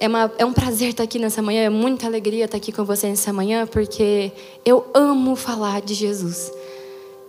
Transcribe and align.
É, 0.00 0.06
uma, 0.06 0.32
é 0.38 0.44
um 0.44 0.52
prazer 0.52 0.90
estar 0.90 1.02
aqui 1.02 1.18
nessa 1.18 1.42
manhã, 1.42 1.62
é 1.62 1.68
muita 1.68 2.06
alegria 2.06 2.44
estar 2.44 2.56
aqui 2.56 2.70
com 2.70 2.84
você 2.84 3.08
nessa 3.08 3.32
manhã, 3.32 3.66
porque 3.66 4.30
eu 4.64 4.86
amo 4.94 5.34
falar 5.34 5.80
de 5.80 5.94
Jesus. 5.94 6.52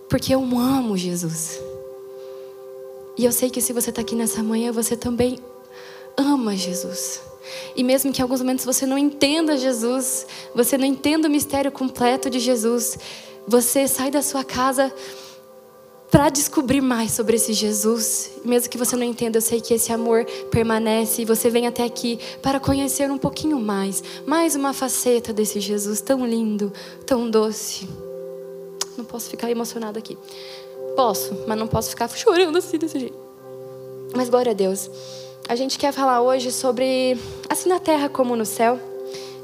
Porque 0.08 0.34
eu 0.34 0.40
amo 0.40 0.96
Jesus. 0.96 1.60
E 3.18 3.24
eu 3.24 3.32
sei 3.32 3.50
que 3.50 3.60
se 3.60 3.72
você 3.72 3.90
está 3.90 4.02
aqui 4.02 4.14
nessa 4.14 4.42
manhã, 4.42 4.70
você 4.70 4.96
também 4.96 5.38
ama 6.16 6.56
Jesus. 6.56 7.20
E 7.74 7.82
mesmo 7.82 8.12
que 8.12 8.20
em 8.20 8.22
alguns 8.22 8.40
momentos 8.40 8.64
você 8.64 8.86
não 8.86 8.96
entenda 8.96 9.56
Jesus, 9.56 10.26
você 10.54 10.78
não 10.78 10.84
entenda 10.84 11.26
o 11.26 11.30
mistério 11.30 11.72
completo 11.72 12.30
de 12.30 12.38
Jesus, 12.38 12.98
você 13.46 13.88
sai 13.88 14.10
da 14.10 14.22
sua 14.22 14.44
casa 14.44 14.92
para 16.10 16.28
descobrir 16.28 16.80
mais 16.80 17.12
sobre 17.12 17.36
esse 17.36 17.52
Jesus. 17.52 18.32
Mesmo 18.44 18.68
que 18.68 18.76
você 18.76 18.96
não 18.96 19.04
entenda, 19.04 19.38
eu 19.38 19.42
sei 19.42 19.60
que 19.60 19.72
esse 19.72 19.92
amor 19.92 20.24
permanece 20.50 21.22
e 21.22 21.24
você 21.24 21.48
vem 21.48 21.66
até 21.66 21.84
aqui 21.84 22.18
para 22.42 22.58
conhecer 22.58 23.10
um 23.10 23.18
pouquinho 23.18 23.60
mais, 23.60 24.02
mais 24.26 24.56
uma 24.56 24.72
faceta 24.72 25.32
desse 25.32 25.60
Jesus 25.60 26.00
tão 26.00 26.26
lindo, 26.26 26.72
tão 27.06 27.30
doce. 27.30 27.88
Não 28.98 29.04
posso 29.04 29.30
ficar 29.30 29.50
emocionada 29.50 29.98
aqui. 29.98 30.18
Posso, 30.96 31.44
mas 31.46 31.56
não 31.56 31.68
posso 31.68 31.90
ficar 31.90 32.08
chorando 32.08 32.58
assim 32.58 32.76
desse 32.76 32.98
jeito. 32.98 33.18
Mas 34.14 34.28
glória 34.28 34.50
a 34.50 34.54
Deus. 34.54 34.90
A 35.48 35.54
gente 35.54 35.78
quer 35.78 35.92
falar 35.92 36.20
hoje 36.20 36.50
sobre 36.50 37.16
assim 37.48 37.68
na 37.68 37.78
terra 37.78 38.08
como 38.08 38.34
no 38.34 38.44
céu. 38.44 38.89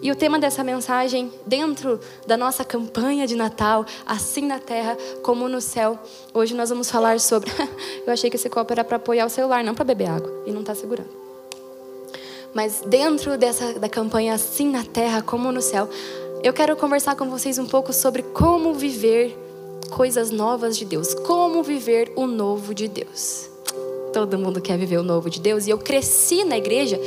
E 0.03 0.11
o 0.11 0.17
tema 0.17 0.39
dessa 0.39 0.63
mensagem, 0.63 1.33
dentro 1.47 1.99
da 2.27 2.37
nossa 2.37 2.65
campanha 2.65 3.27
de 3.27 3.35
Natal, 3.35 3.87
assim 4.05 4.47
na 4.47 4.59
terra 4.59 4.97
como 5.23 5.49
no 5.49 5.61
céu, 5.61 5.99
hoje 6.35 6.55
nós 6.55 6.69
vamos 6.69 6.91
falar 6.91 7.19
sobre. 7.19 7.51
Eu 8.07 8.13
achei 8.13 8.29
que 8.29 8.37
esse 8.37 8.49
copo 8.49 8.73
era 8.73 8.85
para 8.85 8.97
apoiar 8.97 9.27
o 9.27 9.31
celular, 9.31 9.65
não 9.65 9.75
para 9.75 9.85
beber 9.85 10.11
água, 10.11 10.43
e 10.47 10.53
não 10.53 10.61
está 10.61 10.75
segurando. 10.75 11.09
Mas 12.55 12.83
dentro 12.87 13.37
dessa 13.37 13.79
da 13.79 13.89
campanha 13.89 14.35
assim 14.35 14.71
na 14.71 14.85
terra 14.85 15.21
como 15.21 15.51
no 15.53 15.61
céu, 15.61 15.89
eu 16.43 16.53
quero 16.53 16.77
conversar 16.77 17.17
com 17.17 17.29
vocês 17.29 17.59
um 17.59 17.67
pouco 17.67 17.93
sobre 17.93 18.23
como 18.23 18.73
viver 18.73 19.37
coisas 19.91 20.31
novas 20.31 20.77
de 20.77 20.85
Deus, 20.85 21.15
como 21.15 21.63
viver 21.63 22.13
o 22.17 22.27
novo 22.27 22.75
de 22.75 22.89
Deus. 22.89 23.51
Todo 24.13 24.39
mundo 24.39 24.61
quer 24.61 24.79
viver 24.79 24.99
o 24.99 25.03
novo 25.03 25.29
de 25.29 25.41
Deus, 25.41 25.67
e 25.67 25.71
eu 25.71 25.79
cresci 25.79 26.45
na 26.45 26.57
igreja 26.57 26.99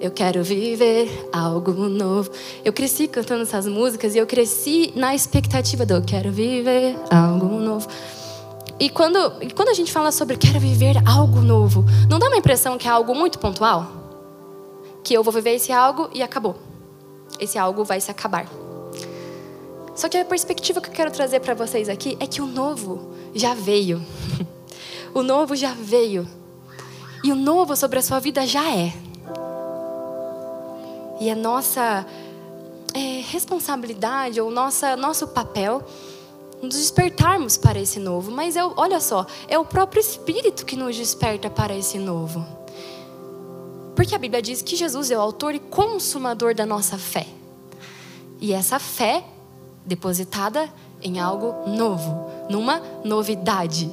eu 0.00 0.10
quero 0.10 0.44
viver 0.44 1.28
algo 1.32 1.72
novo. 1.72 2.30
Eu 2.64 2.72
cresci 2.72 3.08
cantando 3.08 3.42
essas 3.42 3.66
músicas 3.66 4.14
e 4.14 4.18
eu 4.18 4.26
cresci 4.26 4.92
na 4.94 5.14
expectativa 5.14 5.84
do 5.84 5.94
eu 5.94 6.02
quero 6.02 6.30
viver 6.30 6.96
algo 7.10 7.46
novo. 7.58 7.88
E 8.78 8.88
quando, 8.88 9.18
e 9.42 9.50
quando 9.50 9.70
a 9.70 9.74
gente 9.74 9.92
fala 9.92 10.12
sobre 10.12 10.36
quero 10.36 10.60
viver 10.60 10.96
algo 11.04 11.40
novo, 11.40 11.84
não 12.08 12.18
dá 12.18 12.28
uma 12.28 12.36
impressão 12.36 12.78
que 12.78 12.86
é 12.86 12.90
algo 12.90 13.12
muito 13.12 13.38
pontual? 13.38 13.90
Que 15.02 15.14
eu 15.14 15.22
vou 15.24 15.32
viver 15.32 15.54
esse 15.54 15.72
algo 15.72 16.08
e 16.14 16.22
acabou. 16.22 16.56
Esse 17.40 17.58
algo 17.58 17.84
vai 17.84 18.00
se 18.00 18.10
acabar. 18.10 18.46
Só 19.96 20.08
que 20.08 20.16
a 20.16 20.24
perspectiva 20.24 20.80
que 20.80 20.90
eu 20.90 20.92
quero 20.92 21.10
trazer 21.10 21.40
para 21.40 21.54
vocês 21.54 21.88
aqui 21.88 22.16
é 22.20 22.26
que 22.26 22.40
o 22.40 22.46
novo 22.46 23.10
já 23.34 23.52
veio. 23.52 24.00
o 25.12 25.24
novo 25.24 25.56
já 25.56 25.72
veio. 25.72 26.28
E 27.24 27.32
o 27.32 27.34
novo 27.34 27.74
sobre 27.74 27.98
a 27.98 28.02
sua 28.02 28.20
vida 28.20 28.46
já 28.46 28.72
é. 28.72 28.92
E 31.20 31.30
a 31.30 31.34
nossa 31.34 32.06
é, 32.94 33.20
responsabilidade 33.30 34.40
ou 34.40 34.50
nossa, 34.50 34.96
nosso 34.96 35.28
papel 35.28 35.84
nos 36.62 36.76
despertarmos 36.76 37.56
para 37.56 37.78
esse 37.78 37.98
novo. 37.98 38.30
Mas 38.30 38.56
eu, 38.56 38.72
olha 38.76 39.00
só, 39.00 39.26
é 39.48 39.58
o 39.58 39.64
próprio 39.64 40.00
Espírito 40.00 40.64
que 40.64 40.76
nos 40.76 40.96
desperta 40.96 41.48
para 41.48 41.74
esse 41.74 41.98
novo. 41.98 42.44
Porque 43.94 44.14
a 44.14 44.18
Bíblia 44.18 44.40
diz 44.40 44.62
que 44.62 44.76
Jesus 44.76 45.10
é 45.10 45.18
o 45.18 45.20
autor 45.20 45.54
e 45.54 45.58
consumador 45.58 46.54
da 46.54 46.64
nossa 46.64 46.96
fé. 46.96 47.26
E 48.40 48.52
essa 48.52 48.78
fé 48.78 49.24
depositada 49.84 50.72
em 51.02 51.18
algo 51.18 51.68
novo, 51.68 52.30
numa 52.48 52.80
novidade. 53.04 53.90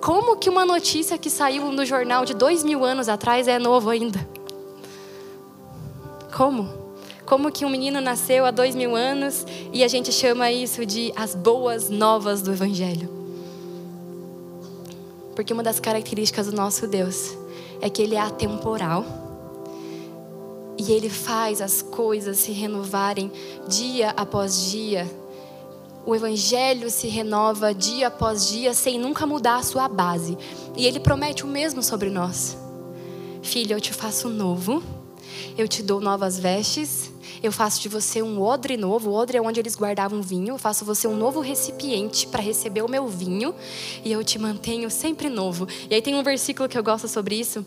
Como 0.00 0.36
que 0.36 0.48
uma 0.48 0.64
notícia 0.64 1.18
que 1.18 1.28
saiu 1.28 1.70
no 1.70 1.84
jornal 1.84 2.24
de 2.24 2.34
dois 2.34 2.64
mil 2.64 2.84
anos 2.84 3.08
atrás 3.08 3.46
é 3.46 3.58
novo 3.58 3.90
ainda? 3.90 4.26
Como? 6.30 6.68
Como 7.26 7.52
que 7.52 7.64
um 7.64 7.70
menino 7.70 8.00
nasceu 8.00 8.44
há 8.44 8.50
dois 8.50 8.74
mil 8.74 8.96
anos 8.96 9.46
e 9.72 9.84
a 9.84 9.88
gente 9.88 10.12
chama 10.12 10.50
isso 10.50 10.84
de 10.84 11.12
as 11.14 11.34
boas 11.34 11.88
novas 11.88 12.42
do 12.42 12.50
Evangelho? 12.50 13.08
Porque 15.34 15.52
uma 15.52 15.62
das 15.62 15.78
características 15.78 16.46
do 16.46 16.52
nosso 16.52 16.86
Deus 16.86 17.36
é 17.80 17.88
que 17.88 18.02
Ele 18.02 18.14
é 18.14 18.20
atemporal 18.20 19.04
e 20.76 20.92
Ele 20.92 21.08
faz 21.08 21.60
as 21.60 21.82
coisas 21.82 22.38
se 22.38 22.52
renovarem 22.52 23.30
dia 23.68 24.10
após 24.10 24.70
dia. 24.70 25.08
O 26.04 26.14
Evangelho 26.14 26.90
se 26.90 27.06
renova 27.06 27.74
dia 27.74 28.08
após 28.08 28.48
dia 28.48 28.74
sem 28.74 28.98
nunca 28.98 29.26
mudar 29.26 29.56
a 29.56 29.62
sua 29.62 29.88
base. 29.88 30.36
E 30.76 30.86
Ele 30.86 30.98
promete 30.98 31.44
o 31.44 31.46
mesmo 31.46 31.82
sobre 31.82 32.10
nós. 32.10 32.56
Filho, 33.42 33.76
eu 33.76 33.80
te 33.80 33.92
faço 33.92 34.28
novo 34.28 34.82
eu 35.56 35.68
te 35.68 35.82
dou 35.82 36.00
novas 36.00 36.38
vestes, 36.38 37.10
eu 37.42 37.50
faço 37.50 37.80
de 37.80 37.88
você 37.88 38.22
um 38.22 38.40
odre 38.40 38.76
novo. 38.76 39.10
O 39.10 39.14
odre 39.14 39.38
é 39.38 39.40
onde 39.40 39.58
eles 39.58 39.76
guardavam 39.76 40.20
vinho. 40.20 40.54
Eu 40.54 40.58
faço 40.58 40.84
você 40.84 41.08
um 41.08 41.16
novo 41.16 41.40
recipiente 41.40 42.26
para 42.26 42.42
receber 42.42 42.82
o 42.82 42.88
meu 42.88 43.06
vinho 43.06 43.54
e 44.04 44.12
eu 44.12 44.22
te 44.22 44.38
mantenho 44.38 44.90
sempre 44.90 45.28
novo. 45.28 45.66
E 45.88 45.94
aí 45.94 46.02
tem 46.02 46.14
um 46.14 46.22
versículo 46.22 46.68
que 46.68 46.76
eu 46.76 46.82
gosto 46.82 47.08
sobre 47.08 47.36
isso 47.36 47.64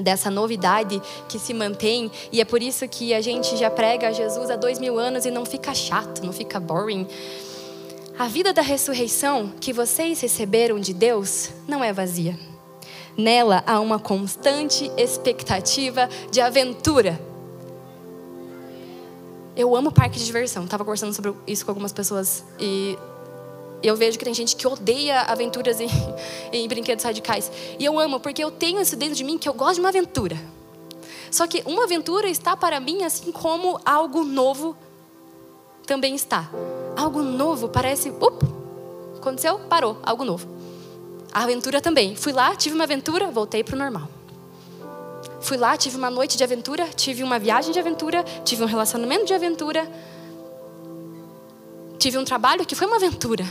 dessa 0.00 0.30
novidade 0.30 1.02
que 1.28 1.40
se 1.40 1.52
mantém 1.52 2.08
e 2.30 2.40
é 2.40 2.44
por 2.44 2.62
isso 2.62 2.86
que 2.86 3.12
a 3.12 3.20
gente 3.20 3.56
já 3.56 3.68
prega 3.68 4.12
Jesus 4.12 4.48
há 4.48 4.54
dois 4.54 4.78
mil 4.78 4.96
anos 4.96 5.26
e 5.26 5.30
não 5.30 5.44
fica 5.44 5.74
chato, 5.74 6.24
não 6.24 6.32
fica 6.32 6.60
boring. 6.60 7.06
A 8.16 8.26
vida 8.26 8.52
da 8.52 8.62
ressurreição 8.62 9.52
que 9.60 9.72
vocês 9.72 10.20
receberam 10.20 10.78
de 10.78 10.92
Deus 10.94 11.50
não 11.66 11.82
é 11.82 11.92
vazia. 11.92 12.38
Nela 13.18 13.64
há 13.66 13.80
uma 13.80 13.98
constante 13.98 14.90
expectativa 14.96 16.08
de 16.30 16.40
aventura. 16.40 17.20
Eu 19.56 19.74
amo 19.74 19.90
parque 19.90 20.20
de 20.20 20.24
diversão. 20.24 20.64
Estava 20.64 20.84
conversando 20.84 21.12
sobre 21.12 21.34
isso 21.44 21.64
com 21.64 21.72
algumas 21.72 21.92
pessoas 21.92 22.44
e 22.60 22.96
eu 23.82 23.96
vejo 23.96 24.16
que 24.16 24.24
tem 24.24 24.32
gente 24.32 24.54
que 24.54 24.66
odeia 24.68 25.22
aventuras 25.22 25.80
em, 25.82 25.90
em 26.52 26.68
brinquedos 26.68 27.04
radicais. 27.04 27.50
E 27.76 27.84
eu 27.84 27.98
amo 27.98 28.20
porque 28.20 28.42
eu 28.42 28.52
tenho 28.52 28.80
isso 28.80 28.94
dentro 28.94 29.16
de 29.16 29.24
mim 29.24 29.36
que 29.36 29.48
eu 29.48 29.54
gosto 29.54 29.74
de 29.74 29.80
uma 29.80 29.88
aventura. 29.88 30.38
Só 31.28 31.46
que 31.46 31.62
uma 31.66 31.84
aventura 31.84 32.28
está 32.28 32.56
para 32.56 32.78
mim 32.78 33.02
assim 33.02 33.32
como 33.32 33.80
algo 33.84 34.22
novo 34.22 34.76
também 35.88 36.14
está. 36.14 36.48
Algo 36.96 37.22
novo 37.22 37.68
parece, 37.68 38.10
up, 38.10 38.46
aconteceu, 39.16 39.58
parou, 39.60 39.98
algo 40.04 40.24
novo. 40.24 40.57
A 41.32 41.42
aventura 41.42 41.80
também. 41.80 42.16
Fui 42.16 42.32
lá, 42.32 42.54
tive 42.56 42.74
uma 42.74 42.84
aventura, 42.84 43.30
voltei 43.30 43.62
para 43.62 43.74
o 43.74 43.78
normal. 43.78 44.08
Fui 45.40 45.56
lá, 45.56 45.76
tive 45.76 45.96
uma 45.96 46.10
noite 46.10 46.36
de 46.36 46.44
aventura, 46.44 46.88
tive 46.88 47.22
uma 47.22 47.38
viagem 47.38 47.72
de 47.72 47.78
aventura, 47.78 48.22
tive 48.44 48.62
um 48.62 48.66
relacionamento 48.66 49.24
de 49.24 49.34
aventura, 49.34 49.88
tive 51.98 52.18
um 52.18 52.24
trabalho 52.24 52.66
que 52.66 52.74
foi 52.74 52.86
uma 52.86 52.96
aventura. 52.96 53.44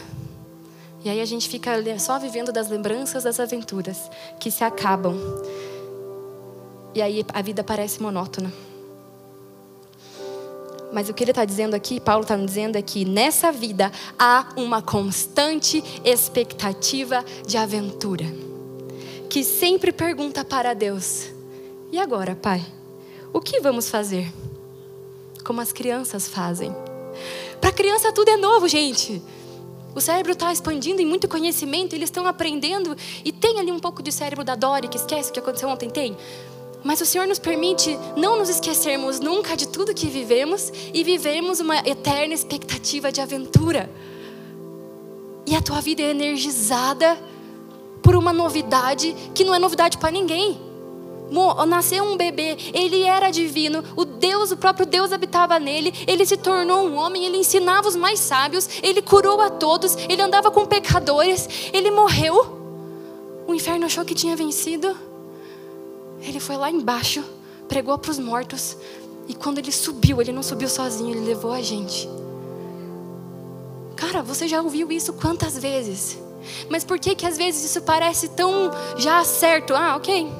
E 1.03 1.09
aí 1.09 1.21
a 1.21 1.25
gente 1.25 1.47
fica 1.47 1.71
só 1.99 2.19
vivendo 2.19 2.51
das 2.51 2.69
lembranças 2.69 3.23
das 3.23 3.39
aventuras 3.39 4.09
que 4.39 4.51
se 4.51 4.63
acabam. 4.63 5.15
E 6.93 7.01
aí 7.01 7.25
a 7.33 7.41
vida 7.41 7.63
parece 7.63 8.01
monótona. 8.01 8.51
Mas 10.91 11.09
o 11.09 11.13
que 11.13 11.23
ele 11.23 11.31
está 11.31 11.43
dizendo 11.43 11.73
aqui, 11.73 11.99
Paulo 11.99 12.23
está 12.23 12.35
dizendo 12.35 12.77
é 12.77 12.81
que 12.81 13.03
nessa 13.03 13.51
vida 13.51 13.91
há 14.17 14.47
uma 14.55 14.81
constante 14.81 15.83
expectativa 16.03 17.23
de 17.45 17.57
aventura. 17.57 18.25
Que 19.29 19.43
sempre 19.43 19.91
pergunta 19.91 20.45
para 20.45 20.73
Deus: 20.73 21.27
e 21.91 21.99
agora, 21.99 22.35
Pai? 22.35 22.65
O 23.33 23.41
que 23.41 23.59
vamos 23.59 23.89
fazer? 23.89 24.31
Como 25.43 25.61
as 25.61 25.71
crianças 25.71 26.27
fazem. 26.27 26.73
Para 27.59 27.71
criança 27.71 28.11
tudo 28.11 28.29
é 28.29 28.37
novo, 28.37 28.67
gente. 28.67 29.21
O 29.95 30.01
cérebro 30.01 30.33
está 30.33 30.53
expandindo 30.53 31.01
em 31.01 31.05
muito 31.05 31.27
conhecimento, 31.27 31.95
eles 31.95 32.07
estão 32.07 32.27
aprendendo 32.27 32.95
e 33.25 33.31
tem 33.31 33.59
ali 33.59 33.71
um 33.71 33.79
pouco 33.79 34.03
de 34.03 34.11
cérebro 34.11 34.45
da 34.45 34.55
Dory 34.55 34.87
que 34.87 34.97
esquece 34.97 35.31
o 35.31 35.33
que 35.33 35.39
aconteceu 35.39 35.67
ontem, 35.69 35.89
tem. 35.89 36.15
Mas 36.87 37.01
o 37.01 37.05
Senhor 37.05 37.27
nos 37.27 37.37
permite 37.37 37.99
não 38.15 38.39
nos 38.39 38.47
esquecermos 38.47 39.19
nunca 39.19 39.57
de 39.57 39.67
tudo 39.67 39.93
que 39.93 40.07
vivemos 40.07 40.71
e 40.93 41.03
vivemos 41.03 41.59
uma 41.59 41.79
eterna 41.79 42.33
expectativa 42.33 43.11
de 43.11 43.19
aventura. 43.19 43.89
E 45.45 45.53
a 45.53 45.61
tua 45.61 45.81
vida 45.81 46.01
é 46.01 46.11
energizada 46.11 47.21
por 48.01 48.15
uma 48.15 48.31
novidade 48.31 49.13
que 49.35 49.43
não 49.43 49.53
é 49.53 49.59
novidade 49.59 49.97
para 49.97 50.11
ninguém. 50.11 50.61
Nasceu 51.67 52.05
um 52.05 52.15
bebê, 52.15 52.55
ele 52.73 53.03
era 53.03 53.31
divino, 53.31 53.83
o 53.93 54.05
Deus, 54.05 54.51
o 54.51 54.57
próprio 54.57 54.85
Deus 54.85 55.11
habitava 55.11 55.59
nele, 55.59 55.93
ele 56.07 56.25
se 56.25 56.37
tornou 56.37 56.87
um 56.87 56.95
homem, 56.95 57.25
ele 57.25 57.35
ensinava 57.35 57.89
os 57.89 57.97
mais 57.97 58.17
sábios, 58.17 58.69
ele 58.81 59.01
curou 59.01 59.41
a 59.41 59.49
todos, 59.49 59.97
ele 60.07 60.21
andava 60.21 60.49
com 60.49 60.65
pecadores, 60.65 61.49
ele 61.73 61.91
morreu. 61.91 63.43
O 63.45 63.53
inferno 63.53 63.85
achou 63.85 64.05
que 64.05 64.15
tinha 64.15 64.37
vencido. 64.37 65.06
Ele 66.21 66.39
foi 66.39 66.57
lá 66.57 66.69
embaixo 66.69 67.23
pregou 67.67 67.97
para 67.97 68.11
os 68.11 68.19
mortos. 68.19 68.77
E 69.27 69.33
quando 69.33 69.57
ele 69.59 69.71
subiu, 69.71 70.21
ele 70.21 70.31
não 70.31 70.41
subiu 70.41 70.69
sozinho, 70.69 71.11
ele 71.11 71.25
levou 71.25 71.51
a 71.51 71.61
gente. 71.61 72.09
Cara, 73.95 74.21
você 74.21 74.47
já 74.47 74.61
ouviu 74.61 74.91
isso 74.91 75.13
quantas 75.13 75.57
vezes? 75.57 76.17
Mas 76.69 76.83
por 76.83 76.97
que 76.97 77.13
que 77.13 77.25
às 77.25 77.37
vezes 77.37 77.65
isso 77.65 77.81
parece 77.81 78.29
tão 78.29 78.71
já 78.97 79.23
certo? 79.25 79.75
Ah, 79.75 79.95
ok, 79.97 80.31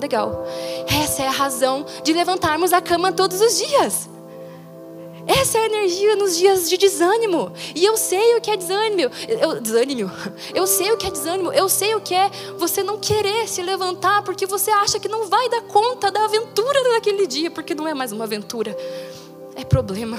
legal. 0.00 0.44
Essa 0.88 1.22
é 1.22 1.28
a 1.28 1.32
razão 1.32 1.86
de 2.02 2.12
levantarmos 2.12 2.72
a 2.72 2.80
cama 2.80 3.12
todos 3.12 3.40
os 3.40 3.56
dias. 3.56 4.08
Essa 5.28 5.58
é 5.58 5.60
a 5.60 5.66
energia 5.66 6.16
nos 6.16 6.38
dias 6.38 6.70
de 6.70 6.78
desânimo. 6.78 7.52
E 7.74 7.84
eu 7.84 7.98
sei 7.98 8.36
o 8.36 8.40
que 8.40 8.50
é 8.50 8.56
desânimo. 8.56 9.10
Eu, 9.28 9.60
desânimo. 9.60 10.10
Eu 10.54 10.66
sei 10.66 10.90
o 10.90 10.96
que 10.96 11.06
é 11.06 11.10
desânimo. 11.10 11.52
Eu 11.52 11.68
sei 11.68 11.94
o 11.94 12.00
que 12.00 12.14
é 12.14 12.30
você 12.56 12.82
não 12.82 12.98
querer 12.98 13.46
se 13.46 13.62
levantar 13.62 14.22
porque 14.22 14.46
você 14.46 14.70
acha 14.70 14.98
que 14.98 15.06
não 15.06 15.28
vai 15.28 15.50
dar 15.50 15.60
conta 15.62 16.10
da 16.10 16.24
aventura 16.24 16.82
daquele 16.94 17.26
dia, 17.26 17.50
porque 17.50 17.74
não 17.74 17.86
é 17.86 17.92
mais 17.92 18.10
uma 18.10 18.24
aventura. 18.24 18.74
É 19.54 19.64
problema. 19.64 20.18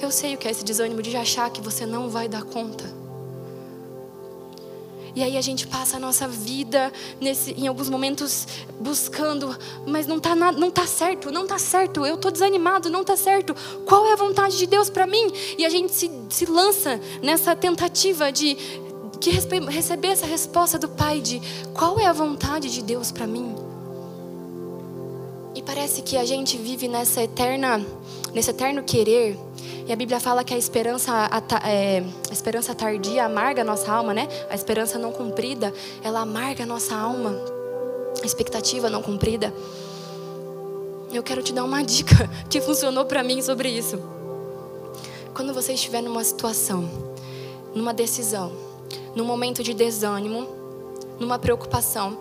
Eu 0.00 0.10
sei 0.10 0.34
o 0.34 0.38
que 0.38 0.48
é 0.48 0.50
esse 0.50 0.64
desânimo 0.64 1.02
de 1.02 1.14
achar 1.14 1.50
que 1.50 1.60
você 1.60 1.84
não 1.84 2.08
vai 2.08 2.28
dar 2.28 2.44
conta. 2.44 3.01
E 5.14 5.22
aí 5.22 5.36
a 5.36 5.40
gente 5.42 5.66
passa 5.66 5.98
a 5.98 6.00
nossa 6.00 6.26
vida 6.26 6.90
nesse, 7.20 7.52
em 7.52 7.66
alguns 7.66 7.90
momentos 7.90 8.46
buscando, 8.80 9.54
mas 9.86 10.06
não 10.06 10.16
está 10.16 10.34
não 10.34 10.70
tá 10.70 10.86
certo, 10.86 11.30
não 11.30 11.42
está 11.42 11.58
certo. 11.58 12.06
Eu 12.06 12.14
estou 12.14 12.30
desanimado, 12.30 12.88
não 12.88 13.02
está 13.02 13.16
certo. 13.16 13.54
Qual 13.84 14.06
é 14.06 14.12
a 14.12 14.16
vontade 14.16 14.56
de 14.56 14.66
Deus 14.66 14.88
para 14.88 15.06
mim? 15.06 15.30
E 15.58 15.66
a 15.66 15.68
gente 15.68 15.92
se, 15.92 16.10
se 16.30 16.46
lança 16.46 16.98
nessa 17.22 17.54
tentativa 17.54 18.32
de 18.32 18.56
que 19.20 19.30
receber 19.30 20.08
essa 20.08 20.26
resposta 20.26 20.78
do 20.78 20.88
Pai 20.88 21.20
de 21.20 21.40
qual 21.72 21.98
é 22.00 22.06
a 22.06 22.12
vontade 22.12 22.72
de 22.72 22.82
Deus 22.82 23.12
para 23.12 23.26
mim. 23.26 23.54
E 25.54 25.62
parece 25.62 26.02
que 26.02 26.16
a 26.16 26.24
gente 26.24 26.56
vive 26.56 26.88
nessa 26.88 27.22
eterna, 27.22 27.84
nesse 28.32 28.50
eterno 28.50 28.82
querer 28.82 29.38
e 29.86 29.92
a 29.92 29.96
Bíblia 29.96 30.20
fala 30.20 30.44
que 30.44 30.54
a 30.54 30.58
esperança, 30.58 31.12
a, 31.12 31.68
é, 31.68 32.04
a 32.30 32.32
esperança 32.32 32.74
tardia 32.74 33.24
amarga 33.24 33.62
a 33.62 33.64
nossa 33.64 33.90
alma, 33.90 34.14
né? 34.14 34.28
A 34.48 34.54
esperança 34.54 34.98
não 34.98 35.12
cumprida, 35.12 35.72
ela 36.02 36.20
amarga 36.20 36.62
a 36.62 36.66
nossa 36.66 36.94
alma. 36.94 37.34
A 38.22 38.26
expectativa 38.26 38.88
não 38.88 39.02
cumprida. 39.02 39.52
Eu 41.12 41.22
quero 41.22 41.42
te 41.42 41.52
dar 41.52 41.64
uma 41.64 41.82
dica 41.84 42.30
que 42.48 42.60
funcionou 42.60 43.04
para 43.04 43.22
mim 43.22 43.42
sobre 43.42 43.68
isso. 43.68 43.98
Quando 45.34 45.52
você 45.52 45.72
estiver 45.72 46.00
numa 46.02 46.22
situação, 46.22 46.88
numa 47.74 47.92
decisão, 47.92 48.52
num 49.14 49.24
momento 49.24 49.62
de 49.62 49.74
desânimo, 49.74 50.46
numa 51.18 51.38
preocupação, 51.38 52.16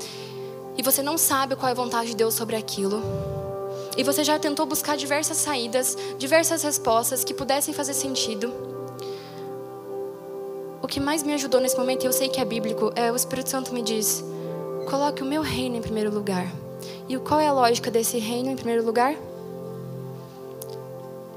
e 0.78 0.82
você 0.82 1.02
não 1.04 1.18
sabe 1.18 1.56
qual 1.56 1.70
é 1.70 1.72
a 1.72 1.76
vontade 1.76 2.10
de 2.10 2.16
Deus 2.16 2.34
sobre 2.34 2.56
aquilo, 2.56 3.02
e 3.98 4.04
você 4.04 4.24
já 4.24 4.40
tentou 4.40 4.66
buscar 4.66 4.96
diversas 4.96 5.38
saídas, 5.38 5.98
diversas 6.18 6.64
respostas 6.64 7.24
que 7.24 7.34
pudessem 7.34 7.74
fazer 7.74 7.94
sentido. 7.94 8.54
O 10.82 10.88
que 10.88 11.00
mais 11.00 11.24
me 11.24 11.34
ajudou 11.34 11.60
nesse 11.60 11.78
momento, 11.78 12.04
e 12.04 12.08
eu 12.08 12.14
sei 12.14 12.30
que 12.30 12.40
é 12.40 12.46
bíblico, 12.46 12.92
é 12.96 13.12
o 13.12 13.16
Espírito 13.16 13.50
Santo 13.50 13.74
me 13.74 13.82
diz: 13.82 14.24
coloque 14.90 15.22
o 15.22 15.26
meu 15.26 15.42
reino 15.42 15.76
em 15.76 15.82
primeiro 15.82 16.14
lugar. 16.14 16.52
E 17.08 17.18
qual 17.18 17.40
é 17.40 17.48
a 17.48 17.54
lógica 17.54 17.92
desse 17.92 18.18
reino 18.18 18.50
em 18.50 18.56
primeiro 18.56 18.86
lugar? 18.86 19.16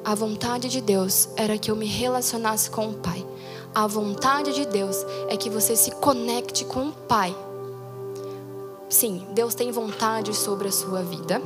A 0.04 0.14
vontade 0.14 0.68
de 0.68 0.80
Deus 0.80 1.28
era 1.36 1.58
que 1.58 1.70
eu 1.70 1.76
me 1.76 1.86
relacionasse 1.86 2.70
com 2.70 2.88
o 2.88 2.94
Pai. 2.94 3.24
A 3.74 3.86
vontade 3.86 4.52
de 4.52 4.64
Deus 4.66 5.04
é 5.28 5.36
que 5.36 5.50
você 5.50 5.74
se 5.74 5.90
conecte 5.90 6.64
com 6.64 6.88
o 6.88 6.92
Pai. 6.92 7.34
Sim, 8.88 9.26
Deus 9.32 9.54
tem 9.54 9.72
vontade 9.72 10.32
sobre 10.34 10.68
a 10.68 10.72
sua 10.72 11.02
vida 11.02 11.42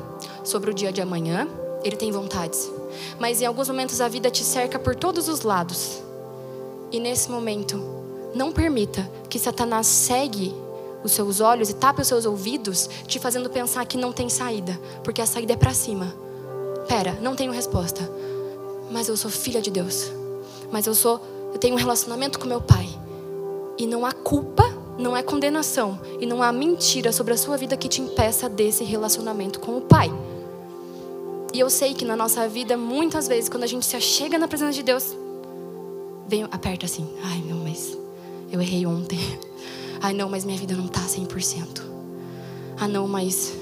sobre 0.49 0.71
o 0.71 0.75
dia 0.75 0.91
de 0.91 1.01
amanhã, 1.01 1.47
ele 1.85 1.97
tem 1.97 2.11
vontades. 2.11 2.71
Mas 3.19 3.41
em 3.41 3.47
alguns 3.47 3.69
momentos 3.69 4.01
a 4.01 4.09
vida 4.09 4.31
te 4.31 4.43
cerca 4.43 4.79
por 4.79 4.97
todos 4.97 5.29
os 5.29 5.43
lados. 5.43 6.03
E 6.91 6.99
nesse 6.99 7.31
momento, 7.31 7.81
não 8.35 8.51
permita 8.51 9.09
que 9.29 9.39
Satanás 9.39 9.87
segue 9.87 10.55
os 11.05 11.13
seus 11.13 11.41
olhos 11.41 11.71
e 11.71 11.75
tape 11.75 12.01
os 12.01 12.09
seus 12.09 12.25
ouvidos, 12.25 12.89
te 13.07 13.19
fazendo 13.19 13.51
pensar 13.51 13.87
que 13.87 13.97
não 13.97 14.13
tem 14.13 14.29
saída, 14.29 14.79
porque 15.05 15.21
a 15.21 15.27
saída 15.27 15.53
é 15.53 15.57
para 15.57 15.75
cima. 15.75 16.15
Pera, 16.89 17.17
não 17.21 17.37
tenho 17.37 17.53
resposta. 17.53 18.11
Mas 18.91 19.09
eu 19.09 19.17
sou 19.17 19.31
filha 19.31 19.61
de 19.61 19.71
Deus. 19.71 20.11
Mas 20.73 20.87
eu 20.87 20.95
sou, 20.95 21.21
eu 21.53 21.59
tenho 21.59 21.75
um 21.75 21.79
relacionamento 21.79 22.39
com 22.39 22.47
meu 22.47 22.61
pai. 22.61 22.89
E 23.77 23.87
não 23.87 24.05
há 24.05 24.13
culpa, 24.13 24.65
não 24.99 25.17
é 25.17 25.23
condenação 25.23 26.01
e 26.19 26.27
não 26.27 26.43
há 26.43 26.51
mentira 26.51 27.13
sobre 27.13 27.33
a 27.35 27.37
sua 27.37 27.57
vida 27.57 27.77
que 27.77 27.89
te 27.89 28.03
impeça 28.03 28.49
desse 28.49 28.83
relacionamento 28.83 29.61
com 29.61 29.77
o 29.77 29.83
pai. 29.83 30.11
E 31.53 31.61
eu 31.61 31.71
sei 31.71 31.95
que 31.95 32.05
na 32.05 32.15
nossa 32.15 32.47
vida, 32.49 32.77
muitas 32.77 33.27
vezes, 33.27 33.49
quando 33.49 33.65
a 33.65 33.67
gente 33.67 33.87
se 33.87 33.97
achega 33.97 34.39
na 34.39 34.47
presença 34.47 34.73
de 34.73 34.83
Deus, 34.83 35.17
vem, 36.27 36.45
aperta 36.45 36.87
assim. 36.87 37.09
Ai, 37.23 37.43
não, 37.47 37.59
mas 37.59 37.97
eu 38.51 38.61
errei 38.61 38.87
ontem. 38.87 39.19
Ai, 40.01 40.13
não, 40.13 40.29
mas 40.29 40.45
minha 40.45 40.59
vida 40.59 40.75
não 40.75 40.87
tá 40.87 41.01
100%. 41.01 41.83
Ah, 42.79 42.87
não, 42.87 43.09
mas. 43.09 43.57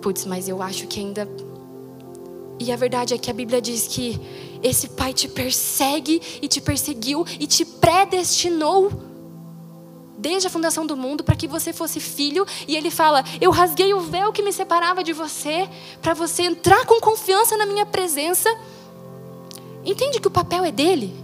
Putz, 0.00 0.24
mas 0.24 0.48
eu 0.48 0.62
acho 0.62 0.86
que 0.86 1.00
ainda. 1.00 1.28
E 2.58 2.70
a 2.70 2.76
verdade 2.76 3.14
é 3.14 3.18
que 3.18 3.30
a 3.30 3.34
Bíblia 3.34 3.60
diz 3.60 3.86
que 3.86 4.20
esse 4.62 4.88
pai 4.88 5.12
te 5.12 5.28
persegue 5.28 6.20
e 6.40 6.48
te 6.48 6.60
perseguiu 6.60 7.26
e 7.38 7.46
te 7.46 7.64
predestinou 7.64 9.09
desde 10.20 10.46
a 10.46 10.50
fundação 10.50 10.86
do 10.86 10.96
mundo 10.96 11.24
para 11.24 11.34
que 11.34 11.48
você 11.48 11.72
fosse 11.72 11.98
filho. 11.98 12.46
E 12.68 12.76
ele 12.76 12.90
fala: 12.90 13.24
Eu 13.40 13.50
rasguei 13.50 13.92
o 13.94 14.00
véu 14.00 14.32
que 14.32 14.42
me 14.42 14.52
separava 14.52 15.02
de 15.02 15.12
você 15.12 15.68
para 16.00 16.14
você 16.14 16.42
entrar 16.42 16.84
com 16.86 17.00
confiança 17.00 17.56
na 17.56 17.66
minha 17.66 17.86
presença. 17.86 18.48
Entende 19.84 20.20
que 20.20 20.28
o 20.28 20.30
papel 20.30 20.64
é 20.64 20.70
dele? 20.70 21.16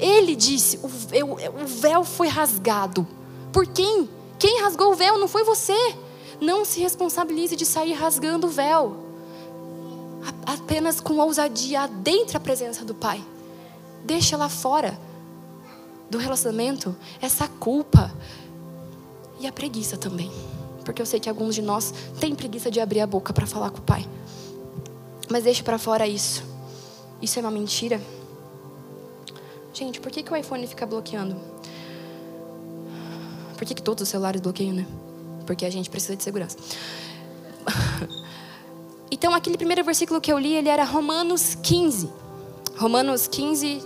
Ele 0.00 0.34
disse: 0.34 0.78
O 0.82 0.88
véu, 0.88 1.32
o 1.32 1.66
véu 1.66 2.04
foi 2.04 2.28
rasgado. 2.28 3.06
Por 3.52 3.66
quem? 3.66 4.08
Quem 4.38 4.60
rasgou 4.60 4.92
o 4.92 4.96
véu 4.96 5.18
não 5.18 5.28
foi 5.28 5.44
você. 5.44 5.94
Não 6.40 6.64
se 6.64 6.80
responsabilize 6.80 7.54
de 7.54 7.64
sair 7.64 7.92
rasgando 7.92 8.48
o 8.48 8.50
véu. 8.50 8.96
Apenas 10.44 11.00
com 11.00 11.18
ousadia 11.18 11.82
adentre 11.82 12.36
a 12.36 12.40
presença 12.40 12.84
do 12.84 12.94
Pai. 12.94 13.22
Deixa 14.04 14.36
lá 14.36 14.48
fora 14.48 14.98
do 16.12 16.18
relacionamento, 16.18 16.94
essa 17.22 17.48
culpa 17.48 18.12
e 19.40 19.46
a 19.46 19.52
preguiça 19.52 19.96
também. 19.96 20.30
Porque 20.84 21.00
eu 21.00 21.06
sei 21.06 21.18
que 21.18 21.28
alguns 21.28 21.54
de 21.54 21.62
nós 21.62 21.94
têm 22.20 22.34
preguiça 22.34 22.70
de 22.70 22.80
abrir 22.80 23.00
a 23.00 23.06
boca 23.06 23.32
para 23.32 23.46
falar 23.46 23.70
com 23.70 23.78
o 23.78 23.82
pai. 23.82 24.06
Mas 25.30 25.44
deixe 25.44 25.62
para 25.62 25.78
fora 25.78 26.06
isso. 26.06 26.44
Isso 27.22 27.38
é 27.38 27.42
uma 27.42 27.50
mentira. 27.50 27.98
Gente, 29.72 30.00
por 30.00 30.12
que, 30.12 30.22
que 30.22 30.30
o 30.30 30.36
iPhone 30.36 30.66
fica 30.66 30.84
bloqueando? 30.84 31.34
Por 33.56 33.64
que, 33.64 33.74
que 33.74 33.82
todos 33.82 34.02
os 34.02 34.08
celulares 34.10 34.42
bloqueiam, 34.42 34.74
né? 34.74 34.86
Porque 35.46 35.64
a 35.64 35.70
gente 35.70 35.88
precisa 35.88 36.14
de 36.14 36.22
segurança. 36.22 36.58
Então, 39.14 39.34
aquele 39.34 39.58
primeiro 39.58 39.84
versículo 39.84 40.22
que 40.22 40.32
eu 40.32 40.38
li, 40.38 40.54
ele 40.54 40.70
era 40.70 40.84
Romanos 40.84 41.54
15. 41.62 42.10
Romanos 42.78 43.26
15, 43.28 43.82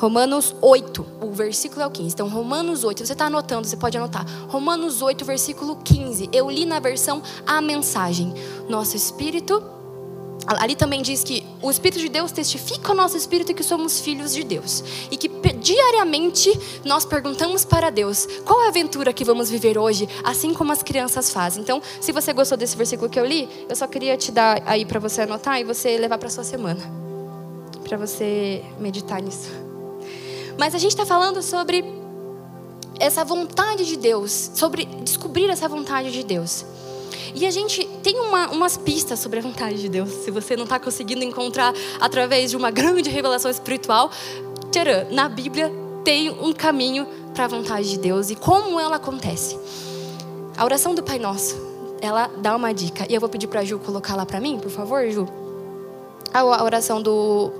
Romanos 0.00 0.56
8, 0.62 1.06
o 1.20 1.30
versículo 1.30 1.82
é 1.82 1.86
o 1.86 1.90
15. 1.90 2.14
Então, 2.14 2.26
Romanos 2.26 2.84
8, 2.84 3.04
você 3.04 3.12
está 3.12 3.26
anotando, 3.26 3.68
você 3.68 3.76
pode 3.76 3.98
anotar. 3.98 4.26
Romanos 4.48 5.02
8, 5.02 5.26
versículo 5.26 5.76
15. 5.76 6.30
Eu 6.32 6.50
li 6.50 6.64
na 6.64 6.80
versão 6.80 7.22
A 7.46 7.60
Mensagem. 7.60 8.32
Nosso 8.66 8.96
espírito. 8.96 9.62
Ali 10.46 10.74
também 10.74 11.02
diz 11.02 11.22
que 11.22 11.44
o 11.60 11.70
Espírito 11.70 12.00
de 12.00 12.08
Deus 12.08 12.32
testifica 12.32 12.88
ao 12.88 12.96
nosso 12.96 13.14
espírito 13.14 13.52
que 13.52 13.62
somos 13.62 14.00
filhos 14.00 14.32
de 14.32 14.42
Deus. 14.42 14.82
E 15.10 15.18
que 15.18 15.28
diariamente 15.28 16.50
nós 16.82 17.04
perguntamos 17.04 17.66
para 17.66 17.90
Deus 17.90 18.26
qual 18.46 18.62
é 18.62 18.64
a 18.64 18.68
aventura 18.68 19.12
que 19.12 19.22
vamos 19.22 19.50
viver 19.50 19.76
hoje, 19.76 20.08
assim 20.24 20.54
como 20.54 20.72
as 20.72 20.82
crianças 20.82 21.30
fazem. 21.30 21.62
Então, 21.62 21.82
se 22.00 22.10
você 22.10 22.32
gostou 22.32 22.56
desse 22.56 22.74
versículo 22.74 23.10
que 23.10 23.20
eu 23.20 23.26
li, 23.26 23.46
eu 23.68 23.76
só 23.76 23.86
queria 23.86 24.16
te 24.16 24.32
dar 24.32 24.62
aí 24.64 24.86
para 24.86 24.98
você 24.98 25.20
anotar 25.20 25.60
e 25.60 25.64
você 25.64 25.98
levar 25.98 26.16
para 26.16 26.30
sua 26.30 26.42
semana. 26.42 26.80
Para 27.86 27.98
você 27.98 28.64
meditar 28.78 29.20
nisso. 29.20 29.69
Mas 30.60 30.74
a 30.74 30.78
gente 30.78 30.90
está 30.90 31.06
falando 31.06 31.42
sobre 31.42 31.82
essa 32.98 33.24
vontade 33.24 33.86
de 33.86 33.96
Deus, 33.96 34.50
sobre 34.54 34.84
descobrir 34.84 35.48
essa 35.48 35.66
vontade 35.66 36.12
de 36.12 36.22
Deus. 36.22 36.66
E 37.34 37.46
a 37.46 37.50
gente 37.50 37.82
tem 38.02 38.20
uma, 38.20 38.50
umas 38.50 38.76
pistas 38.76 39.18
sobre 39.20 39.38
a 39.38 39.42
vontade 39.42 39.80
de 39.80 39.88
Deus. 39.88 40.10
Se 40.10 40.30
você 40.30 40.56
não 40.56 40.64
está 40.64 40.78
conseguindo 40.78 41.24
encontrar 41.24 41.72
através 41.98 42.50
de 42.50 42.58
uma 42.58 42.68
grande 42.70 43.08
revelação 43.08 43.50
espiritual, 43.50 44.10
tcharam, 44.70 45.10
na 45.10 45.30
Bíblia 45.30 45.72
tem 46.04 46.28
um 46.28 46.52
caminho 46.52 47.06
para 47.32 47.46
a 47.46 47.48
vontade 47.48 47.88
de 47.88 47.98
Deus 47.98 48.28
e 48.28 48.36
como 48.36 48.78
ela 48.78 48.96
acontece. 48.96 49.58
A 50.58 50.64
oração 50.66 50.94
do 50.94 51.02
Pai 51.02 51.18
Nosso, 51.18 51.56
ela 52.02 52.30
dá 52.36 52.54
uma 52.54 52.74
dica. 52.74 53.06
E 53.08 53.14
eu 53.14 53.20
vou 53.20 53.30
pedir 53.30 53.46
para 53.46 53.60
a 53.60 53.64
Ju 53.64 53.78
colocar 53.78 54.14
lá 54.14 54.26
para 54.26 54.38
mim, 54.38 54.58
por 54.58 54.70
favor, 54.70 55.08
Ju. 55.08 55.26
A 56.34 56.62
oração 56.62 57.00
do, 57.00 57.50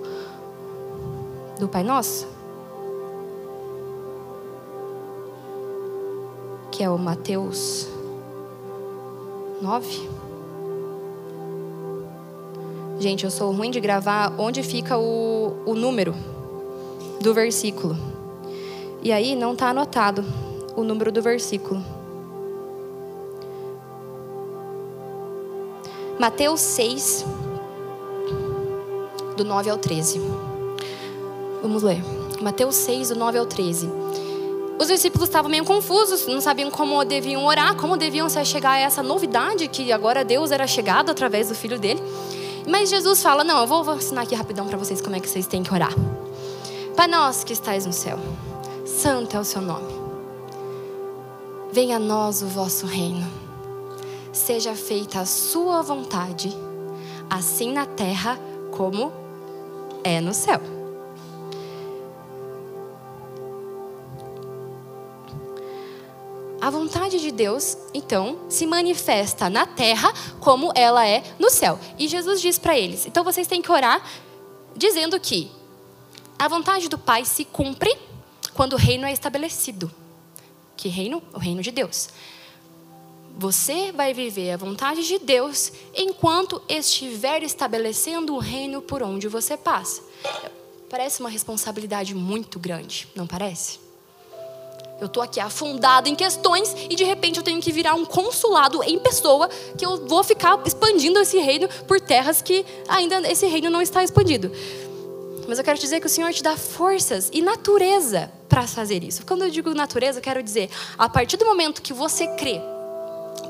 do 1.58 1.66
Pai 1.66 1.82
Nosso. 1.82 2.29
Que 6.80 6.84
é 6.84 6.88
o 6.88 6.96
Mateus 6.96 7.86
9. 9.60 10.08
Gente, 12.98 13.24
eu 13.24 13.30
sou 13.30 13.52
ruim 13.52 13.70
de 13.70 13.78
gravar 13.80 14.32
onde 14.38 14.62
fica 14.62 14.96
o, 14.96 15.58
o 15.66 15.74
número 15.74 16.14
do 17.20 17.34
versículo. 17.34 17.94
E 19.02 19.12
aí 19.12 19.36
não 19.36 19.52
está 19.52 19.68
anotado 19.68 20.24
o 20.74 20.82
número 20.82 21.12
do 21.12 21.20
versículo. 21.20 21.84
Mateus 26.18 26.62
6, 26.62 27.26
do 29.36 29.44
9 29.44 29.68
ao 29.68 29.76
13. 29.76 30.18
Vamos 31.60 31.82
ler. 31.82 32.02
Mateus 32.40 32.74
6, 32.76 33.10
do 33.10 33.16
9 33.16 33.36
ao 33.36 33.44
13. 33.44 33.99
Os 34.80 34.88
discípulos 34.88 35.28
estavam 35.28 35.50
meio 35.50 35.62
confusos, 35.62 36.26
não 36.26 36.40
sabiam 36.40 36.70
como 36.70 37.04
deviam 37.04 37.44
orar, 37.44 37.76
como 37.76 37.98
deviam 37.98 38.30
se 38.30 38.42
chegar 38.46 38.70
a 38.70 38.78
essa 38.78 39.02
novidade 39.02 39.68
que 39.68 39.92
agora 39.92 40.24
Deus 40.24 40.50
era 40.50 40.66
chegado 40.66 41.10
através 41.10 41.50
do 41.50 41.54
filho 41.54 41.78
dele. 41.78 42.02
Mas 42.66 42.88
Jesus 42.88 43.22
fala: 43.22 43.44
Não, 43.44 43.60
eu 43.60 43.66
vou, 43.66 43.94
ensinar 43.94 44.22
aqui 44.22 44.34
rapidão 44.34 44.66
para 44.66 44.78
vocês 44.78 45.02
como 45.02 45.14
é 45.14 45.20
que 45.20 45.28
vocês 45.28 45.46
têm 45.46 45.62
que 45.62 45.74
orar. 45.74 45.92
Pai 46.96 47.06
nosso 47.06 47.44
que 47.44 47.52
estais 47.52 47.84
no 47.84 47.92
céu, 47.92 48.18
santo 48.86 49.36
é 49.36 49.40
o 49.40 49.44
seu 49.44 49.60
nome. 49.60 49.92
Venha 51.70 51.96
a 51.96 52.00
nós 52.00 52.40
o 52.40 52.46
vosso 52.46 52.86
reino. 52.86 53.30
Seja 54.32 54.74
feita 54.74 55.20
a 55.20 55.26
sua 55.26 55.82
vontade, 55.82 56.56
assim 57.28 57.70
na 57.70 57.84
terra 57.84 58.40
como 58.70 59.12
é 60.02 60.22
no 60.22 60.32
céu. 60.32 60.79
A 66.70 66.72
vontade 66.72 67.18
de 67.18 67.32
Deus, 67.32 67.76
então, 67.92 68.42
se 68.48 68.64
manifesta 68.64 69.50
na 69.50 69.66
terra 69.66 70.14
como 70.38 70.70
ela 70.76 71.04
é 71.04 71.20
no 71.36 71.50
céu. 71.50 71.76
E 71.98 72.06
Jesus 72.06 72.40
diz 72.40 72.60
para 72.60 72.78
eles: 72.78 73.06
então 73.06 73.24
vocês 73.24 73.48
têm 73.48 73.60
que 73.60 73.72
orar 73.72 74.00
dizendo 74.76 75.18
que 75.18 75.50
a 76.38 76.46
vontade 76.46 76.88
do 76.88 76.96
Pai 76.96 77.24
se 77.24 77.44
cumpre 77.44 77.92
quando 78.54 78.74
o 78.74 78.76
reino 78.76 79.04
é 79.04 79.12
estabelecido. 79.12 79.90
Que 80.76 80.88
reino? 80.88 81.20
O 81.34 81.40
reino 81.40 81.60
de 81.60 81.72
Deus. 81.72 82.10
Você 83.36 83.90
vai 83.90 84.14
viver 84.14 84.52
a 84.52 84.56
vontade 84.56 85.04
de 85.04 85.18
Deus 85.18 85.72
enquanto 85.92 86.62
estiver 86.68 87.42
estabelecendo 87.42 88.32
o 88.32 88.38
reino 88.38 88.80
por 88.80 89.02
onde 89.02 89.26
você 89.26 89.56
passa. 89.56 90.04
Parece 90.88 91.18
uma 91.18 91.30
responsabilidade 91.30 92.14
muito 92.14 92.60
grande, 92.60 93.08
não 93.16 93.26
parece? 93.26 93.89
Eu 95.00 95.06
estou 95.06 95.22
aqui 95.22 95.40
afundada 95.40 96.08
em 96.08 96.14
questões 96.14 96.74
e 96.90 96.94
de 96.94 97.04
repente 97.04 97.38
eu 97.38 97.42
tenho 97.42 97.60
que 97.60 97.72
virar 97.72 97.94
um 97.94 98.04
consulado 98.04 98.82
em 98.82 98.98
pessoa 98.98 99.48
que 99.76 99.84
eu 99.84 100.06
vou 100.06 100.22
ficar 100.22 100.60
expandindo 100.66 101.18
esse 101.18 101.38
reino 101.38 101.68
por 101.88 102.00
terras 102.00 102.42
que 102.42 102.64
ainda 102.86 103.20
esse 103.30 103.46
reino 103.46 103.70
não 103.70 103.80
está 103.80 104.04
expandido. 104.04 104.52
Mas 105.48 105.58
eu 105.58 105.64
quero 105.64 105.78
dizer 105.78 106.00
que 106.00 106.06
o 106.06 106.10
Senhor 106.10 106.32
te 106.32 106.42
dá 106.42 106.56
forças 106.56 107.30
e 107.32 107.40
natureza 107.40 108.30
para 108.48 108.66
fazer 108.66 109.02
isso. 109.02 109.24
Quando 109.24 109.42
eu 109.42 109.50
digo 109.50 109.72
natureza, 109.74 110.18
eu 110.18 110.22
quero 110.22 110.42
dizer, 110.42 110.68
a 110.98 111.08
partir 111.08 111.36
do 111.36 111.46
momento 111.46 111.82
que 111.82 111.92
você 111.92 112.26
crê 112.36 112.60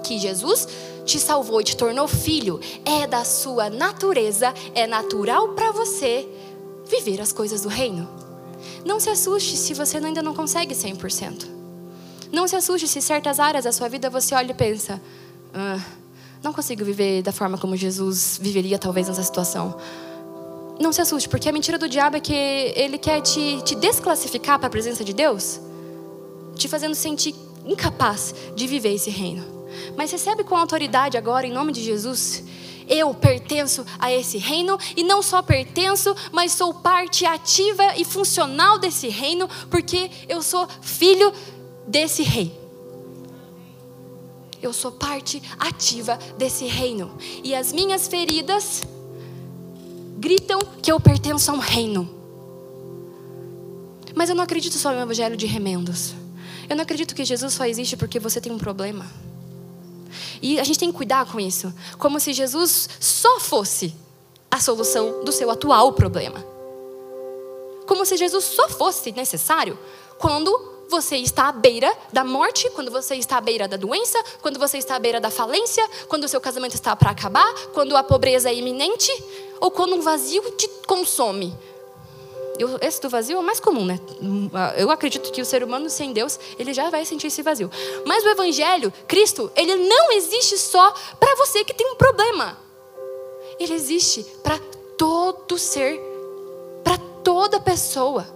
que 0.04 0.18
Jesus 0.18 0.68
te 1.04 1.18
salvou 1.18 1.60
e 1.60 1.64
te 1.64 1.76
tornou 1.76 2.06
filho, 2.06 2.60
é 2.84 3.06
da 3.06 3.24
sua 3.24 3.68
natureza, 3.68 4.54
é 4.74 4.86
natural 4.86 5.48
para 5.50 5.72
você 5.72 6.28
viver 6.86 7.20
as 7.20 7.32
coisas 7.32 7.62
do 7.62 7.68
reino. 7.68 8.29
Não 8.84 8.98
se 8.98 9.10
assuste 9.10 9.56
se 9.56 9.74
você 9.74 9.98
ainda 9.98 10.22
não 10.22 10.34
consegue 10.34 10.74
100%. 10.74 11.46
Não 12.32 12.46
se 12.46 12.56
assuste 12.56 12.86
se 12.86 13.02
certas 13.02 13.40
áreas 13.40 13.64
da 13.64 13.72
sua 13.72 13.88
vida 13.88 14.08
você 14.08 14.34
olha 14.34 14.52
e 14.52 14.54
pensa: 14.54 15.00
ah, 15.52 15.80
não 16.42 16.52
consigo 16.52 16.84
viver 16.84 17.22
da 17.22 17.32
forma 17.32 17.58
como 17.58 17.76
Jesus 17.76 18.38
viveria 18.40 18.78
talvez 18.78 19.08
nessa 19.08 19.22
situação. 19.22 19.76
Não 20.80 20.92
se 20.92 21.02
assuste, 21.02 21.28
porque 21.28 21.48
a 21.48 21.52
mentira 21.52 21.76
do 21.76 21.88
diabo 21.88 22.16
é 22.16 22.20
que 22.20 22.32
ele 22.32 22.96
quer 22.96 23.20
te, 23.20 23.60
te 23.62 23.74
desclassificar 23.74 24.58
para 24.58 24.68
a 24.68 24.70
presença 24.70 25.04
de 25.04 25.12
Deus, 25.12 25.60
te 26.54 26.68
fazendo 26.68 26.94
sentir 26.94 27.34
incapaz 27.66 28.34
de 28.56 28.66
viver 28.66 28.94
esse 28.94 29.10
reino. 29.10 29.44
Mas 29.96 30.10
recebe 30.10 30.42
com 30.42 30.56
autoridade 30.56 31.18
agora, 31.18 31.46
em 31.46 31.52
nome 31.52 31.72
de 31.72 31.82
Jesus, 31.82 32.42
eu 32.90 33.14
pertenço 33.14 33.86
a 34.00 34.12
esse 34.12 34.36
reino 34.36 34.76
e 34.96 35.04
não 35.04 35.22
só 35.22 35.40
pertenço, 35.40 36.14
mas 36.32 36.50
sou 36.50 36.74
parte 36.74 37.24
ativa 37.24 37.96
e 37.96 38.04
funcional 38.04 38.78
desse 38.78 39.08
reino, 39.08 39.48
porque 39.70 40.10
eu 40.28 40.42
sou 40.42 40.68
filho 40.82 41.32
desse 41.86 42.24
rei. 42.24 42.58
Eu 44.60 44.72
sou 44.72 44.90
parte 44.90 45.40
ativa 45.58 46.18
desse 46.36 46.66
reino. 46.66 47.16
E 47.44 47.54
as 47.54 47.72
minhas 47.72 48.08
feridas 48.08 48.82
gritam 50.18 50.58
que 50.82 50.92
eu 50.92 51.00
pertenço 51.00 51.50
a 51.50 51.54
um 51.54 51.58
reino. 51.58 52.10
Mas 54.14 54.28
eu 54.28 54.34
não 54.34 54.44
acredito 54.44 54.76
só 54.76 54.92
no 54.92 55.00
evangelho 55.00 55.36
de 55.36 55.46
remendos. 55.46 56.12
Eu 56.68 56.76
não 56.76 56.82
acredito 56.82 57.14
que 57.14 57.24
Jesus 57.24 57.54
só 57.54 57.64
existe 57.64 57.96
porque 57.96 58.18
você 58.18 58.40
tem 58.40 58.52
um 58.52 58.58
problema. 58.58 59.06
E 60.40 60.58
a 60.58 60.64
gente 60.64 60.78
tem 60.78 60.90
que 60.90 60.96
cuidar 60.96 61.30
com 61.30 61.38
isso, 61.40 61.72
como 61.98 62.18
se 62.20 62.32
Jesus 62.32 62.88
só 62.98 63.40
fosse 63.40 63.94
a 64.50 64.58
solução 64.58 65.24
do 65.24 65.32
seu 65.32 65.50
atual 65.50 65.92
problema. 65.92 66.44
Como 67.86 68.04
se 68.04 68.16
Jesus 68.16 68.44
só 68.44 68.68
fosse 68.68 69.12
necessário 69.12 69.78
quando 70.18 70.70
você 70.88 71.16
está 71.16 71.48
à 71.48 71.52
beira 71.52 71.90
da 72.12 72.24
morte, 72.24 72.68
quando 72.70 72.90
você 72.90 73.14
está 73.14 73.38
à 73.38 73.40
beira 73.40 73.68
da 73.68 73.76
doença, 73.76 74.22
quando 74.42 74.58
você 74.58 74.78
está 74.78 74.96
à 74.96 74.98
beira 74.98 75.20
da 75.20 75.30
falência, 75.30 75.88
quando 76.08 76.24
o 76.24 76.28
seu 76.28 76.40
casamento 76.40 76.74
está 76.74 76.96
para 76.96 77.10
acabar, 77.10 77.52
quando 77.72 77.96
a 77.96 78.02
pobreza 78.02 78.50
é 78.50 78.54
iminente, 78.54 79.10
ou 79.60 79.70
quando 79.70 79.94
um 79.94 80.00
vazio 80.00 80.42
te 80.52 80.68
consome. 80.86 81.56
Esse 82.80 83.00
do 83.00 83.08
vazio 83.08 83.36
é 83.36 83.40
o 83.40 83.42
mais 83.42 83.60
comum, 83.60 83.84
né? 83.84 83.98
Eu 84.76 84.90
acredito 84.90 85.30
que 85.32 85.40
o 85.40 85.44
ser 85.44 85.62
humano 85.62 85.88
sem 85.88 86.12
Deus, 86.12 86.38
ele 86.58 86.74
já 86.74 86.90
vai 86.90 87.04
sentir 87.04 87.28
esse 87.28 87.42
vazio. 87.42 87.70
Mas 88.06 88.24
o 88.24 88.28
evangelho, 88.28 88.92
Cristo, 89.06 89.50
ele 89.56 89.76
não 89.76 90.12
existe 90.12 90.58
só 90.58 90.92
para 91.18 91.34
você 91.36 91.64
que 91.64 91.74
tem 91.74 91.86
um 91.86 91.96
problema. 91.96 92.58
Ele 93.58 93.74
existe 93.74 94.24
para 94.42 94.58
todo 94.98 95.58
ser, 95.58 96.00
para 96.84 96.98
toda 97.22 97.60
pessoa. 97.60 98.26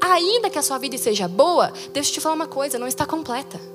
Ainda 0.00 0.48
que 0.48 0.58
a 0.58 0.62
sua 0.62 0.78
vida 0.78 0.96
seja 0.96 1.28
boa, 1.28 1.72
deixa 1.92 2.10
eu 2.10 2.14
te 2.14 2.20
falar 2.20 2.34
uma 2.34 2.46
coisa, 2.46 2.78
não 2.78 2.86
está 2.86 3.04
completa. 3.04 3.73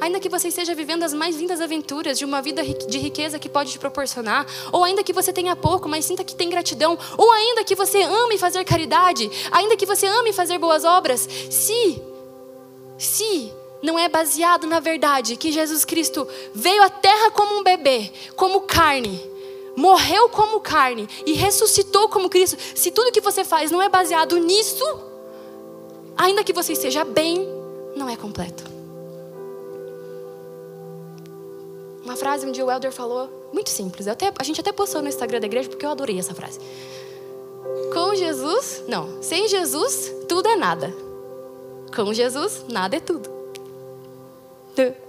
Ainda 0.00 0.20
que 0.20 0.28
você 0.28 0.48
esteja 0.48 0.74
vivendo 0.74 1.02
as 1.02 1.12
mais 1.12 1.36
lindas 1.36 1.60
aventuras 1.60 2.18
de 2.18 2.24
uma 2.24 2.42
vida 2.42 2.62
de 2.62 2.98
riqueza 2.98 3.38
que 3.38 3.48
pode 3.48 3.72
te 3.72 3.78
proporcionar, 3.78 4.46
ou 4.72 4.84
ainda 4.84 5.02
que 5.02 5.12
você 5.12 5.32
tenha 5.32 5.56
pouco, 5.56 5.88
mas 5.88 6.04
sinta 6.04 6.24
que 6.24 6.34
tem 6.34 6.50
gratidão, 6.50 6.98
ou 7.16 7.30
ainda 7.32 7.64
que 7.64 7.74
você 7.74 8.02
ame 8.02 8.38
fazer 8.38 8.64
caridade, 8.64 9.30
ainda 9.50 9.76
que 9.76 9.86
você 9.86 10.06
ame 10.06 10.32
fazer 10.32 10.58
boas 10.58 10.84
obras, 10.84 11.28
se, 11.50 12.02
se 12.98 13.52
não 13.82 13.98
é 13.98 14.08
baseado 14.08 14.66
na 14.66 14.80
verdade 14.80 15.36
que 15.36 15.52
Jesus 15.52 15.84
Cristo 15.84 16.26
veio 16.54 16.82
à 16.82 16.90
terra 16.90 17.30
como 17.30 17.58
um 17.58 17.62
bebê, 17.62 18.10
como 18.34 18.62
carne, 18.62 19.20
morreu 19.76 20.28
como 20.28 20.60
carne 20.60 21.08
e 21.24 21.34
ressuscitou 21.34 22.08
como 22.08 22.30
Cristo, 22.30 22.56
se 22.74 22.90
tudo 22.90 23.12
que 23.12 23.20
você 23.20 23.44
faz 23.44 23.70
não 23.70 23.82
é 23.82 23.88
baseado 23.88 24.38
nisso, 24.38 24.84
ainda 26.16 26.42
que 26.42 26.52
você 26.52 26.72
esteja 26.72 27.04
bem, 27.04 27.46
não 27.94 28.08
é 28.08 28.16
completo. 28.16 28.75
Uma 32.06 32.14
frase 32.14 32.46
um 32.46 32.52
dia 32.52 32.64
o 32.64 32.70
Elder 32.70 32.92
falou, 32.92 33.50
muito 33.52 33.68
simples. 33.68 34.06
Até, 34.06 34.32
a 34.38 34.44
gente 34.44 34.60
até 34.60 34.70
postou 34.70 35.02
no 35.02 35.08
Instagram 35.08 35.40
da 35.40 35.46
igreja 35.46 35.68
porque 35.68 35.84
eu 35.84 35.90
adorei 35.90 36.16
essa 36.16 36.32
frase. 36.32 36.60
Com 37.92 38.14
Jesus, 38.14 38.84
não, 38.86 39.20
sem 39.20 39.48
Jesus, 39.48 40.12
tudo 40.28 40.48
é 40.48 40.54
nada. 40.54 40.94
Com 41.96 42.14
Jesus, 42.14 42.64
nada 42.70 42.94
é 42.94 43.00
tudo. 43.00 43.28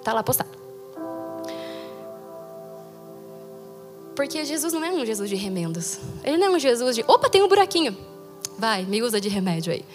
Tá 0.03 0.11
lá 0.11 0.23
postado. 0.23 0.49
Porque 4.15 4.43
Jesus 4.43 4.73
não 4.73 4.83
é 4.83 4.89
um 4.89 5.05
Jesus 5.05 5.29
de 5.29 5.35
remendos. 5.35 5.99
Ele 6.23 6.37
não 6.37 6.47
é 6.47 6.49
um 6.49 6.59
Jesus 6.59 6.95
de, 6.95 7.05
opa, 7.07 7.29
tem 7.29 7.43
um 7.43 7.47
buraquinho. 7.47 7.95
Vai, 8.57 8.85
me 8.85 9.03
usa 9.03 9.21
de 9.21 9.29
remédio 9.29 9.71
aí. 9.71 9.85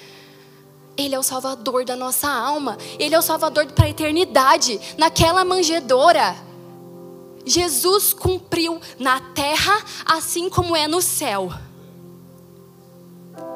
Ele 0.96 1.16
é 1.16 1.18
o 1.18 1.22
salvador 1.24 1.84
da 1.84 1.96
nossa 1.96 2.28
alma. 2.28 2.78
Ele 2.96 3.12
é 3.12 3.18
o 3.18 3.22
salvador 3.22 3.66
para 3.72 3.86
a 3.86 3.90
eternidade. 3.90 4.80
Naquela 4.96 5.44
manjedoura 5.44 6.51
Jesus 7.44 8.12
cumpriu 8.12 8.80
na 8.98 9.20
terra 9.20 9.84
assim 10.04 10.48
como 10.48 10.76
é 10.76 10.86
no 10.86 11.02
céu, 11.02 11.50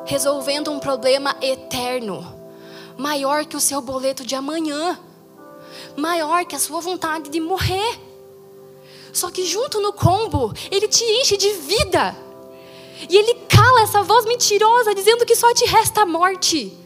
resolvendo 0.05 0.71
um 0.71 0.78
problema 0.78 1.37
eterno, 1.40 2.26
maior 2.99 3.45
que 3.45 3.57
o 3.57 3.61
seu 3.61 3.81
boleto 3.81 4.25
de 4.25 4.35
amanhã, 4.35 4.99
maior 5.97 6.45
que 6.45 6.57
a 6.57 6.59
sua 6.59 6.81
vontade 6.81 7.31
de 7.31 7.40
morrer. 7.40 8.00
Só 9.12 9.31
que 9.31 9.47
junto 9.47 9.81
no 9.81 9.93
combo, 9.93 10.52
ele 10.71 10.88
te 10.88 11.02
enche 11.02 11.37
de 11.37 11.50
vida. 11.52 12.14
E 13.09 13.16
ele 13.16 13.35
cala 13.49 13.83
essa 13.83 14.02
voz 14.02 14.25
mentirosa 14.26 14.95
dizendo 14.95 15.25
que 15.25 15.35
só 15.35 15.52
te 15.55 15.64
resta 15.64 16.02
a 16.02 16.07
morte. 16.07 16.86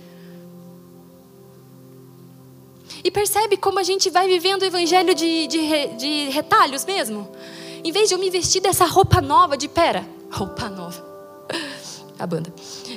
E 3.02 3.11
percebe 3.11 3.57
como 3.57 3.78
a 3.78 3.83
gente 3.83 4.11
vai 4.11 4.26
vivendo 4.26 4.62
o 4.62 4.64
evangelho 4.64 5.14
de, 5.14 5.47
de, 5.47 5.87
de 5.97 6.28
retalhos 6.30 6.85
mesmo? 6.85 7.28
Em 7.83 7.90
vez 7.92 8.09
de 8.09 8.14
eu 8.14 8.19
me 8.19 8.28
vestir 8.28 8.61
dessa 8.61 8.85
roupa 8.85 9.21
nova 9.21 9.57
de 9.57 9.69
pera, 9.69 10.07
roupa 10.30 10.69
nova, 10.69 11.02
a 12.19 12.26
banda. 12.26 12.52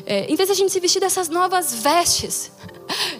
É, 0.06 0.26
em 0.26 0.36
vez 0.36 0.50
de 0.50 0.54
a 0.54 0.56
gente 0.56 0.72
se 0.72 0.80
vestir 0.80 1.00
dessas 1.00 1.30
novas 1.30 1.74
vestes, 1.74 2.52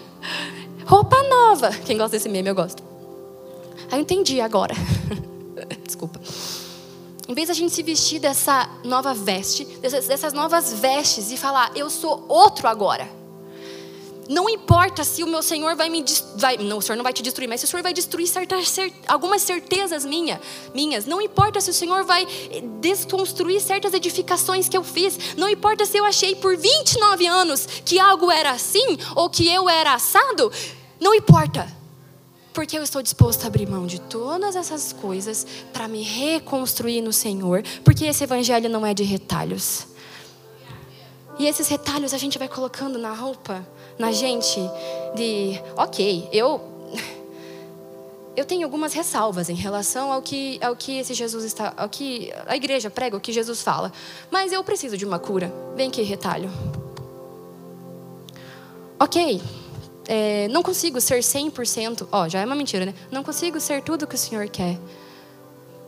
roupa 0.84 1.16
nova. 1.22 1.70
Quem 1.86 1.96
gosta 1.96 2.16
desse 2.16 2.28
meme, 2.28 2.50
eu 2.50 2.54
gosto. 2.54 2.82
Aí 3.90 3.98
eu 3.98 4.02
entendi 4.02 4.40
agora. 4.40 4.74
Desculpa. 5.84 6.20
Em 7.26 7.34
vez 7.34 7.48
a 7.48 7.54
gente 7.54 7.72
se 7.72 7.82
vestir 7.82 8.18
dessa 8.18 8.68
nova 8.84 9.14
veste, 9.14 9.64
dessas 9.64 10.34
novas 10.34 10.74
vestes 10.74 11.32
e 11.32 11.38
falar, 11.38 11.72
eu 11.74 11.88
sou 11.88 12.26
outro 12.28 12.68
agora. 12.68 13.08
Não 14.28 14.48
importa 14.48 15.04
se 15.04 15.22
o 15.22 15.26
meu 15.26 15.42
Senhor 15.42 15.76
vai 15.76 15.88
me 15.88 16.04
vai, 16.36 16.56
não, 16.56 16.78
o 16.78 16.82
Senhor 16.82 16.96
não 16.96 17.02
vai 17.02 17.12
te 17.12 17.22
destruir, 17.22 17.48
mas 17.48 17.60
se 17.60 17.66
o 17.66 17.68
Senhor 17.68 17.82
vai 17.82 17.92
destruir 17.92 18.26
certas, 18.26 18.68
cert, 18.68 18.94
algumas 19.06 19.42
certezas 19.42 20.04
minha, 20.04 20.40
minhas. 20.74 21.04
Não 21.04 21.20
importa 21.20 21.60
se 21.60 21.70
o 21.70 21.74
Senhor 21.74 22.04
vai 22.04 22.26
desconstruir 22.80 23.60
certas 23.60 23.92
edificações 23.92 24.68
que 24.68 24.76
eu 24.76 24.84
fiz. 24.84 25.34
Não 25.36 25.48
importa 25.48 25.84
se 25.84 25.98
eu 25.98 26.04
achei 26.04 26.34
por 26.34 26.56
29 26.56 27.26
anos 27.26 27.66
que 27.84 27.98
algo 27.98 28.30
era 28.30 28.50
assim 28.50 28.96
ou 29.14 29.28
que 29.28 29.48
eu 29.48 29.68
era 29.68 29.94
assado. 29.94 30.50
Não 30.98 31.14
importa. 31.14 31.70
Porque 32.52 32.78
eu 32.78 32.84
estou 32.84 33.02
disposto 33.02 33.44
a 33.44 33.48
abrir 33.48 33.68
mão 33.68 33.84
de 33.84 34.00
todas 34.00 34.54
essas 34.54 34.92
coisas 34.92 35.44
para 35.72 35.88
me 35.88 36.02
reconstruir 36.02 37.02
no 37.02 37.12
Senhor, 37.12 37.64
porque 37.82 38.04
esse 38.04 38.22
evangelho 38.22 38.70
não 38.70 38.86
é 38.86 38.94
de 38.94 39.02
retalhos. 39.02 39.88
E 41.36 41.46
esses 41.46 41.66
retalhos 41.66 42.14
a 42.14 42.18
gente 42.18 42.38
vai 42.38 42.48
colocando 42.48 42.96
na 42.96 43.12
roupa 43.12 43.66
na 43.98 44.12
gente 44.12 44.60
de, 45.14 45.60
ok, 45.76 46.28
eu 46.32 46.60
eu 48.36 48.44
tenho 48.44 48.64
algumas 48.64 48.92
ressalvas 48.92 49.48
em 49.48 49.54
relação 49.54 50.12
ao 50.12 50.20
que 50.20 50.58
ao 50.62 50.74
que 50.74 50.98
esse 50.98 51.14
Jesus 51.14 51.44
está, 51.44 51.72
ao 51.76 51.88
que 51.88 52.32
a 52.46 52.56
igreja 52.56 52.90
prega, 52.90 53.16
o 53.16 53.20
que 53.20 53.32
Jesus 53.32 53.62
fala, 53.62 53.92
mas 54.30 54.52
eu 54.52 54.62
preciso 54.64 54.96
de 54.96 55.04
uma 55.04 55.18
cura. 55.18 55.52
Vem 55.76 55.88
aqui, 55.88 56.02
retalho. 56.02 56.50
Ok, 58.98 59.40
é, 60.06 60.48
não 60.48 60.62
consigo 60.62 61.00
ser 61.00 61.20
100%, 61.20 62.08
ó, 62.10 62.28
já 62.28 62.40
é 62.40 62.44
uma 62.44 62.54
mentira, 62.54 62.86
né? 62.86 62.94
Não 63.10 63.22
consigo 63.22 63.60
ser 63.60 63.82
tudo 63.82 64.06
que 64.06 64.14
o 64.14 64.18
Senhor 64.18 64.48
quer. 64.48 64.78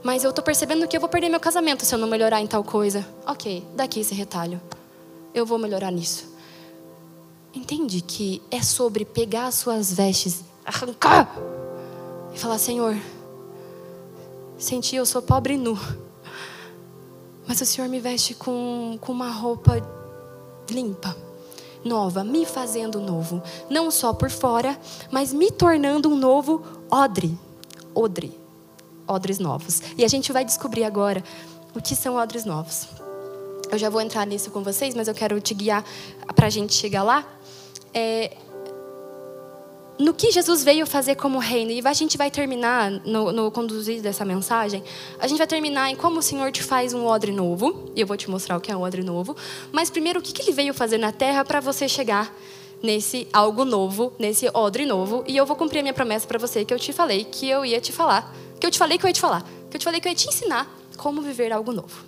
Mas 0.03 0.23
eu 0.23 0.31
estou 0.31 0.45
percebendo 0.45 0.87
que 0.87 0.97
eu 0.97 1.01
vou 1.01 1.09
perder 1.09 1.29
meu 1.29 1.41
casamento 1.41 1.85
se 1.85 1.95
eu 1.95 1.99
não 1.99 2.07
melhorar 2.07 2.41
em 2.41 2.47
tal 2.47 2.63
coisa. 2.63 3.05
Ok, 3.27 3.65
daqui 3.75 4.01
esse 4.01 4.15
retalho. 4.15 4.61
Eu 5.35 5.45
vou 5.45 5.59
melhorar 5.59 5.91
nisso. 5.91 6.36
Entende 7.57 8.03
que 8.03 8.43
é 8.51 8.61
sobre 8.61 9.07
pegar 9.07 9.47
as 9.47 9.55
suas 9.55 9.91
vestes, 9.91 10.45
arrancar 10.63 11.27
e 12.35 12.39
falar: 12.39 12.59
Senhor, 12.59 12.95
senti 14.59 14.95
eu 14.95 15.07
sou 15.07 15.23
pobre 15.23 15.55
e 15.55 15.57
nu, 15.57 15.75
mas 17.49 17.59
o 17.63 17.65
Senhor 17.65 17.89
me 17.89 17.99
veste 17.99 18.35
com, 18.35 18.99
com 19.01 19.11
uma 19.11 19.31
roupa 19.31 19.83
limpa, 20.69 21.17
nova, 21.83 22.23
me 22.23 22.45
fazendo 22.45 23.01
novo, 23.01 23.43
não 23.71 23.91
só 23.91 24.13
por 24.13 24.29
fora, 24.29 24.79
mas 25.11 25.33
me 25.33 25.51
tornando 25.51 26.11
um 26.11 26.17
novo 26.17 26.63
odre, 26.91 27.39
odre, 27.95 28.39
odres 29.09 29.39
novos. 29.39 29.81
E 29.97 30.05
a 30.05 30.09
gente 30.09 30.31
vai 30.31 30.45
descobrir 30.45 30.85
agora 30.85 31.25
o 31.75 31.81
que 31.81 31.97
são 31.97 32.17
odres 32.17 32.45
novos. 32.45 32.87
Eu 33.71 33.79
já 33.79 33.89
vou 33.89 34.03
entrar 34.03 34.27
nisso 34.27 34.51
com 34.51 34.63
vocês, 34.63 34.95
mas 34.95 35.09
eu 35.09 35.15
quero 35.15 35.41
te 35.41 35.55
guiar 35.55 35.83
para 36.35 36.49
a 36.49 36.51
gente 36.51 36.75
chegar 36.75 37.03
lá 37.03 37.27
é, 37.99 38.37
no 39.99 40.13
que 40.13 40.31
Jesus 40.31 40.63
veio 40.63 40.87
fazer 40.87 41.15
como 41.15 41.39
reino. 41.39 41.71
E 41.71 41.81
a 41.83 41.93
gente 41.95 42.19
vai 42.19 42.31
terminar, 42.31 42.91
no, 42.91 43.33
no 43.33 43.51
conduzir 43.51 44.03
dessa 44.03 44.23
mensagem, 44.23 44.85
a 45.19 45.27
gente 45.27 45.39
vai 45.39 45.47
terminar 45.47 45.91
em 45.91 45.97
como 45.97 46.19
o 46.19 46.23
Senhor 46.23 46.53
te 46.53 46.63
faz 46.63 46.93
um 46.93 47.07
odre 47.07 47.33
novo. 47.33 47.91
E 47.97 48.01
eu 48.03 48.07
vou 48.07 48.17
te 48.17 48.29
mostrar 48.29 48.59
o 48.59 48.61
que 48.61 48.71
é 48.71 48.77
um 48.77 48.83
odre 48.83 49.03
novo. 49.03 49.35
Mas 49.73 49.89
primeiro, 49.89 50.21
o 50.21 50.23
que, 50.23 50.35
que 50.35 50.43
ele 50.43 50.53
veio 50.53 50.75
fazer 50.75 50.99
na 50.99 51.11
terra 51.11 51.43
para 51.43 51.59
você 51.59 51.89
chegar 51.89 52.31
nesse 52.83 53.27
algo 53.33 53.65
novo, 53.65 54.13
nesse 54.19 54.51
odre 54.53 54.85
novo. 54.85 55.25
E 55.27 55.35
eu 55.35 55.47
vou 55.47 55.57
cumprir 55.57 55.79
a 55.79 55.83
minha 55.83 55.95
promessa 55.95 56.27
para 56.27 56.39
você 56.39 56.67
que 56.67 56.75
eu 56.75 56.79
te 56.79 56.93
falei 56.93 57.25
que 57.25 57.49
eu 57.49 57.65
ia 57.65 57.81
te 57.81 57.93
falar. 57.93 58.31
Que 58.61 58.67
eu 58.67 58.71
te 58.71 58.79
falei 58.79 58.99
que 58.99 59.07
eu 59.07 59.09
ia 59.09 59.15
te 59.15 59.21
falar. 59.21 59.43
Que 59.71 59.77
eu 59.77 59.81
te 59.81 59.85
falei 59.85 60.03
que 60.03 60.07
eu 60.07 60.11
ia 60.11 60.17
te 60.17 60.29
ensinar 60.29 60.69
como 60.99 61.23
viver 61.23 61.51
algo 61.51 61.73
novo. 61.73 62.05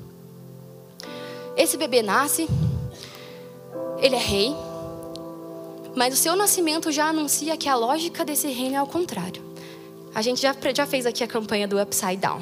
Esse 1.57 1.79
bebê 1.79 2.03
nasce, 2.03 2.47
ele 4.01 4.15
é 4.15 4.19
rei, 4.19 4.55
mas 5.99 6.15
o 6.15 6.17
seu 6.17 6.37
nascimento 6.37 6.93
já 6.93 7.07
anuncia 7.07 7.57
que 7.57 7.69
a 7.69 7.75
lógica 7.75 8.25
desse 8.25 8.47
reino 8.47 8.77
é 8.77 8.79
ao 8.79 8.87
contrário. 8.87 9.43
A 10.15 10.23
gente 10.23 10.41
já, 10.41 10.55
já 10.73 10.87
fez 10.87 11.05
aqui 11.05 11.25
a 11.25 11.27
campanha 11.27 11.67
do 11.67 11.83
Upside 11.83 12.19
Down, 12.19 12.41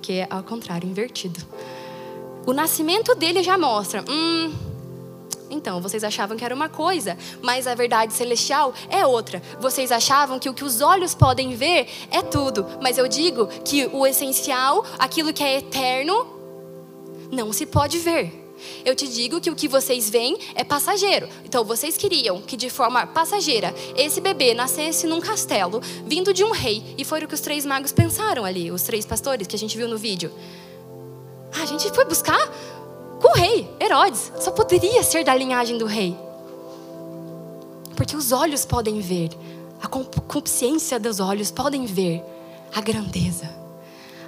que 0.00 0.14
é 0.14 0.26
ao 0.30 0.42
contrário, 0.42 0.88
invertido. 0.88 1.38
O 2.46 2.54
nascimento 2.54 3.14
dele 3.14 3.42
já 3.42 3.58
mostra, 3.58 4.02
hum, 4.08 4.54
então, 5.50 5.78
vocês 5.82 6.02
achavam 6.02 6.38
que 6.38 6.44
era 6.44 6.54
uma 6.54 6.70
coisa, 6.70 7.18
mas 7.42 7.66
a 7.66 7.74
verdade 7.74 8.14
celestial 8.14 8.72
é 8.88 9.04
outra. 9.04 9.42
Vocês 9.60 9.92
achavam 9.92 10.38
que 10.38 10.48
o 10.48 10.54
que 10.54 10.64
os 10.64 10.80
olhos 10.80 11.14
podem 11.14 11.54
ver 11.54 11.86
é 12.10 12.22
tudo, 12.22 12.64
mas 12.80 12.96
eu 12.96 13.06
digo 13.06 13.46
que 13.62 13.90
o 13.92 14.06
essencial, 14.06 14.86
aquilo 14.98 15.34
que 15.34 15.44
é 15.44 15.58
eterno, 15.58 16.26
não 17.30 17.52
se 17.52 17.66
pode 17.66 17.98
ver. 17.98 18.49
Eu 18.84 18.94
te 18.94 19.06
digo 19.06 19.40
que 19.40 19.50
o 19.50 19.54
que 19.54 19.68
vocês 19.68 20.08
veem 20.10 20.38
é 20.54 20.64
passageiro. 20.64 21.28
Então 21.44 21.64
vocês 21.64 21.96
queriam 21.96 22.40
que 22.40 22.56
de 22.56 22.70
forma 22.70 23.06
passageira 23.06 23.74
esse 23.96 24.20
bebê 24.20 24.54
nascesse 24.54 25.06
num 25.06 25.20
castelo, 25.20 25.80
vindo 26.06 26.32
de 26.32 26.44
um 26.44 26.50
rei, 26.50 26.82
e 26.96 27.04
foi 27.04 27.22
o 27.22 27.28
que 27.28 27.34
os 27.34 27.40
três 27.40 27.64
magos 27.66 27.92
pensaram 27.92 28.44
ali, 28.44 28.70
os 28.70 28.82
três 28.82 29.04
pastores 29.04 29.46
que 29.46 29.56
a 29.56 29.58
gente 29.58 29.76
viu 29.76 29.88
no 29.88 29.98
vídeo. 29.98 30.32
Ah, 31.52 31.62
a 31.62 31.66
gente 31.66 31.90
foi 31.90 32.04
buscar 32.04 32.48
com 33.20 33.28
o 33.28 33.34
rei, 33.34 33.68
Herodes. 33.80 34.32
Só 34.40 34.50
poderia 34.50 35.02
ser 35.02 35.24
da 35.24 35.34
linhagem 35.34 35.76
do 35.76 35.86
rei. 35.86 36.16
Porque 37.96 38.16
os 38.16 38.32
olhos 38.32 38.64
podem 38.64 39.00
ver, 39.00 39.30
a 39.82 39.88
consciência 39.88 40.98
dos 40.98 41.20
olhos 41.20 41.50
podem 41.50 41.84
ver 41.84 42.22
a 42.74 42.80
grandeza 42.80 43.59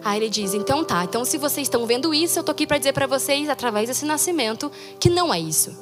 Aí 0.04 0.18
ele 0.18 0.28
diz: 0.30 0.54
então 0.54 0.84
tá, 0.84 1.04
então 1.04 1.24
se 1.24 1.38
vocês 1.38 1.66
estão 1.66 1.86
vendo 1.86 2.12
isso, 2.12 2.38
eu 2.38 2.44
tô 2.44 2.52
aqui 2.52 2.66
para 2.66 2.78
dizer 2.78 2.92
para 2.92 3.06
vocês, 3.06 3.48
através 3.48 3.88
desse 3.88 4.04
nascimento, 4.04 4.70
que 4.98 5.08
não 5.08 5.32
é 5.32 5.38
isso. 5.38 5.76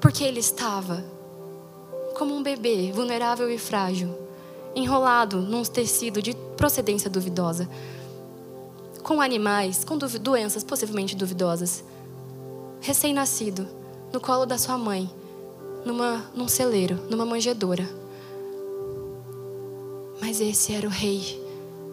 Porque 0.00 0.24
ele 0.24 0.40
estava 0.40 1.04
como 2.16 2.34
um 2.34 2.42
bebê, 2.42 2.90
vulnerável 2.92 3.50
e 3.50 3.58
frágil, 3.58 4.16
enrolado 4.74 5.40
num 5.40 5.62
tecido 5.62 6.22
de 6.22 6.34
procedência 6.56 7.10
duvidosa, 7.10 7.68
com 9.02 9.20
animais, 9.20 9.84
com 9.84 9.98
doenças 9.98 10.64
possivelmente 10.64 11.14
duvidosas, 11.14 11.84
recém-nascido, 12.80 13.68
no 14.12 14.20
colo 14.20 14.46
da 14.46 14.56
sua 14.56 14.78
mãe, 14.78 15.10
numa, 15.84 16.30
num 16.34 16.48
celeiro, 16.48 16.98
numa 17.10 17.26
manjedoura. 17.26 17.88
Mas 20.20 20.40
esse 20.40 20.72
era 20.72 20.86
o 20.86 20.90
rei 20.90 21.40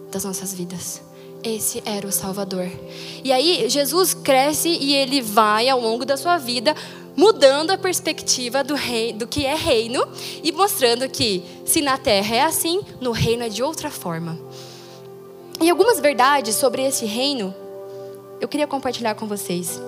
das 0.09 0.23
nossas 0.23 0.53
vidas. 0.53 1.01
Esse 1.43 1.83
era 1.85 2.07
o 2.07 2.11
Salvador. 2.11 2.69
E 3.23 3.31
aí 3.31 3.69
Jesus 3.69 4.13
cresce 4.13 4.69
e 4.69 4.95
ele 4.95 5.21
vai 5.21 5.67
ao 5.67 5.79
longo 5.79 6.05
da 6.05 6.15
sua 6.15 6.37
vida 6.37 6.73
mudando 7.15 7.71
a 7.71 7.77
perspectiva 7.77 8.63
do 8.63 8.75
rei, 8.75 9.13
do 9.13 9.27
que 9.27 9.45
é 9.45 9.53
reino 9.53 10.07
e 10.41 10.51
mostrando 10.51 11.07
que 11.09 11.43
se 11.65 11.81
na 11.81 11.97
terra 11.97 12.35
é 12.35 12.41
assim, 12.41 12.81
no 12.99 13.11
reino 13.11 13.43
é 13.43 13.49
de 13.49 13.61
outra 13.61 13.91
forma. 13.91 14.39
E 15.61 15.69
algumas 15.69 15.99
verdades 15.99 16.55
sobre 16.55 16.81
esse 16.81 17.05
reino 17.05 17.53
eu 18.39 18.47
queria 18.47 18.67
compartilhar 18.67 19.15
com 19.15 19.27
vocês. 19.27 19.81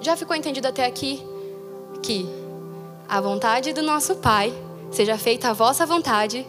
Já 0.00 0.16
ficou 0.16 0.36
entendido 0.36 0.68
até 0.68 0.84
aqui 0.84 1.22
que 2.02 2.28
a 3.08 3.20
vontade 3.20 3.72
do 3.72 3.82
nosso 3.82 4.16
Pai 4.16 4.52
seja 4.90 5.16
feita 5.16 5.48
a 5.48 5.52
vossa 5.52 5.86
vontade 5.86 6.46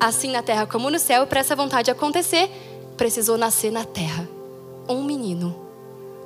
assim 0.00 0.30
na 0.32 0.42
terra 0.42 0.66
como 0.66 0.90
no 0.90 0.98
céu, 0.98 1.26
para 1.26 1.40
essa 1.40 1.54
vontade 1.54 1.90
acontecer, 1.90 2.50
precisou 2.96 3.36
nascer 3.36 3.70
na 3.70 3.84
terra 3.84 4.26
um 4.88 5.04
menino, 5.04 5.54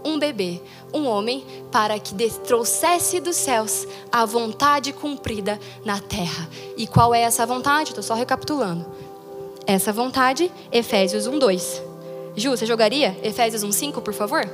um 0.04 0.18
bebê, 0.18 0.60
um 0.92 1.06
homem, 1.06 1.44
para 1.70 1.98
que 1.98 2.14
trouxesse 2.46 3.20
dos 3.20 3.36
céus 3.36 3.86
a 4.10 4.24
vontade 4.24 4.92
cumprida 4.92 5.58
na 5.84 6.00
terra. 6.00 6.48
E 6.76 6.86
qual 6.86 7.14
é 7.14 7.20
essa 7.20 7.44
vontade? 7.44 7.90
Estou 7.90 8.02
só 8.02 8.14
recapitulando. 8.14 8.86
Essa 9.66 9.92
vontade, 9.92 10.50
Efésios 10.70 11.26
1:2. 11.26 11.82
Ju, 12.36 12.50
você 12.50 12.66
jogaria 12.66 13.16
Efésios 13.22 13.64
1:5, 13.64 14.00
por 14.00 14.14
favor? 14.14 14.48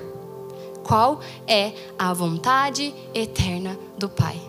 Qual 0.83 1.21
é 1.47 1.73
a 1.99 2.13
vontade 2.13 2.95
eterna 3.15 3.79
do 3.99 4.09
Pai? 4.09 4.41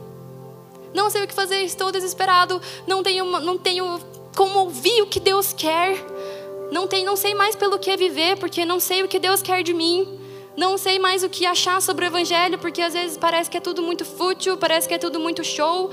Não 0.93 1.09
sei 1.09 1.23
o 1.23 1.27
que 1.27 1.33
fazer, 1.33 1.61
estou 1.63 1.91
desesperado, 1.91 2.61
não 2.85 3.01
tenho, 3.01 3.25
não 3.25 3.57
tenho 3.57 3.99
como 4.35 4.59
ouvir 4.59 5.01
o 5.01 5.07
que 5.07 5.19
Deus 5.19 5.53
quer. 5.53 5.97
Não, 6.71 6.87
tem, 6.87 7.03
não 7.03 7.15
sei 7.15 7.35
mais 7.35 7.55
pelo 7.55 7.77
que 7.77 7.95
viver, 7.97 8.37
porque 8.37 8.63
não 8.65 8.79
sei 8.79 9.03
o 9.03 9.07
que 9.07 9.19
Deus 9.19 9.41
quer 9.41 9.63
de 9.63 9.73
mim. 9.73 10.19
Não 10.55 10.77
sei 10.77 10.99
mais 10.99 11.23
o 11.23 11.29
que 11.29 11.45
achar 11.45 11.81
sobre 11.81 12.05
o 12.05 12.07
Evangelho, 12.07 12.57
porque 12.57 12.81
às 12.81 12.93
vezes 12.93 13.17
parece 13.17 13.49
que 13.49 13.57
é 13.57 13.61
tudo 13.61 13.81
muito 13.81 14.03
fútil, 14.03 14.57
parece 14.57 14.87
que 14.87 14.93
é 14.93 14.97
tudo 14.97 15.19
muito 15.19 15.43
show. 15.43 15.89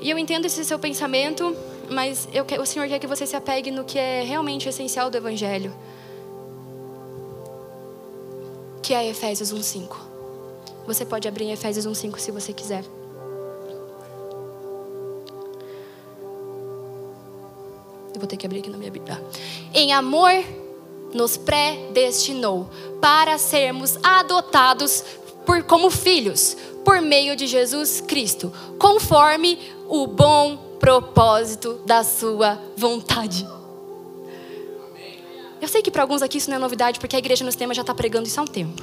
E 0.00 0.10
eu 0.10 0.18
entendo 0.18 0.46
esse 0.46 0.64
seu 0.64 0.78
pensamento. 0.78 1.56
mas 1.90 2.28
eu, 2.32 2.44
o 2.60 2.66
Senhor 2.66 2.88
quer 2.88 2.98
que 2.98 3.06
você 3.06 3.26
se 3.26 3.36
apegue 3.36 3.70
no 3.70 3.84
que 3.84 3.98
é 3.98 4.22
realmente 4.22 4.68
essencial 4.68 5.10
do 5.10 5.16
Evangelho. 5.16 5.74
Que 8.82 8.92
é 8.94 9.08
Efésios 9.08 9.52
1,5. 9.52 9.96
Você 10.86 11.04
pode 11.06 11.26
abrir 11.26 11.50
Efésios 11.50 11.86
1,5 11.86 12.18
se 12.18 12.30
você 12.30 12.52
quiser. 12.52 12.84
Vou 18.24 18.28
ter 18.28 18.36
que 18.36 18.46
abrir 18.46 18.60
aqui 18.60 18.70
na 18.70 18.78
minha 18.78 18.90
Bíblia. 18.90 19.22
Em 19.72 19.92
amor 19.92 20.32
nos 21.12 21.36
predestinou 21.36 22.68
para 23.00 23.38
sermos 23.38 23.98
adotados 24.02 25.04
por, 25.46 25.62
como 25.62 25.90
filhos 25.90 26.56
por 26.84 27.00
meio 27.00 27.36
de 27.36 27.46
Jesus 27.46 28.00
Cristo, 28.00 28.52
conforme 28.78 29.58
o 29.88 30.06
bom 30.06 30.56
propósito 30.80 31.80
da 31.86 32.02
sua 32.02 32.60
vontade. 32.76 33.46
Eu 35.60 35.68
sei 35.68 35.80
que 35.80 35.90
para 35.90 36.02
alguns 36.02 36.20
aqui 36.20 36.38
isso 36.38 36.50
não 36.50 36.56
é 36.56 36.60
novidade, 36.60 36.98
porque 36.98 37.16
a 37.16 37.18
igreja 37.18 37.44
no 37.44 37.52
tema 37.54 37.72
já 37.72 37.82
está 37.82 37.94
pregando 37.94 38.26
isso 38.26 38.38
há 38.40 38.42
um 38.42 38.46
tempo. 38.46 38.82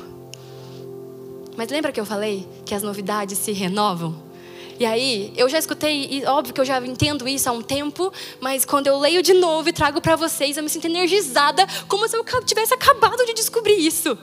Mas 1.57 1.69
lembra 1.69 1.91
que 1.91 1.99
eu 1.99 2.05
falei 2.05 2.47
que 2.65 2.73
as 2.73 2.81
novidades 2.81 3.37
se 3.37 3.51
renovam? 3.51 4.30
E 4.79 4.85
aí, 4.85 5.33
eu 5.35 5.47
já 5.47 5.59
escutei, 5.59 6.07
e 6.09 6.25
óbvio 6.25 6.53
que 6.53 6.61
eu 6.61 6.65
já 6.65 6.79
entendo 6.79 7.27
isso 7.27 7.49
há 7.49 7.51
um 7.51 7.61
tempo, 7.61 8.11
mas 8.39 8.65
quando 8.65 8.87
eu 8.87 8.97
leio 8.97 9.21
de 9.21 9.33
novo 9.33 9.69
e 9.69 9.73
trago 9.73 10.01
para 10.01 10.15
vocês, 10.15 10.57
eu 10.57 10.63
me 10.63 10.69
sinto 10.69 10.85
energizada, 10.87 11.65
como 11.87 12.07
se 12.07 12.15
eu 12.17 12.23
tivesse 12.43 12.73
acabado 12.73 13.25
de 13.25 13.33
descobrir 13.33 13.75
isso. 13.75 14.17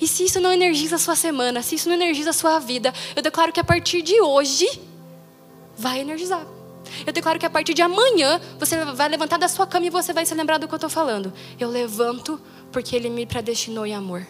E 0.00 0.06
se 0.06 0.24
isso 0.24 0.40
não 0.40 0.52
energiza 0.52 0.96
a 0.96 0.98
sua 0.98 1.16
semana, 1.16 1.62
se 1.62 1.74
isso 1.74 1.88
não 1.88 1.96
energiza 1.96 2.30
a 2.30 2.32
sua 2.32 2.58
vida, 2.58 2.92
eu 3.16 3.22
declaro 3.22 3.52
que 3.52 3.60
a 3.60 3.64
partir 3.64 4.02
de 4.02 4.20
hoje 4.20 4.68
vai 5.76 6.00
energizar. 6.00 6.46
Eu 7.06 7.12
declaro 7.12 7.38
que 7.38 7.46
a 7.46 7.50
partir 7.50 7.74
de 7.74 7.82
amanhã 7.82 8.40
você 8.58 8.84
vai 8.84 9.08
levantar 9.08 9.38
da 9.38 9.48
sua 9.48 9.66
cama 9.66 9.86
e 9.86 9.90
você 9.90 10.12
vai 10.12 10.24
se 10.24 10.34
lembrar 10.34 10.58
do 10.58 10.66
que 10.66 10.74
eu 10.74 10.76
estou 10.76 10.90
falando. 10.90 11.32
Eu 11.58 11.68
levanto 11.68 12.40
porque 12.72 12.94
Ele 12.94 13.10
me 13.10 13.26
predestinou 13.26 13.86
em 13.86 13.94
amor. 13.94 14.26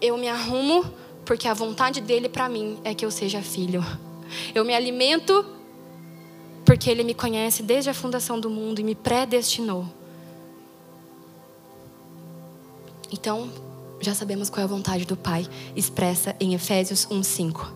Eu 0.00 0.16
me 0.16 0.28
arrumo 0.28 0.92
porque 1.30 1.46
a 1.46 1.54
vontade 1.54 2.00
dele 2.00 2.28
para 2.28 2.48
mim 2.48 2.76
é 2.82 2.92
que 2.92 3.06
eu 3.06 3.10
seja 3.12 3.40
filho. 3.40 3.86
Eu 4.52 4.64
me 4.64 4.74
alimento 4.74 5.46
porque 6.64 6.90
Ele 6.90 7.04
me 7.04 7.14
conhece 7.14 7.62
desde 7.62 7.88
a 7.88 7.94
fundação 7.94 8.40
do 8.40 8.50
mundo 8.50 8.80
e 8.80 8.82
me 8.82 8.96
predestinou. 8.96 9.86
Então, 13.12 13.48
já 14.00 14.12
sabemos 14.12 14.50
qual 14.50 14.62
é 14.62 14.64
a 14.64 14.66
vontade 14.66 15.04
do 15.04 15.16
Pai, 15.16 15.46
expressa 15.76 16.34
em 16.40 16.52
Efésios 16.52 17.06
1:5. 17.06 17.72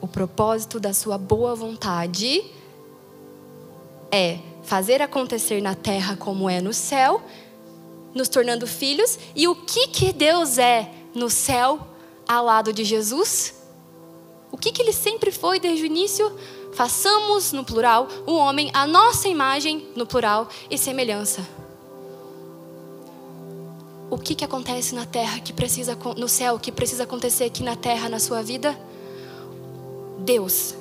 O 0.00 0.08
propósito 0.08 0.80
da 0.80 0.92
sua 0.92 1.16
boa 1.16 1.54
vontade 1.54 2.42
é 4.10 4.40
fazer 4.64 5.00
acontecer 5.00 5.62
na 5.62 5.76
terra 5.76 6.16
como 6.16 6.50
é 6.50 6.60
no 6.60 6.72
céu, 6.72 7.22
nos 8.14 8.28
tornando 8.28 8.66
filhos. 8.66 9.18
E 9.34 9.46
o 9.48 9.54
que 9.54 9.88
que 9.88 10.12
Deus 10.12 10.58
é 10.58 10.90
no 11.14 11.30
céu 11.30 11.86
ao 12.28 12.44
lado 12.44 12.72
de 12.72 12.84
Jesus? 12.84 13.54
O 14.52 14.56
que 14.56 14.72
que 14.72 14.82
ele 14.82 14.92
sempre 14.92 15.30
foi 15.30 15.60
desde 15.60 15.84
o 15.84 15.86
início? 15.86 16.30
Façamos 16.74 17.52
no 17.52 17.64
plural 17.64 18.08
o 18.26 18.34
homem 18.34 18.70
a 18.72 18.86
nossa 18.86 19.28
imagem 19.28 19.88
no 19.96 20.06
plural 20.06 20.48
e 20.70 20.78
semelhança 20.78 21.60
o 24.10 24.18
que, 24.18 24.34
que 24.34 24.44
acontece 24.44 24.94
na 24.94 25.06
terra 25.06 25.38
que 25.38 25.52
precisa 25.52 25.96
no 26.16 26.28
céu 26.28 26.58
que 26.58 26.72
precisa 26.72 27.04
acontecer 27.04 27.44
aqui 27.44 27.62
na 27.62 27.76
terra 27.76 28.08
na 28.08 28.18
sua 28.18 28.42
vida? 28.42 28.78
Deus 30.18 30.74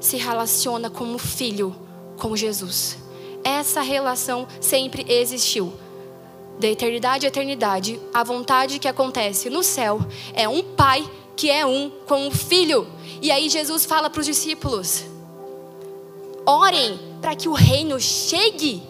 se 0.00 0.16
relaciona 0.16 0.90
como 0.90 1.16
filho 1.16 1.74
com 2.18 2.36
Jesus. 2.36 2.98
Essa 3.44 3.80
relação 3.80 4.48
sempre 4.60 5.06
existiu. 5.08 5.72
Da 6.58 6.68
eternidade 6.68 7.26
à 7.26 7.28
eternidade, 7.28 8.00
a 8.12 8.22
vontade 8.22 8.78
que 8.78 8.86
acontece 8.86 9.50
no 9.50 9.62
céu 9.62 10.00
é 10.34 10.48
um 10.48 10.62
pai 10.62 11.08
que 11.34 11.50
é 11.50 11.66
um 11.66 11.90
com 12.06 12.28
o 12.28 12.30
filho. 12.30 12.86
E 13.20 13.30
aí 13.30 13.48
Jesus 13.48 13.84
fala 13.84 14.08
para 14.08 14.20
os 14.20 14.26
discípulos: 14.26 15.04
orem 16.46 16.98
para 17.20 17.34
que 17.34 17.48
o 17.48 17.52
reino 17.52 17.98
chegue 18.00 18.82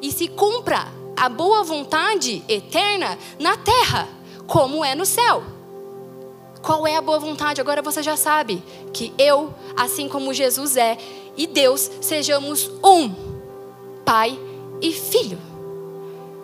e 0.00 0.12
se 0.12 0.28
cumpra 0.28 0.86
a 1.16 1.28
boa 1.28 1.64
vontade 1.64 2.44
eterna 2.48 3.18
na 3.38 3.56
terra, 3.56 4.08
como 4.46 4.84
é 4.84 4.94
no 4.94 5.04
céu. 5.04 5.42
Qual 6.62 6.86
é 6.86 6.96
a 6.96 7.02
boa 7.02 7.18
vontade? 7.18 7.60
Agora 7.60 7.82
você 7.82 8.02
já 8.02 8.16
sabe 8.16 8.62
que 8.92 9.12
eu, 9.18 9.54
assim 9.76 10.08
como 10.08 10.34
Jesus 10.34 10.76
é, 10.76 10.98
e 11.36 11.46
Deus 11.46 11.90
sejamos 12.00 12.70
um, 12.82 13.14
Pai 14.04 14.38
e 14.80 14.92
Filho. 14.92 15.47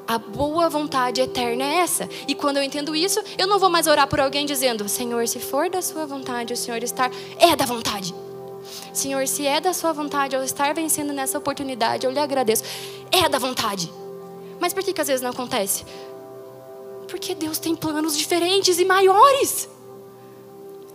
A 0.07 0.19
boa 0.19 0.69
vontade 0.69 1.21
eterna 1.21 1.65
é 1.65 1.77
essa. 1.77 2.09
E 2.29 2.35
quando 2.35 2.59
eu 2.59 2.63
entendo 2.63 2.95
isso, 2.95 3.23
eu 3.39 3.47
não 3.47 3.59
vou 3.59 3.71
mais 3.71 3.87
orar 3.87 4.07
por 4.07 4.21
alguém 4.21 4.45
dizendo: 4.45 4.89
Senhor, 4.89 5.27
se 5.27 5.41
for 5.41 5.71
da 5.71 5.81
Sua 5.81 6.05
vontade 6.05 6.53
o 6.53 6.57
Senhor 6.57 6.83
estar, 6.83 7.11
é 7.39 7.57
da 7.57 7.65
vontade. 7.65 8.15
Senhor, 8.93 9.27
se 9.27 9.47
é 9.47 9.61
da 9.61 9.73
Sua 9.73 9.93
vontade 9.93 10.37
eu 10.37 10.45
estar 10.45 10.75
vencendo 10.75 11.13
nessa 11.13 11.39
oportunidade, 11.39 12.07
eu 12.07 12.13
lhe 12.13 12.19
agradeço. 12.19 12.65
É 13.11 13.29
da 13.29 13.39
vontade. 13.39 13.91
Mas 14.61 14.73
por 14.75 14.83
que, 14.83 14.93
que 14.93 15.01
às 15.01 15.09
vezes 15.09 15.23
não 15.23 15.31
acontece? 15.31 15.85
Porque 17.09 17.35
Deus 17.35 17.59
tem 17.59 17.75
planos 17.75 18.17
diferentes 18.17 18.79
e 18.79 18.85
maiores. 18.85 19.69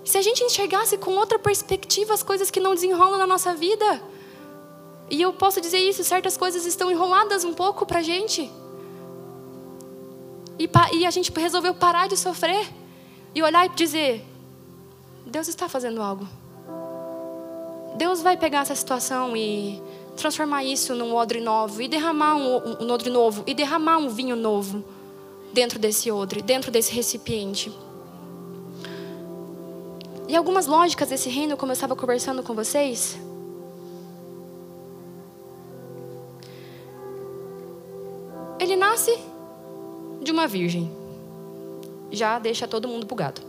Se 0.06 0.18
a 0.18 0.22
gente 0.22 0.44
enxergasse 0.44 0.98
com 0.98 1.12
outra 1.12 1.38
perspectiva 1.38 2.14
as 2.14 2.24
coisas 2.24 2.50
que 2.50 2.60
não 2.60 2.74
desenrolam 2.74 3.18
na 3.18 3.28
nossa 3.28 3.54
vida, 3.54 4.02
e 5.10 5.22
eu 5.22 5.34
posso 5.34 5.60
dizer 5.60 5.80
isso, 5.80 6.04
certas 6.04 6.38
coisas 6.38 6.66
estão 6.66 6.92
enroladas 6.92 7.44
um 7.44 7.54
pouco 7.54 7.86
para 7.86 8.02
gente. 8.02 8.52
E, 10.60 10.70
e 10.98 11.06
a 11.06 11.12
gente 11.12 11.32
resolveu 11.32 11.74
parar 11.74 12.10
de 12.10 12.18
sofrer 12.18 12.68
e 13.34 13.42
olhar 13.42 13.66
e 13.66 13.70
dizer: 13.70 14.26
Deus 15.26 15.48
está 15.48 15.70
fazendo 15.70 16.02
algo. 16.02 16.28
Deus 17.96 18.22
vai 18.22 18.36
pegar 18.36 18.62
essa 18.62 18.76
situação 18.76 19.36
e 19.36 19.82
transformar 20.18 20.64
isso 20.64 20.94
num 20.94 21.16
odre 21.16 21.40
novo 21.40 21.82
e 21.82 21.88
derramar 21.88 22.36
um, 22.36 22.84
um 22.84 22.92
odre 22.92 23.10
novo 23.10 23.44
e 23.48 23.54
derramar 23.54 23.98
um 23.98 24.10
vinho 24.10 24.36
novo 24.36 24.84
dentro 25.54 25.80
desse 25.80 26.12
odre, 26.12 26.42
dentro 26.42 26.72
desse 26.72 26.94
recipiente. 26.94 27.72
E 30.28 30.36
algumas 30.36 30.68
lógicas 30.68 31.10
desse 31.10 31.30
reino, 31.30 31.58
como 31.58 31.72
eu 31.72 31.74
estava 31.74 31.96
conversando 31.96 32.44
com 32.44 32.54
vocês, 32.54 33.18
ele 38.60 38.76
nasce 38.76 39.18
de 40.22 40.32
uma 40.32 40.48
virgem. 40.48 40.92
Já 42.12 42.40
deixa 42.40 42.68
todo 42.68 42.88
mundo 42.88 43.06
bugado. 43.06 43.42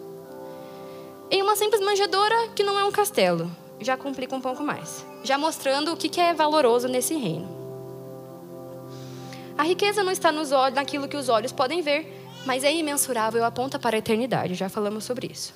Em 1.31 1.43
uma 1.43 1.57
simples 1.57 1.81
manjedoura 1.81 2.49
que 2.55 2.63
não 2.63 2.79
é 2.79 2.85
um 2.85 2.93
castelo 2.93 3.51
já 3.81 3.97
complica 3.97 4.37
um 4.37 4.41
pouco 4.41 4.63
mais. 4.63 5.05
Já 5.25 5.39
mostrando 5.39 5.93
o 5.93 5.97
que 5.97 6.21
é 6.21 6.35
valoroso 6.35 6.87
nesse 6.87 7.15
reino. 7.15 7.49
A 9.57 9.63
riqueza 9.63 10.03
não 10.03 10.13
está 10.13 10.31
nos 10.31 10.53
olhos, 10.53 10.75
naquilo 10.75 11.09
que 11.09 11.17
os 11.17 11.29
olhos 11.29 11.53
podem 11.53 11.83
ver, 11.83 12.31
mas 12.47 12.65
é 12.65 12.73
imensurável, 12.73 13.45
aponta 13.45 13.79
para 13.79 13.97
a 13.97 13.99
eternidade. 13.99 14.55
Já 14.55 14.69
falamos 14.69 15.05
sobre 15.05 15.27
isso. 15.27 15.55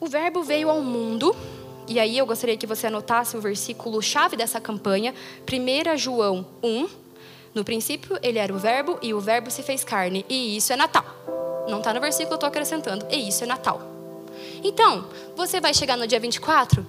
O 0.00 0.06
Verbo 0.06 0.42
veio 0.42 0.70
ao 0.70 0.80
mundo, 0.80 1.34
e 1.86 2.00
aí 2.00 2.16
eu 2.16 2.26
gostaria 2.26 2.56
que 2.56 2.66
você 2.66 2.86
anotasse 2.86 3.36
o 3.36 3.40
versículo 3.40 4.02
chave 4.02 4.36
dessa 4.36 4.60
campanha, 4.60 5.14
1 5.46 5.96
João 5.96 6.46
1. 6.62 7.01
No 7.54 7.64
princípio, 7.64 8.18
ele 8.22 8.38
era 8.38 8.52
o 8.52 8.58
Verbo, 8.58 8.98
e 9.02 9.12
o 9.12 9.20
Verbo 9.20 9.50
se 9.50 9.62
fez 9.62 9.84
carne, 9.84 10.24
e 10.28 10.56
isso 10.56 10.72
é 10.72 10.76
Natal. 10.76 11.04
Não 11.68 11.78
está 11.78 11.92
no 11.92 12.00
versículo, 12.00 12.32
eu 12.32 12.36
estou 12.36 12.48
acrescentando, 12.48 13.06
e 13.10 13.28
isso 13.28 13.44
é 13.44 13.46
Natal. 13.46 13.80
Então, 14.64 15.06
você 15.36 15.60
vai 15.60 15.74
chegar 15.74 15.96
no 15.96 16.06
dia 16.06 16.18
24 16.18 16.86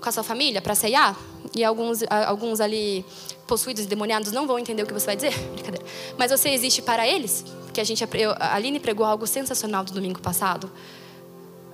com 0.00 0.08
a 0.08 0.12
sua 0.12 0.24
família 0.24 0.60
para 0.60 0.74
ceiar, 0.74 1.16
e 1.54 1.62
alguns, 1.62 2.00
alguns 2.10 2.60
ali 2.60 3.04
possuídos 3.46 3.86
demoniados 3.86 4.32
não 4.32 4.46
vão 4.46 4.58
entender 4.58 4.82
o 4.82 4.86
que 4.86 4.92
você 4.92 5.06
vai 5.06 5.16
dizer, 5.16 5.32
brincadeira. 5.54 5.86
Mas 6.18 6.30
você 6.30 6.48
existe 6.50 6.82
para 6.82 7.06
eles, 7.06 7.44
porque 7.64 7.80
a 7.80 7.84
gente, 7.84 8.04
eu, 8.14 8.32
a 8.32 8.54
Aline 8.54 8.80
pregou 8.80 9.06
algo 9.06 9.26
sensacional 9.26 9.84
do 9.84 9.92
domingo 9.92 10.20
passado. 10.20 10.70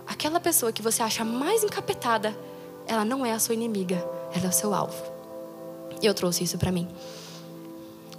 Aquela 0.06 0.40
pessoa 0.40 0.72
que 0.72 0.82
você 0.82 1.02
acha 1.02 1.24
mais 1.24 1.64
encapetada, 1.64 2.36
ela 2.86 3.04
não 3.04 3.24
é 3.24 3.32
a 3.32 3.38
sua 3.38 3.54
inimiga, 3.54 4.04
ela 4.34 4.46
é 4.46 4.48
o 4.48 4.52
seu 4.52 4.74
alvo. 4.74 5.02
E 6.02 6.06
eu 6.06 6.12
trouxe 6.12 6.44
isso 6.44 6.58
para 6.58 6.70
mim. 6.70 6.88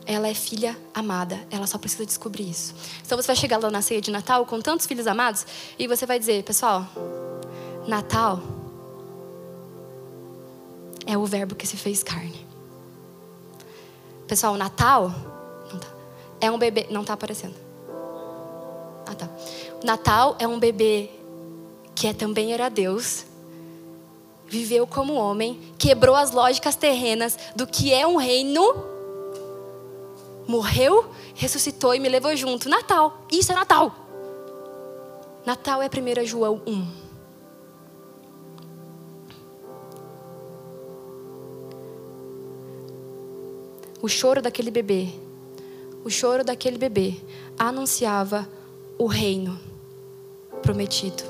Ela 0.06 0.28
é 0.28 0.34
filha 0.34 0.78
amada, 0.94 1.40
ela 1.52 1.68
só 1.68 1.78
precisa 1.78 2.06
descobrir 2.06 2.50
isso. 2.50 2.74
Então 3.06 3.18
você 3.18 3.28
vai 3.28 3.36
chegar 3.36 3.58
lá 3.58 3.70
na 3.70 3.82
ceia 3.82 4.02
de 4.02 4.12
Natal 4.12 4.46
com 4.46 4.60
tantos 4.60 4.86
filhos 4.86 5.08
amados 5.08 5.46
e 5.78 5.88
você 5.88 6.06
vai 6.06 6.18
dizer, 6.18 6.44
pessoal, 6.44 6.88
Natal 7.88 8.42
é 11.06 11.18
o 11.18 11.26
verbo 11.26 11.56
que 11.56 11.68
se 11.68 11.78
fez 11.78 12.04
carne. 12.04 12.46
Pessoal, 14.28 14.56
Natal 14.56 15.14
tá, 15.80 15.88
é 16.40 16.50
um 16.50 16.58
bebê, 16.58 16.88
não 16.90 17.02
está 17.02 17.14
aparecendo. 17.14 17.56
Ah, 19.06 19.14
tá. 19.14 19.30
Natal 19.84 20.36
é 20.40 20.48
um 20.48 20.58
bebê 20.58 21.10
que 21.94 22.08
é, 22.08 22.14
também 22.14 22.54
era 22.54 22.70
Deus, 22.70 23.26
viveu 24.48 24.88
como 24.88 25.14
homem, 25.14 25.60
quebrou 25.78 26.16
as 26.16 26.32
lógicas 26.32 26.76
terrenas 26.76 27.38
do 27.56 27.68
que 27.68 27.94
é 27.94 28.08
um 28.08 28.16
reino, 28.16 28.90
morreu, 30.47 31.10
ressuscitou 31.36 31.93
e 31.93 31.99
me 31.99 32.10
levou 32.10 32.36
junto. 32.36 32.69
Natal, 32.69 33.25
isso 33.32 33.51
é 33.51 33.56
Natal. 33.56 33.95
Natal 35.45 35.82
é 35.82 35.88
1 35.88 36.25
João 36.25 36.62
1. 36.67 37.01
O 44.01 44.08
choro 44.08 44.41
daquele 44.41 44.71
bebê, 44.71 45.10
o 46.04 46.10
choro 46.10 46.43
daquele 46.43 46.77
bebê 46.77 47.15
anunciava 47.58 48.49
o 48.97 49.06
reino 49.06 49.60
prometido. 50.63 51.23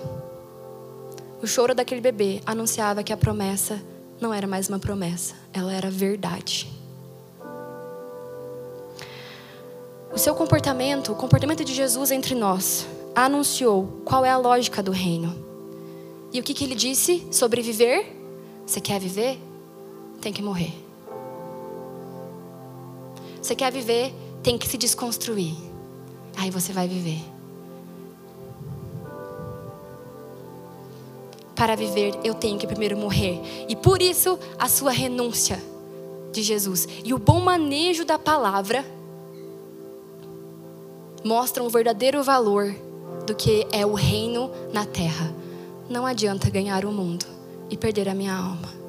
O 1.41 1.47
choro 1.47 1.75
daquele 1.75 1.99
bebê 1.99 2.41
anunciava 2.45 3.03
que 3.03 3.11
a 3.11 3.17
promessa 3.17 3.81
não 4.21 4.33
era 4.33 4.47
mais 4.47 4.69
uma 4.69 4.79
promessa, 4.79 5.35
ela 5.51 5.73
era 5.73 5.89
verdade. 5.89 6.80
O 10.13 10.17
seu 10.17 10.35
comportamento, 10.35 11.13
o 11.13 11.15
comportamento 11.15 11.63
de 11.63 11.73
Jesus 11.73 12.11
entre 12.11 12.35
nós, 12.35 12.85
anunciou 13.15 14.01
qual 14.03 14.25
é 14.25 14.29
a 14.29 14.37
lógica 14.37 14.83
do 14.83 14.91
reino. 14.91 15.33
E 16.33 16.39
o 16.39 16.43
que, 16.43 16.53
que 16.53 16.65
ele 16.65 16.75
disse 16.75 17.25
sobre 17.31 17.61
viver? 17.61 18.17
Você 18.65 18.81
quer 18.81 18.99
viver? 18.99 19.39
Tem 20.21 20.33
que 20.33 20.41
morrer. 20.41 20.73
Você 23.41 23.55
quer 23.55 23.71
viver? 23.71 24.13
Tem 24.43 24.57
que 24.57 24.67
se 24.67 24.77
desconstruir. 24.77 25.55
Aí 26.37 26.49
você 26.49 26.73
vai 26.73 26.87
viver. 26.87 27.21
Para 31.55 31.75
viver, 31.75 32.19
eu 32.23 32.33
tenho 32.33 32.57
que 32.57 32.67
primeiro 32.67 32.97
morrer. 32.97 33.41
E 33.69 33.75
por 33.75 34.01
isso, 34.01 34.37
a 34.59 34.67
sua 34.67 34.91
renúncia 34.91 35.61
de 36.31 36.41
Jesus. 36.41 36.87
E 37.03 37.13
o 37.13 37.17
bom 37.17 37.39
manejo 37.39 38.03
da 38.03 38.17
palavra 38.17 38.85
mostram 41.23 41.65
o 41.65 41.69
verdadeiro 41.69 42.23
valor 42.23 42.73
do 43.25 43.35
que 43.35 43.67
é 43.71 43.85
o 43.85 43.93
reino 43.93 44.51
na 44.73 44.85
terra. 44.85 45.33
Não 45.89 46.05
adianta 46.05 46.49
ganhar 46.49 46.85
o 46.85 46.91
mundo 46.91 47.25
e 47.69 47.77
perder 47.77 48.09
a 48.09 48.15
minha 48.15 48.33
alma. 48.33 48.81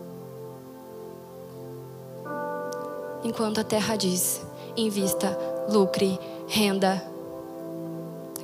enquanto 3.24 3.60
a 3.60 3.64
terra 3.64 3.96
diz: 3.96 4.42
invista, 4.76 5.38
lucre, 5.68 6.18
renda, 6.48 7.02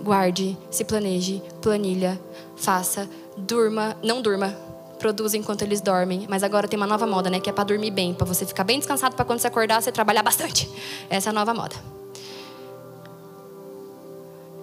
guarde, 0.03 0.57
se 0.71 0.85
planeje, 0.85 1.43
planilha, 1.61 2.19
faça, 2.57 3.09
durma, 3.37 3.97
não 4.03 4.23
durma, 4.23 4.57
produza 4.99 5.37
enquanto 5.37 5.63
eles 5.63 5.81
dormem. 5.81 6.27
Mas 6.29 6.43
agora 6.43 6.69
tem 6.69 6.77
uma 6.77 6.87
nova 6.87 7.07
moda, 7.07 7.31
né? 7.31 7.41
Que 7.41 7.51
é 7.51 7.53
para 7.53 7.65
dormir 7.65 7.91
bem, 7.91 8.15
para 8.15 8.27
você 8.27 8.47
ficar 8.47 8.65
bem 8.65 8.79
descansado, 8.79 9.15
para 9.15 9.25
quando 9.25 9.41
você 9.41 9.47
acordar 9.47 9.83
você 9.83 9.93
trabalhar 9.93 10.23
bastante. 10.23 10.71
Essa 11.11 11.29
é 11.29 11.31
a 11.31 11.35
nova 11.35 11.53
moda. 11.53 11.98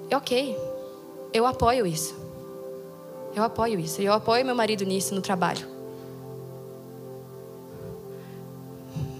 É 0.10 0.18
ok, 0.18 0.58
eu 1.34 1.46
apoio 1.46 1.86
isso. 1.86 2.16
Eu 3.36 3.44
apoio 3.44 3.80
isso. 3.80 4.02
Eu 4.02 4.14
apoio 4.14 4.46
meu 4.46 4.56
marido 4.56 4.86
nisso 4.86 5.14
no 5.14 5.22
trabalho. 5.22 5.68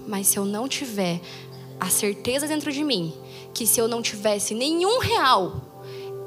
Mas 0.06 0.28
se 0.28 0.38
eu 0.38 0.44
não 0.44 0.66
tiver 0.66 1.20
a 1.78 1.90
certeza 1.90 2.48
dentro 2.48 2.72
de 2.72 2.82
mim 2.82 3.12
que 3.52 3.66
se 3.66 3.80
eu 3.80 3.88
não 3.88 4.00
tivesse 4.00 4.54
nenhum 4.54 4.98
real, 4.98 5.60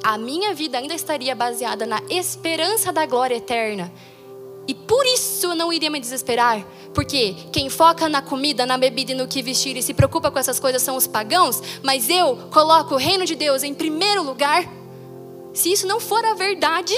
a 0.03 0.17
minha 0.17 0.53
vida 0.53 0.77
ainda 0.77 0.93
estaria 0.93 1.33
baseada 1.35 1.85
na 1.85 2.01
esperança 2.09 2.91
da 2.91 3.05
glória 3.05 3.35
eterna. 3.35 3.91
E 4.67 4.73
por 4.73 5.05
isso 5.05 5.47
eu 5.47 5.55
não 5.55 5.73
iria 5.73 5.89
me 5.89 5.99
desesperar, 5.99 6.63
porque 6.93 7.35
quem 7.51 7.69
foca 7.69 8.09
na 8.09 8.21
comida, 8.21 8.65
na 8.65 8.77
bebida 8.77 9.11
e 9.11 9.15
no 9.15 9.27
que 9.27 9.41
vestir 9.41 9.77
e 9.77 9.81
se 9.81 9.93
preocupa 9.93 10.31
com 10.31 10.39
essas 10.39 10.59
coisas 10.59 10.81
são 10.81 10.95
os 10.95 11.07
pagãos, 11.07 11.61
mas 11.83 12.09
eu 12.09 12.35
coloco 12.51 12.95
o 12.95 12.97
reino 12.97 13.25
de 13.25 13.35
Deus 13.35 13.63
em 13.63 13.73
primeiro 13.73 14.23
lugar. 14.23 14.67
Se 15.53 15.71
isso 15.71 15.87
não 15.87 15.99
for 15.99 16.23
a 16.25 16.33
verdade, 16.33 16.95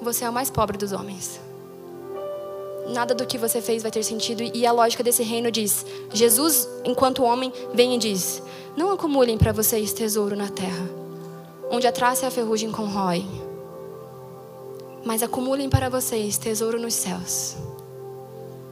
você 0.00 0.24
é 0.24 0.30
o 0.30 0.32
mais 0.32 0.50
pobre 0.50 0.76
dos 0.76 0.92
homens 0.92 1.40
nada 2.92 3.14
do 3.14 3.26
que 3.26 3.38
você 3.38 3.60
fez 3.60 3.82
vai 3.82 3.90
ter 3.90 4.02
sentido. 4.02 4.42
E 4.42 4.66
a 4.66 4.72
lógica 4.72 5.02
desse 5.02 5.22
reino 5.22 5.50
diz: 5.50 5.84
Jesus, 6.12 6.68
enquanto 6.84 7.22
homem, 7.22 7.52
vem 7.74 7.94
e 7.94 7.98
diz: 7.98 8.42
Não 8.76 8.90
acumulem 8.92 9.38
para 9.38 9.52
vocês 9.52 9.92
tesouro 9.92 10.36
na 10.36 10.48
terra, 10.48 10.88
onde 11.70 11.86
a 11.86 11.92
traça 11.92 12.24
e 12.24 12.28
a 12.28 12.30
ferrugem 12.30 12.70
corroem, 12.70 13.28
mas 15.04 15.22
acumulem 15.22 15.68
para 15.68 15.88
vocês 15.88 16.38
tesouro 16.38 16.80
nos 16.80 16.94
céus, 16.94 17.56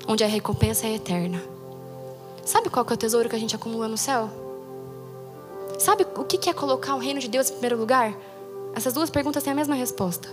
onde 0.07 0.25
a 0.25 0.27
recompensa 0.27 0.87
é 0.87 0.95
eterna. 0.95 1.43
Sabe 2.45 2.69
qual 2.69 2.85
que 2.85 2.93
é 2.93 2.95
o 2.95 2.99
tesouro 2.99 3.29
que 3.29 3.37
a 3.37 3.39
gente 3.39 3.55
acumula 3.55 3.87
no 3.89 3.97
céu? 3.97 4.29
Sabe 5.79 6.07
o 6.17 6.25
que 6.25 6.51
é 6.51 6.53
colocar 6.53 6.95
o 6.95 6.99
reino 6.99 7.21
de 7.21 7.29
Deus 7.29 7.49
em 7.49 7.53
primeiro 7.53 7.79
lugar? 7.79 8.15
Essas 8.75 8.93
duas 8.93 9.09
perguntas 9.11 9.43
têm 9.43 9.53
a 9.53 9.57
mesma 9.57 9.75
resposta: 9.75 10.29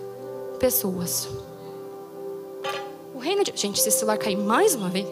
pessoas. 0.59 1.29
O 3.13 3.19
reino 3.19 3.43
de. 3.43 3.53
Gente, 3.55 3.79
se 3.81 3.87
esse 3.87 3.99
celular 3.99 4.17
cair 4.17 4.37
mais 4.37 4.75
uma 4.75 4.89
vez. 4.89 5.07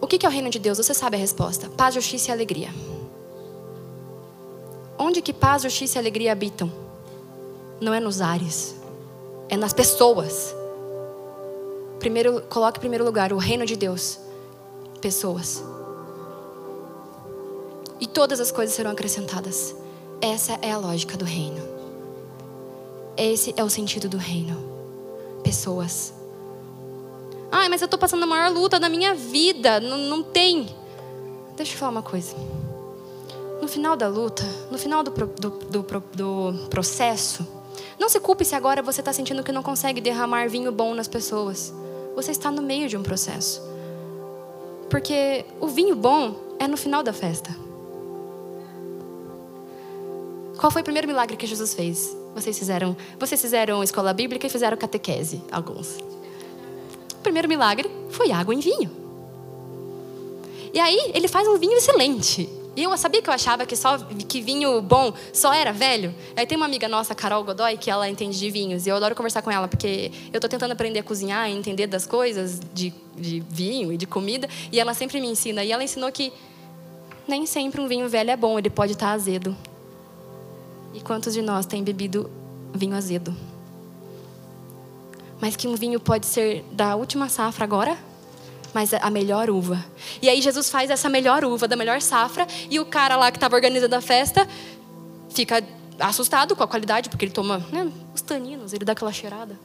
O 0.00 0.06
que 0.06 0.26
é 0.26 0.28
o 0.28 0.32
reino 0.32 0.50
de 0.50 0.58
Deus? 0.58 0.78
Você 0.78 0.94
sabe 0.94 1.16
a 1.16 1.20
resposta: 1.20 1.68
paz, 1.70 1.94
justiça 1.94 2.30
e 2.30 2.32
alegria. 2.32 2.70
Onde 4.98 5.22
que 5.22 5.32
paz, 5.32 5.62
justiça 5.62 5.98
e 5.98 6.00
alegria 6.00 6.32
habitam? 6.32 6.70
Não 7.80 7.92
é 7.92 8.00
nos 8.00 8.20
ares, 8.20 8.74
é 9.48 9.56
nas 9.56 9.72
pessoas. 9.72 10.54
Primeiro, 12.02 12.42
coloque 12.48 12.78
em 12.78 12.80
primeiro 12.80 13.04
lugar 13.04 13.32
o 13.32 13.36
reino 13.36 13.64
de 13.64 13.76
Deus, 13.76 14.18
pessoas. 15.00 15.62
E 18.00 18.08
todas 18.08 18.40
as 18.40 18.50
coisas 18.50 18.74
serão 18.74 18.90
acrescentadas. 18.90 19.72
Essa 20.20 20.58
é 20.62 20.72
a 20.72 20.78
lógica 20.78 21.16
do 21.16 21.24
reino. 21.24 21.62
Esse 23.16 23.54
é 23.56 23.62
o 23.62 23.70
sentido 23.70 24.08
do 24.08 24.16
reino 24.16 24.72
pessoas. 25.44 26.12
Ai, 27.52 27.68
mas 27.68 27.80
eu 27.80 27.84
estou 27.84 28.00
passando 28.00 28.24
a 28.24 28.26
maior 28.26 28.50
luta 28.50 28.80
da 28.80 28.88
minha 28.88 29.14
vida. 29.14 29.78
Não, 29.78 29.96
não 29.96 30.24
tem. 30.24 30.74
Deixa 31.56 31.72
eu 31.74 31.78
falar 31.78 31.92
uma 31.92 32.02
coisa. 32.02 32.34
No 33.60 33.68
final 33.68 33.94
da 33.96 34.08
luta, 34.08 34.42
no 34.72 34.76
final 34.76 35.04
do, 35.04 35.12
do, 35.12 35.46
do, 35.46 35.82
do 36.16 36.68
processo, 36.68 37.46
não 37.96 38.08
se 38.08 38.18
culpe 38.18 38.44
se 38.44 38.56
agora 38.56 38.82
você 38.82 39.00
está 39.00 39.12
sentindo 39.12 39.44
que 39.44 39.52
não 39.52 39.62
consegue 39.62 40.00
derramar 40.00 40.48
vinho 40.48 40.72
bom 40.72 40.94
nas 40.96 41.06
pessoas. 41.06 41.72
Você 42.14 42.30
está 42.30 42.50
no 42.50 42.62
meio 42.62 42.88
de 42.88 42.96
um 42.96 43.02
processo. 43.02 43.62
Porque 44.90 45.44
o 45.60 45.66
vinho 45.68 45.96
bom 45.96 46.36
é 46.58 46.68
no 46.68 46.76
final 46.76 47.02
da 47.02 47.12
festa. 47.12 47.54
Qual 50.58 50.70
foi 50.70 50.82
o 50.82 50.84
primeiro 50.84 51.08
milagre 51.08 51.36
que 51.36 51.46
Jesus 51.46 51.74
fez? 51.74 52.16
Vocês 52.34 52.58
fizeram, 52.58 52.96
vocês 53.18 53.40
fizeram 53.40 53.82
escola 53.82 54.12
bíblica 54.12 54.46
e 54.46 54.50
fizeram 54.50 54.76
catequese, 54.76 55.42
alguns. 55.50 55.96
O 57.14 57.22
primeiro 57.22 57.48
milagre 57.48 57.90
foi 58.10 58.30
água 58.30 58.54
em 58.54 58.60
vinho. 58.60 58.90
E 60.72 60.78
aí 60.78 61.10
ele 61.14 61.28
faz 61.28 61.46
um 61.48 61.58
vinho 61.58 61.76
excelente. 61.76 62.48
E 62.74 62.84
eu 62.84 62.96
sabia 62.96 63.20
que 63.20 63.28
eu 63.28 63.34
achava 63.34 63.66
que 63.66 63.76
só 63.76 63.98
que 63.98 64.40
vinho 64.40 64.80
bom 64.80 65.12
só 65.32 65.52
era 65.52 65.72
velho. 65.72 66.14
Aí 66.34 66.46
tem 66.46 66.56
uma 66.56 66.64
amiga 66.64 66.88
nossa, 66.88 67.14
Carol 67.14 67.44
Godoy, 67.44 67.76
que 67.76 67.90
ela 67.90 68.08
entende 68.08 68.38
de 68.38 68.50
vinhos. 68.50 68.86
E 68.86 68.88
eu 68.88 68.96
adoro 68.96 69.14
conversar 69.14 69.42
com 69.42 69.50
ela, 69.50 69.68
porque 69.68 70.10
eu 70.32 70.38
estou 70.38 70.48
tentando 70.48 70.72
aprender 70.72 71.00
a 71.00 71.02
cozinhar 71.02 71.50
e 71.50 71.52
entender 71.52 71.86
das 71.86 72.06
coisas 72.06 72.60
de, 72.72 72.92
de 73.14 73.40
vinho 73.40 73.92
e 73.92 73.98
de 73.98 74.06
comida. 74.06 74.48
E 74.70 74.80
ela 74.80 74.94
sempre 74.94 75.20
me 75.20 75.28
ensina. 75.28 75.62
E 75.62 75.70
ela 75.70 75.84
ensinou 75.84 76.10
que 76.10 76.32
nem 77.28 77.44
sempre 77.44 77.80
um 77.80 77.86
vinho 77.86 78.08
velho 78.08 78.30
é 78.30 78.36
bom, 78.36 78.58
ele 78.58 78.70
pode 78.70 78.92
estar 78.92 79.12
azedo. 79.12 79.54
E 80.94 81.00
quantos 81.00 81.34
de 81.34 81.42
nós 81.42 81.66
têm 81.66 81.84
bebido 81.84 82.30
vinho 82.74 82.96
azedo? 82.96 83.36
Mas 85.40 85.56
que 85.56 85.68
um 85.68 85.74
vinho 85.74 86.00
pode 86.00 86.26
ser 86.26 86.64
da 86.72 86.96
última 86.96 87.28
safra 87.28 87.64
agora, 87.64 87.98
mas 88.74 88.94
a 88.94 89.10
melhor 89.10 89.50
uva. 89.50 89.84
E 90.20 90.28
aí 90.28 90.40
Jesus 90.40 90.70
faz 90.70 90.90
essa 90.90 91.08
melhor 91.08 91.44
uva 91.44 91.68
da 91.68 91.76
melhor 91.76 92.00
safra 92.00 92.46
e 92.70 92.80
o 92.80 92.86
cara 92.86 93.16
lá 93.16 93.30
que 93.30 93.36
estava 93.36 93.54
organizando 93.54 93.94
a 93.94 94.00
festa 94.00 94.48
fica 95.30 95.62
assustado 95.98 96.56
com 96.56 96.62
a 96.62 96.68
qualidade, 96.68 97.08
porque 97.08 97.24
ele 97.24 97.32
toma 97.32 97.58
né, 97.70 97.90
os 98.14 98.22
taninos, 98.22 98.72
ele 98.72 98.84
dá 98.84 98.92
aquela 98.92 99.12
cheirada, 99.12 99.58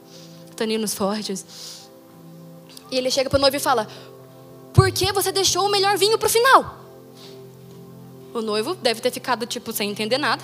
taninos 0.56 0.94
fortes. 0.94 1.88
E 2.90 2.96
ele 2.96 3.10
chega 3.10 3.28
para 3.28 3.38
o 3.38 3.40
noivo 3.40 3.56
e 3.56 3.60
fala: 3.60 3.86
Por 4.72 4.90
que 4.90 5.12
você 5.12 5.30
deixou 5.32 5.66
o 5.66 5.70
melhor 5.70 5.96
vinho 5.96 6.18
para 6.18 6.26
o 6.26 6.30
final? 6.30 6.78
O 8.32 8.40
noivo 8.40 8.74
deve 8.74 9.00
ter 9.00 9.10
ficado 9.10 9.46
tipo 9.46 9.72
sem 9.72 9.90
entender 9.90 10.18
nada. 10.18 10.42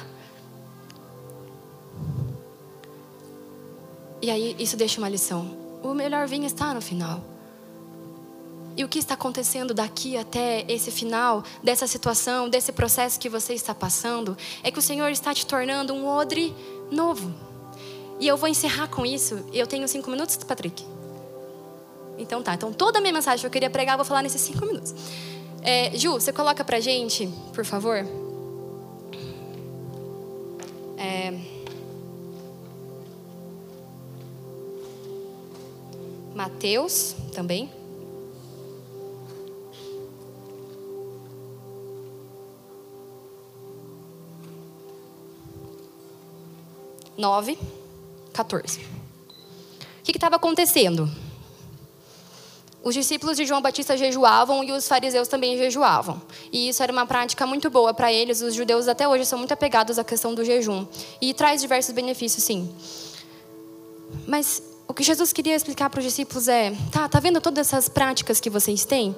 E 4.20 4.30
aí 4.30 4.56
isso 4.58 4.76
deixa 4.76 4.98
uma 4.98 5.08
lição. 5.08 5.56
O 5.82 5.92
melhor 5.92 6.26
vinho 6.26 6.46
está 6.46 6.72
no 6.72 6.80
final. 6.80 7.33
E 8.76 8.82
o 8.82 8.88
que 8.88 8.98
está 8.98 9.14
acontecendo 9.14 9.72
daqui 9.72 10.16
até 10.16 10.64
esse 10.68 10.90
final, 10.90 11.44
dessa 11.62 11.86
situação, 11.86 12.48
desse 12.48 12.72
processo 12.72 13.20
que 13.20 13.28
você 13.28 13.54
está 13.54 13.74
passando, 13.74 14.36
é 14.62 14.70
que 14.70 14.78
o 14.78 14.82
Senhor 14.82 15.10
está 15.10 15.32
te 15.32 15.46
tornando 15.46 15.94
um 15.94 16.06
odre 16.06 16.54
novo. 16.90 17.32
E 18.18 18.26
eu 18.26 18.36
vou 18.36 18.48
encerrar 18.48 18.88
com 18.88 19.06
isso. 19.06 19.44
Eu 19.52 19.66
tenho 19.66 19.86
cinco 19.86 20.10
minutos, 20.10 20.36
Patrick? 20.36 20.84
Então 22.18 22.42
tá. 22.42 22.54
Então 22.54 22.72
toda 22.72 22.98
a 22.98 23.00
minha 23.00 23.12
mensagem 23.12 23.40
que 23.40 23.46
eu 23.46 23.50
queria 23.50 23.70
pregar, 23.70 23.94
eu 23.94 23.98
vou 23.98 24.04
falar 24.04 24.22
nesses 24.22 24.40
cinco 24.40 24.66
minutos. 24.66 24.94
É, 25.62 25.96
Ju, 25.96 26.12
você 26.12 26.32
coloca 26.32 26.64
pra 26.64 26.80
gente, 26.80 27.28
por 27.52 27.64
favor? 27.64 28.06
É... 30.98 31.32
Mateus 36.34 37.14
também. 37.32 37.70
Nove, 47.16 47.56
14. 48.32 48.80
O 48.80 50.02
que 50.02 50.12
estava 50.12 50.36
acontecendo? 50.36 51.08
Os 52.82 52.92
discípulos 52.94 53.36
de 53.36 53.46
João 53.46 53.62
Batista 53.62 53.96
jejuavam 53.96 54.62
e 54.62 54.70
os 54.70 54.86
fariseus 54.86 55.26
também 55.26 55.56
jejuavam. 55.56 56.20
E 56.52 56.68
isso 56.68 56.82
era 56.82 56.92
uma 56.92 57.06
prática 57.06 57.46
muito 57.46 57.70
boa 57.70 57.94
para 57.94 58.12
eles. 58.12 58.42
Os 58.42 58.54
judeus 58.54 58.88
até 58.88 59.08
hoje 59.08 59.24
são 59.24 59.38
muito 59.38 59.52
apegados 59.52 59.98
à 59.98 60.04
questão 60.04 60.34
do 60.34 60.44
jejum. 60.44 60.86
E 61.20 61.32
traz 61.32 61.62
diversos 61.62 61.94
benefícios, 61.94 62.44
sim. 62.44 62.74
Mas 64.26 64.62
o 64.86 64.92
que 64.92 65.02
Jesus 65.02 65.32
queria 65.32 65.54
explicar 65.54 65.88
para 65.88 66.00
os 66.00 66.04
discípulos 66.04 66.46
é: 66.46 66.74
tá, 66.92 67.08
tá 67.08 67.20
vendo 67.20 67.40
todas 67.40 67.68
essas 67.68 67.88
práticas 67.88 68.38
que 68.38 68.50
vocês 68.50 68.84
têm? 68.84 69.16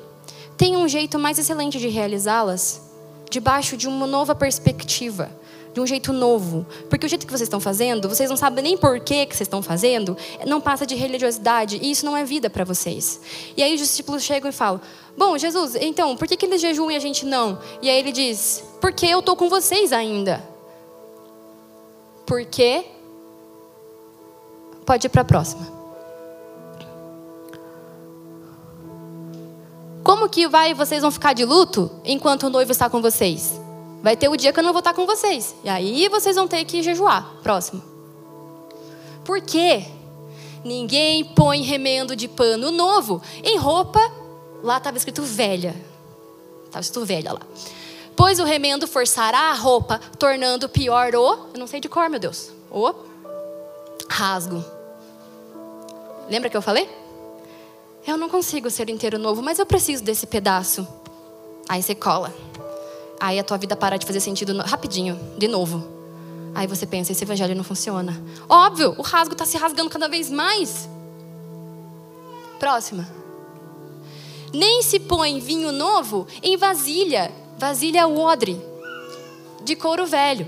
Tem 0.56 0.76
um 0.76 0.86
jeito 0.86 1.18
mais 1.18 1.38
excelente 1.38 1.80
de 1.80 1.88
realizá-las 1.88 2.80
debaixo 3.28 3.76
de 3.76 3.88
uma 3.88 4.06
nova 4.06 4.34
perspectiva 4.34 5.28
de 5.76 5.80
um 5.82 5.86
jeito 5.86 6.10
novo. 6.10 6.64
Porque 6.88 7.04
o 7.04 7.08
jeito 7.08 7.26
que 7.26 7.30
vocês 7.30 7.42
estão 7.42 7.60
fazendo, 7.60 8.08
vocês 8.08 8.30
não 8.30 8.36
sabem 8.36 8.64
nem 8.64 8.78
por 8.78 8.98
que, 8.98 9.26
vocês 9.26 9.42
estão 9.42 9.60
fazendo, 9.60 10.16
não 10.46 10.58
passa 10.58 10.86
de 10.86 10.94
religiosidade 10.94 11.78
e 11.82 11.90
isso 11.90 12.06
não 12.06 12.16
é 12.16 12.24
vida 12.24 12.48
para 12.48 12.64
vocês. 12.64 13.20
E 13.54 13.62
aí 13.62 13.74
os 13.74 13.80
discípulos 13.80 14.22
chegam 14.22 14.48
e 14.48 14.52
falam: 14.54 14.80
Bom, 15.18 15.36
Jesus, 15.36 15.74
então, 15.74 16.16
por 16.16 16.26
que, 16.26 16.34
que 16.34 16.46
eles 16.46 16.62
jejuam 16.62 16.90
e 16.90 16.96
a 16.96 16.98
gente 16.98 17.26
não? 17.26 17.58
E 17.82 17.90
aí 17.90 17.98
ele 17.98 18.10
diz: 18.10 18.64
Porque 18.80 19.04
eu 19.04 19.18
estou 19.18 19.36
com 19.36 19.50
vocês 19.50 19.92
ainda. 19.92 20.42
Porque. 22.24 22.86
Pode 24.86 25.06
ir 25.06 25.10
para 25.10 25.20
a 25.20 25.26
próxima. 25.26 25.76
Como 30.02 30.26
que 30.26 30.48
vai 30.48 30.72
vocês 30.72 31.02
vão 31.02 31.10
ficar 31.10 31.34
de 31.34 31.44
luto 31.44 31.90
enquanto 32.02 32.44
o 32.44 32.50
noivo 32.50 32.72
está 32.72 32.88
com 32.88 33.02
vocês? 33.02 33.65
Vai 34.02 34.16
ter 34.16 34.28
o 34.28 34.36
dia 34.36 34.52
que 34.52 34.60
eu 34.60 34.64
não 34.64 34.72
vou 34.72 34.80
estar 34.80 34.94
com 34.94 35.06
vocês. 35.06 35.54
E 35.64 35.68
aí 35.68 36.08
vocês 36.08 36.36
vão 36.36 36.46
ter 36.46 36.64
que 36.64 36.82
jejuar. 36.82 37.36
Próximo. 37.42 37.82
Por 39.24 39.40
quê? 39.40 39.84
Ninguém 40.64 41.24
põe 41.24 41.62
remendo 41.62 42.16
de 42.16 42.28
pano 42.28 42.70
novo 42.70 43.22
em 43.42 43.58
roupa. 43.58 44.00
Lá 44.62 44.78
estava 44.78 44.96
escrito 44.96 45.22
velha. 45.22 45.74
Estava 46.66 46.80
escrito 46.80 47.04
velha 47.04 47.32
lá. 47.32 47.40
Pois 48.16 48.38
o 48.38 48.44
remendo 48.44 48.86
forçará 48.86 49.50
a 49.50 49.54
roupa, 49.54 50.00
tornando 50.18 50.68
pior 50.68 51.14
o. 51.14 51.32
Eu 51.52 51.58
não 51.58 51.66
sei 51.66 51.80
de 51.80 51.88
cor, 51.88 52.08
meu 52.08 52.18
Deus. 52.18 52.50
O 52.70 52.94
rasgo. 54.08 54.64
Lembra 56.28 56.48
que 56.48 56.56
eu 56.56 56.62
falei? 56.62 56.88
Eu 58.06 58.16
não 58.16 58.28
consigo 58.28 58.70
ser 58.70 58.88
inteiro 58.88 59.18
novo, 59.18 59.42
mas 59.42 59.58
eu 59.58 59.66
preciso 59.66 60.02
desse 60.02 60.26
pedaço. 60.26 60.86
Aí 61.68 61.82
você 61.82 61.94
cola. 61.94 62.32
Aí 63.20 63.38
a 63.38 63.44
tua 63.44 63.56
vida 63.56 63.76
para 63.76 63.96
de 63.96 64.06
fazer 64.06 64.20
sentido 64.20 64.56
rapidinho, 64.58 65.18
de 65.38 65.48
novo. 65.48 65.86
Aí 66.54 66.66
você 66.66 66.86
pensa, 66.86 67.12
esse 67.12 67.24
evangelho 67.24 67.54
não 67.54 67.64
funciona. 67.64 68.22
Óbvio, 68.48 68.94
o 68.96 69.02
rasgo 69.02 69.34
está 69.34 69.44
se 69.44 69.58
rasgando 69.58 69.90
cada 69.90 70.08
vez 70.08 70.30
mais. 70.30 70.88
Próxima. 72.58 73.06
Nem 74.52 74.82
se 74.82 74.98
põe 74.98 75.38
vinho 75.38 75.70
novo 75.70 76.26
em 76.42 76.56
vasilha, 76.56 77.30
vasilha 77.58 78.08
odre, 78.08 78.58
de 79.62 79.76
couro 79.76 80.06
velho. 80.06 80.46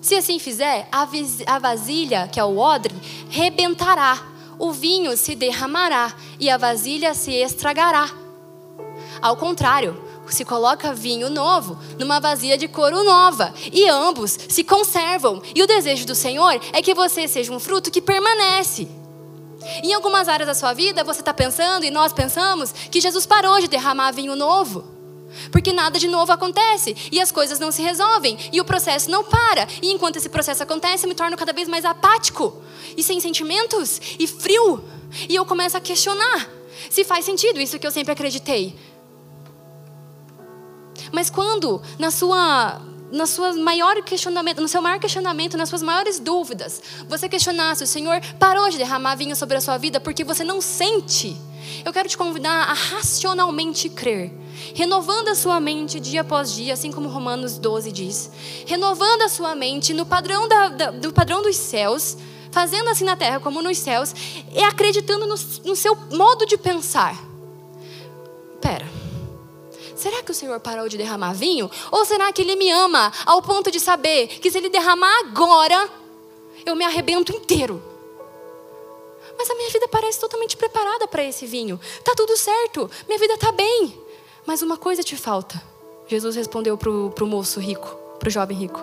Se 0.00 0.14
assim 0.14 0.38
fizer, 0.38 0.88
a 0.92 1.58
vasilha, 1.58 2.28
que 2.28 2.38
é 2.38 2.44
o 2.44 2.58
odre, 2.58 2.94
rebentará, 3.28 4.24
o 4.58 4.72
vinho 4.72 5.16
se 5.16 5.34
derramará 5.34 6.12
e 6.38 6.48
a 6.48 6.56
vasilha 6.56 7.12
se 7.12 7.32
estragará. 7.32 8.10
Ao 9.20 9.36
contrário, 9.36 10.00
se 10.34 10.44
coloca 10.44 10.94
vinho 10.94 11.28
novo 11.28 11.78
numa 11.98 12.20
vasilha 12.20 12.56
de 12.56 12.68
couro 12.68 13.04
nova, 13.04 13.52
e 13.72 13.88
ambos 13.88 14.38
se 14.48 14.64
conservam. 14.64 15.42
E 15.54 15.62
o 15.62 15.66
desejo 15.66 16.06
do 16.06 16.14
Senhor 16.14 16.60
é 16.72 16.82
que 16.82 16.94
você 16.94 17.26
seja 17.28 17.52
um 17.52 17.60
fruto 17.60 17.90
que 17.90 18.00
permanece. 18.00 18.88
Em 19.82 19.92
algumas 19.92 20.28
áreas 20.28 20.46
da 20.46 20.54
sua 20.54 20.72
vida, 20.72 21.04
você 21.04 21.20
está 21.20 21.34
pensando, 21.34 21.84
e 21.84 21.90
nós 21.90 22.12
pensamos, 22.12 22.72
que 22.72 23.00
Jesus 23.00 23.26
parou 23.26 23.60
de 23.60 23.68
derramar 23.68 24.12
vinho 24.12 24.34
novo. 24.34 24.84
Porque 25.52 25.72
nada 25.72 25.98
de 25.98 26.08
novo 26.08 26.32
acontece 26.32 26.96
e 27.12 27.20
as 27.20 27.30
coisas 27.30 27.60
não 27.60 27.70
se 27.70 27.82
resolvem 27.82 28.36
e 28.52 28.60
o 28.60 28.64
processo 28.64 29.10
não 29.10 29.22
para. 29.22 29.68
E 29.80 29.92
enquanto 29.92 30.16
esse 30.16 30.28
processo 30.28 30.62
acontece, 30.62 31.04
eu 31.04 31.08
me 31.08 31.14
torno 31.14 31.36
cada 31.36 31.52
vez 31.52 31.68
mais 31.68 31.84
apático 31.84 32.60
e 32.96 33.02
sem 33.02 33.20
sentimentos 33.20 34.00
e 34.18 34.26
frio. 34.26 34.82
E 35.28 35.34
eu 35.36 35.46
começo 35.46 35.76
a 35.76 35.80
questionar 35.80 36.48
se 36.88 37.04
faz 37.04 37.24
sentido 37.24 37.60
isso 37.60 37.78
que 37.78 37.86
eu 37.86 37.90
sempre 37.90 38.12
acreditei. 38.12 38.74
Mas 41.12 41.30
quando 41.30 41.80
na 41.98 42.10
sua 42.10 42.80
na 43.12 43.26
sua 43.26 43.52
maior 43.54 44.02
questionamento, 44.02 44.60
no 44.60 44.68
seu 44.68 44.80
maior 44.80 44.98
questionamento, 44.98 45.56
nas 45.56 45.68
suas 45.68 45.82
maiores 45.82 46.18
dúvidas, 46.18 46.80
você 47.08 47.28
questionasse, 47.28 47.82
o 47.82 47.86
Senhor 47.86 48.20
parou 48.38 48.70
de 48.70 48.78
derramar 48.78 49.16
vinho 49.16 49.34
sobre 49.34 49.56
a 49.56 49.60
sua 49.60 49.76
vida 49.76 50.00
porque 50.00 50.24
você 50.24 50.44
não 50.44 50.60
sente. 50.60 51.36
Eu 51.84 51.92
quero 51.92 52.08
te 52.08 52.16
convidar 52.16 52.68
a 52.68 52.72
racionalmente 52.72 53.88
crer, 53.88 54.32
renovando 54.74 55.28
a 55.28 55.34
sua 55.34 55.60
mente 55.60 56.00
dia 56.00 56.22
após 56.22 56.52
dia, 56.52 56.74
assim 56.74 56.90
como 56.92 57.08
Romanos 57.08 57.58
12 57.58 57.92
diz, 57.92 58.30
renovando 58.66 59.22
a 59.22 59.28
sua 59.28 59.54
mente 59.54 59.92
no 59.92 60.06
padrão 60.06 60.48
da, 60.48 60.68
da, 60.68 60.90
do 60.90 61.12
padrão 61.12 61.42
dos 61.42 61.56
céus, 61.56 62.16
fazendo 62.50 62.88
assim 62.88 63.04
na 63.04 63.16
terra 63.16 63.40
como 63.40 63.62
nos 63.62 63.78
céus, 63.78 64.14
e 64.52 64.62
acreditando 64.62 65.26
no, 65.26 65.34
no 65.64 65.76
seu 65.76 65.96
modo 66.12 66.46
de 66.46 66.56
pensar. 66.56 67.16
Pera. 68.60 68.99
Será 70.00 70.22
que 70.22 70.30
o 70.30 70.34
Senhor 70.34 70.58
parou 70.60 70.88
de 70.88 70.96
derramar 70.96 71.34
vinho? 71.34 71.70
Ou 71.92 72.06
será 72.06 72.32
que 72.32 72.40
Ele 72.40 72.56
me 72.56 72.70
ama 72.70 73.12
ao 73.26 73.42
ponto 73.42 73.70
de 73.70 73.78
saber 73.78 74.28
que 74.28 74.50
se 74.50 74.56
Ele 74.56 74.70
derramar 74.70 75.14
agora, 75.18 75.90
eu 76.64 76.74
me 76.74 76.86
arrebento 76.86 77.36
inteiro? 77.36 77.82
Mas 79.36 79.50
a 79.50 79.54
minha 79.54 79.68
vida 79.68 79.86
parece 79.88 80.18
totalmente 80.18 80.56
preparada 80.56 81.06
para 81.06 81.22
esse 81.22 81.44
vinho. 81.44 81.78
Tá 82.02 82.14
tudo 82.16 82.34
certo, 82.34 82.90
minha 83.06 83.18
vida 83.18 83.36
tá 83.36 83.52
bem. 83.52 83.94
Mas 84.46 84.62
uma 84.62 84.78
coisa 84.78 85.02
te 85.02 85.18
falta. 85.18 85.62
Jesus 86.06 86.34
respondeu 86.34 86.78
para 86.78 86.88
o 86.90 87.26
moço 87.26 87.60
rico, 87.60 87.94
para 88.18 88.28
o 88.28 88.32
jovem 88.32 88.56
rico. 88.56 88.80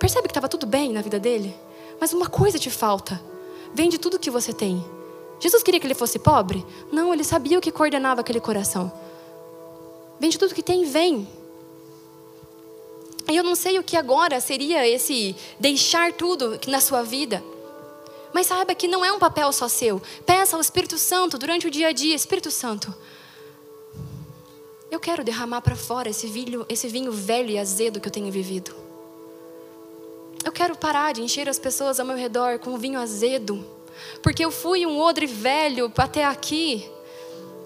Percebe 0.00 0.26
que 0.26 0.32
estava 0.32 0.48
tudo 0.48 0.66
bem 0.66 0.92
na 0.92 1.02
vida 1.02 1.20
dele? 1.20 1.54
Mas 2.00 2.12
uma 2.12 2.28
coisa 2.28 2.58
te 2.58 2.68
falta. 2.68 3.22
Vende 3.72 3.96
tudo 3.96 4.18
que 4.18 4.28
você 4.28 4.52
tem. 4.52 4.84
Jesus 5.38 5.62
queria 5.62 5.78
que 5.78 5.86
ele 5.86 5.94
fosse 5.94 6.18
pobre? 6.18 6.66
Não, 6.90 7.14
ele 7.14 7.22
sabia 7.22 7.56
o 7.56 7.60
que 7.60 7.70
coordenava 7.70 8.22
aquele 8.22 8.40
coração. 8.40 8.92
Vende 10.20 10.38
tudo 10.38 10.54
que 10.54 10.62
tem, 10.62 10.84
vem. 10.84 11.28
E 13.30 13.36
eu 13.36 13.44
não 13.44 13.54
sei 13.54 13.78
o 13.78 13.82
que 13.82 13.96
agora 13.96 14.40
seria 14.40 14.86
esse 14.88 15.36
deixar 15.60 16.12
tudo 16.12 16.58
na 16.66 16.80
sua 16.80 17.02
vida. 17.02 17.42
Mas 18.32 18.46
saiba 18.46 18.74
que 18.74 18.88
não 18.88 19.04
é 19.04 19.12
um 19.12 19.18
papel 19.18 19.52
só 19.52 19.68
seu. 19.68 20.00
Peça 20.24 20.56
ao 20.56 20.60
Espírito 20.60 20.98
Santo 20.98 21.38
durante 21.38 21.66
o 21.66 21.70
dia 21.70 21.88
a 21.88 21.92
dia, 21.92 22.14
Espírito 22.14 22.50
Santo. 22.50 22.94
Eu 24.90 24.98
quero 24.98 25.22
derramar 25.22 25.60
para 25.60 25.76
fora 25.76 26.08
esse 26.08 26.26
vinho, 26.26 26.64
esse 26.68 26.88
vinho 26.88 27.12
velho 27.12 27.50
e 27.50 27.58
azedo 27.58 28.00
que 28.00 28.08
eu 28.08 28.12
tenho 28.12 28.32
vivido. 28.32 28.74
Eu 30.44 30.52
quero 30.52 30.76
parar 30.76 31.12
de 31.12 31.20
encher 31.20 31.48
as 31.48 31.58
pessoas 31.58 32.00
ao 32.00 32.06
meu 32.06 32.16
redor 32.16 32.58
com 32.58 32.78
vinho 32.78 32.98
azedo, 32.98 33.64
porque 34.22 34.42
eu 34.42 34.50
fui 34.50 34.86
um 34.86 34.98
odre 34.98 35.26
velho 35.26 35.92
até 35.96 36.24
aqui 36.24 36.88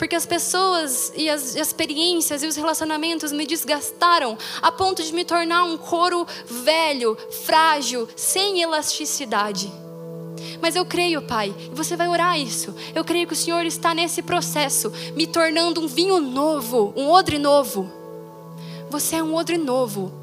porque 0.03 0.17
as 0.17 0.27
pessoas 0.27 1.13
e 1.15 1.31
as 1.31 1.55
experiências 1.55 2.43
e 2.43 2.47
os 2.49 2.57
relacionamentos 2.57 3.31
me 3.31 3.47
desgastaram 3.47 4.37
a 4.61 4.73
ponto 4.73 5.01
de 5.01 5.13
me 5.13 5.25
tornar 5.25 5.63
um 5.63 5.79
couro 5.79 6.27
velho, 6.45 7.17
frágil, 7.45 8.09
sem 8.17 8.61
elasticidade. 8.61 9.73
Mas 10.61 10.75
eu 10.75 10.85
creio, 10.85 11.23
Pai, 11.23 11.55
e 11.57 11.73
você 11.73 11.95
vai 11.95 12.09
orar 12.09 12.37
isso. 12.37 12.75
Eu 12.93 13.05
creio 13.05 13.29
que 13.29 13.33
o 13.33 13.37
Senhor 13.37 13.65
está 13.65 13.95
nesse 13.95 14.23
processo, 14.23 14.93
me 15.15 15.25
tornando 15.25 15.81
um 15.81 15.87
vinho 15.87 16.21
novo, 16.21 16.93
um 16.97 17.09
odre 17.09 17.39
novo. 17.39 17.89
Você 18.91 19.15
é 19.15 19.23
um 19.23 19.37
odre 19.37 19.57
novo. 19.57 20.22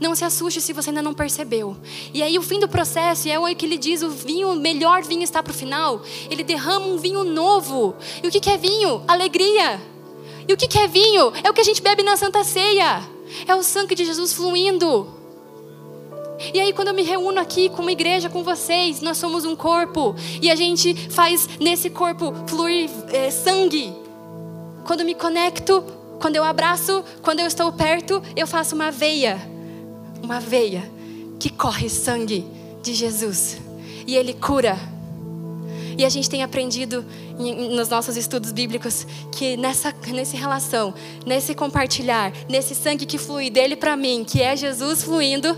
Não 0.00 0.14
se 0.14 0.24
assuste 0.24 0.60
se 0.60 0.72
você 0.72 0.90
ainda 0.90 1.02
não 1.02 1.12
percebeu. 1.12 1.76
E 2.14 2.22
aí 2.22 2.38
o 2.38 2.42
fim 2.42 2.60
do 2.60 2.68
processo 2.68 3.28
é 3.28 3.38
o 3.38 3.54
que 3.56 3.66
ele 3.66 3.76
diz, 3.76 4.02
o 4.02 4.10
vinho, 4.10 4.52
o 4.52 4.56
melhor 4.56 5.02
vinho 5.02 5.22
está 5.22 5.42
para 5.42 5.50
o 5.50 5.54
final. 5.54 6.02
Ele 6.30 6.44
derrama 6.44 6.86
um 6.86 6.96
vinho 6.96 7.24
novo. 7.24 7.96
E 8.22 8.28
o 8.28 8.30
que 8.30 8.48
é 8.48 8.56
vinho? 8.56 9.02
Alegria. 9.08 9.80
E 10.46 10.52
o 10.52 10.56
que 10.56 10.78
é 10.78 10.86
vinho? 10.86 11.32
É 11.42 11.50
o 11.50 11.54
que 11.54 11.60
a 11.60 11.64
gente 11.64 11.82
bebe 11.82 12.02
na 12.02 12.16
Santa 12.16 12.44
Ceia. 12.44 13.02
É 13.46 13.54
o 13.54 13.62
sangue 13.62 13.94
de 13.94 14.04
Jesus 14.04 14.32
fluindo. 14.32 15.18
E 16.54 16.60
aí, 16.60 16.72
quando 16.72 16.88
eu 16.88 16.94
me 16.94 17.02
reúno 17.02 17.40
aqui 17.40 17.68
com 17.68 17.82
uma 17.82 17.90
igreja, 17.90 18.30
com 18.30 18.44
vocês, 18.44 19.00
nós 19.00 19.18
somos 19.18 19.44
um 19.44 19.56
corpo. 19.56 20.14
E 20.40 20.48
a 20.50 20.54
gente 20.54 20.94
faz 21.10 21.48
nesse 21.58 21.90
corpo 21.90 22.32
fluir 22.46 22.88
é, 23.12 23.30
sangue. 23.30 23.92
Quando 24.86 25.04
me 25.04 25.14
conecto, 25.14 25.84
quando 26.20 26.36
eu 26.36 26.44
abraço, 26.44 27.04
quando 27.22 27.40
eu 27.40 27.46
estou 27.46 27.72
perto, 27.72 28.22
eu 28.36 28.46
faço 28.46 28.76
uma 28.76 28.90
veia. 28.90 29.57
Uma 30.22 30.40
veia 30.40 30.90
que 31.38 31.50
corre 31.50 31.88
sangue 31.88 32.44
de 32.82 32.94
Jesus. 32.94 33.58
E 34.06 34.16
Ele 34.16 34.34
cura. 34.34 34.78
E 35.96 36.04
a 36.04 36.08
gente 36.08 36.30
tem 36.30 36.42
aprendido 36.42 37.04
nos 37.74 37.88
nossos 37.88 38.16
estudos 38.16 38.52
bíblicos 38.52 39.06
que 39.32 39.56
nessa, 39.56 39.92
nessa 40.08 40.36
relação, 40.36 40.94
nesse 41.26 41.54
compartilhar, 41.54 42.32
nesse 42.48 42.74
sangue 42.74 43.06
que 43.06 43.18
flui 43.18 43.50
dele 43.50 43.76
para 43.76 43.96
mim, 43.96 44.24
que 44.24 44.40
é 44.40 44.56
Jesus 44.56 45.02
fluindo, 45.02 45.56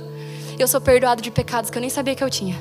eu 0.58 0.66
sou 0.68 0.80
perdoado 0.80 1.22
de 1.22 1.30
pecados 1.30 1.70
que 1.70 1.76
eu 1.76 1.80
nem 1.80 1.90
sabia 1.90 2.14
que 2.14 2.24
eu 2.24 2.30
tinha. 2.30 2.56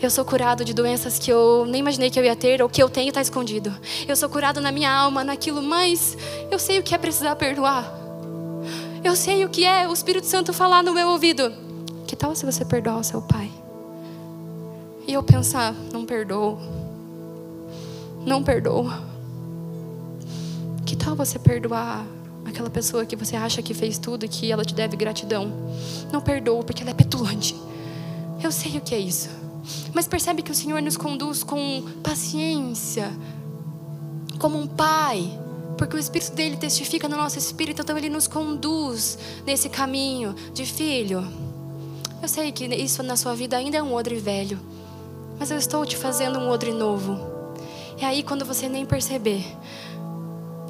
Eu 0.00 0.10
sou 0.10 0.24
curado 0.24 0.64
de 0.64 0.72
doenças 0.72 1.18
que 1.18 1.30
eu 1.30 1.66
nem 1.66 1.80
imaginei 1.80 2.08
que 2.08 2.18
eu 2.18 2.24
ia 2.24 2.36
ter 2.36 2.62
ou 2.62 2.68
que 2.68 2.80
eu 2.80 2.88
tenho 2.88 3.08
está 3.08 3.20
escondido. 3.20 3.74
Eu 4.06 4.14
sou 4.14 4.28
curado 4.28 4.60
na 4.60 4.70
minha 4.70 4.90
alma, 4.90 5.24
naquilo, 5.24 5.60
mas 5.60 6.16
eu 6.50 6.58
sei 6.58 6.78
o 6.78 6.82
que 6.82 6.94
é 6.94 6.98
precisar 6.98 7.34
perdoar. 7.36 8.07
Eu 9.02 9.14
sei 9.14 9.44
o 9.44 9.48
que 9.48 9.64
é 9.64 9.88
o 9.88 9.92
Espírito 9.92 10.26
Santo 10.26 10.52
falar 10.52 10.82
no 10.82 10.92
meu 10.92 11.08
ouvido. 11.08 11.52
Que 12.06 12.16
tal 12.16 12.34
se 12.34 12.44
você 12.44 12.64
perdoar 12.64 12.98
o 12.98 13.04
seu 13.04 13.22
pai? 13.22 13.50
E 15.06 15.12
eu 15.12 15.22
pensar, 15.22 15.72
não 15.92 16.04
perdoo. 16.04 16.58
Não 18.26 18.42
perdoo. 18.42 18.90
Que 20.84 20.96
tal 20.96 21.14
você 21.14 21.38
perdoar 21.38 22.04
aquela 22.44 22.68
pessoa 22.68 23.06
que 23.06 23.14
você 23.14 23.36
acha 23.36 23.62
que 23.62 23.72
fez 23.72 23.98
tudo 23.98 24.24
e 24.24 24.28
que 24.28 24.50
ela 24.50 24.64
te 24.64 24.74
deve 24.74 24.96
gratidão? 24.96 25.52
Não 26.12 26.20
perdoo 26.20 26.64
porque 26.64 26.82
ela 26.82 26.90
é 26.90 26.94
petulante. 26.94 27.54
Eu 28.42 28.50
sei 28.50 28.78
o 28.78 28.80
que 28.80 28.94
é 28.94 28.98
isso. 28.98 29.30
Mas 29.94 30.08
percebe 30.08 30.42
que 30.42 30.50
o 30.50 30.54
Senhor 30.54 30.80
nos 30.82 30.96
conduz 30.96 31.42
com 31.42 31.84
paciência, 32.02 33.10
como 34.38 34.58
um 34.58 34.66
pai, 34.66 35.38
porque 35.78 35.96
o 35.96 35.98
Espírito 35.98 36.32
dele 36.32 36.56
testifica 36.56 37.08
no 37.08 37.16
nosso 37.16 37.38
espírito, 37.38 37.82
então 37.82 37.96
ele 37.96 38.10
nos 38.10 38.26
conduz 38.26 39.16
nesse 39.46 39.68
caminho 39.68 40.34
de 40.52 40.66
filho. 40.66 41.24
Eu 42.20 42.28
sei 42.28 42.50
que 42.50 42.64
isso 42.66 43.00
na 43.04 43.16
sua 43.16 43.34
vida 43.34 43.56
ainda 43.56 43.78
é 43.78 43.82
um 43.82 43.94
odre 43.94 44.16
velho, 44.16 44.58
mas 45.38 45.52
eu 45.52 45.56
estou 45.56 45.86
te 45.86 45.96
fazendo 45.96 46.38
um 46.40 46.50
odre 46.50 46.72
novo. 46.72 47.16
E 47.96 48.04
aí, 48.04 48.24
quando 48.24 48.44
você 48.44 48.68
nem 48.68 48.84
perceber, 48.84 49.44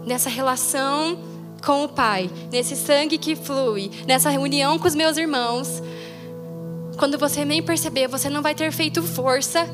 nessa 0.07 0.29
relação 0.29 1.19
com 1.65 1.85
o 1.85 1.89
Pai, 1.89 2.31
nesse 2.53 2.77
sangue 2.77 3.17
que 3.17 3.35
flui, 3.35 3.91
nessa 4.07 4.29
reunião 4.29 4.79
com 4.79 4.87
os 4.87 4.95
meus 4.95 5.17
irmãos, 5.17 5.83
quando 6.99 7.19
você 7.19 7.45
nem 7.45 7.63
perceber, 7.63 8.09
você 8.09 8.29
não 8.29 8.43
vai 8.43 8.55
ter 8.55 8.71
feito 8.73 9.03
força. 9.03 9.67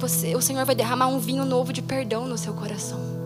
Você, 0.00 0.34
o 0.34 0.40
Senhor 0.40 0.64
vai 0.64 0.74
derramar 0.74 1.06
um 1.08 1.18
vinho 1.18 1.44
novo 1.44 1.72
de 1.72 1.82
perdão 1.82 2.26
no 2.26 2.38
seu 2.38 2.52
coração. 2.52 3.17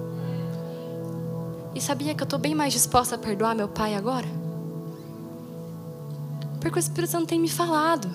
E 1.75 1.81
sabia 1.81 2.14
que 2.14 2.23
eu 2.23 2.25
estou 2.25 2.39
bem 2.39 2.55
mais 2.55 2.73
disposta 2.73 3.14
a 3.14 3.18
perdoar 3.18 3.55
meu 3.55 3.68
pai 3.68 3.95
agora? 3.95 4.27
Porque 6.61 6.79
o 6.79 6.81
Espírito 6.81 7.11
Santo 7.11 7.27
tem 7.27 7.41
me 7.41 7.49
falado. 7.49 8.09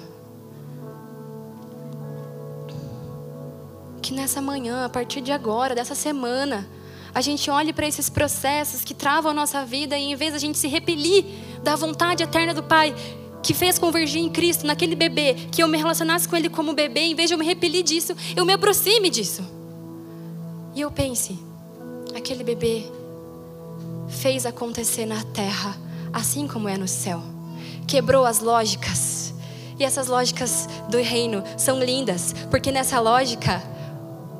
Que 4.01 4.13
nessa 4.13 4.41
manhã, 4.41 4.85
a 4.85 4.89
partir 4.89 5.21
de 5.21 5.31
agora, 5.31 5.75
dessa 5.75 5.95
semana, 5.95 6.67
a 7.13 7.19
gente 7.19 7.49
olhe 7.49 7.73
para 7.73 7.87
esses 7.87 8.09
processos 8.09 8.83
que 8.83 8.93
travam 8.93 9.31
a 9.31 9.33
nossa 9.33 9.65
vida 9.65 9.97
e 9.97 10.11
em 10.11 10.15
vez 10.15 10.33
a 10.33 10.37
gente 10.37 10.57
se 10.57 10.67
repelir 10.67 11.25
da 11.63 11.75
vontade 11.75 12.23
eterna 12.23 12.53
do 12.53 12.63
Pai, 12.63 12.95
que 13.41 13.53
fez 13.53 13.79
convergir 13.79 14.21
em 14.21 14.29
Cristo, 14.29 14.67
naquele 14.67 14.95
bebê, 14.95 15.33
que 15.51 15.63
eu 15.63 15.67
me 15.67 15.77
relacionasse 15.77 16.27
com 16.27 16.35
Ele 16.35 16.49
como 16.49 16.73
bebê, 16.73 17.01
em 17.01 17.15
vez 17.15 17.27
de 17.27 17.33
eu 17.33 17.39
me 17.39 17.45
repelir 17.45 17.83
disso, 17.83 18.15
eu 18.35 18.45
me 18.45 18.53
aproxime 18.53 19.09
disso. 19.09 19.43
E 20.75 20.81
eu 20.81 20.91
pense, 20.91 21.37
aquele 22.15 22.43
bebê 22.43 22.85
fez 24.07 24.45
acontecer 24.45 25.05
na 25.05 25.23
terra, 25.23 25.75
assim 26.13 26.47
como 26.47 26.67
é 26.67 26.77
no 26.77 26.87
céu. 26.87 27.21
Quebrou 27.87 28.25
as 28.25 28.39
lógicas. 28.39 29.33
E 29.79 29.83
essas 29.83 30.07
lógicas 30.07 30.67
do 30.89 30.97
reino 30.97 31.43
são 31.55 31.79
lindas, 31.79 32.33
porque 32.49 32.71
nessa 32.71 32.99
lógica, 32.99 33.61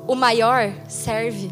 o 0.06 0.14
maior 0.14 0.72
serve. 0.88 1.50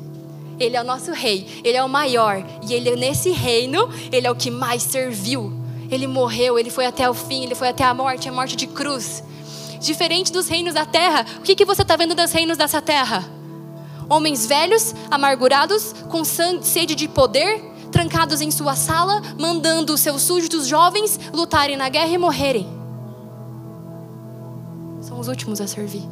Ele 0.59 0.77
é 0.77 0.81
o 0.81 0.85
nosso 0.85 1.13
rei, 1.13 1.61
ele 1.63 1.77
é 1.77 1.85
o 1.85 1.89
maior, 1.89 2.45
e 2.67 2.73
ele 2.73 2.97
nesse 2.97 3.31
reino, 3.31 3.89
ele 4.11 4.27
é 4.27 4.31
o 4.31 4.35
que 4.35 4.51
mais 4.51 4.83
serviu. 4.83 5.53
Ele 5.91 6.07
morreu, 6.07 6.59
ele 6.59 6.71
foi 6.71 6.87
até 6.87 7.09
o 7.09 7.15
fim, 7.15 7.45
ele 7.45 7.55
foi 7.55 7.69
até 7.69 7.85
a 7.85 7.95
morte, 7.95 8.29
a 8.29 8.33
morte 8.33 8.57
de 8.57 8.67
cruz. 8.67 9.23
Diferente 9.79 10.33
dos 10.33 10.49
reinos 10.49 10.75
da 10.75 10.85
terra, 10.85 11.25
o 11.39 11.43
que, 11.43 11.55
que 11.55 11.65
você 11.65 11.83
está 11.83 11.95
vendo 11.95 12.15
dos 12.15 12.33
reinos 12.33 12.57
dessa 12.57 12.83
terra? 12.83 13.25
Homens 14.09 14.47
velhos, 14.47 14.95
amargurados, 15.11 15.93
com 16.11 16.25
sede 16.25 16.95
de 16.95 17.07
poder, 17.07 17.63
trancados 17.97 18.43
em 18.43 18.51
sua 18.51 18.77
sala, 18.77 19.23
mandando 19.39 19.97
seus 19.97 20.21
súditos 20.21 20.67
jovens 20.67 21.19
lutarem 21.33 21.79
na 21.79 21.89
guerra 21.89 22.11
e 22.11 22.19
morrerem. 22.19 22.69
São 25.01 25.19
os 25.19 25.29
últimos 25.29 25.63
a 25.63 25.67
servir. 25.67 26.07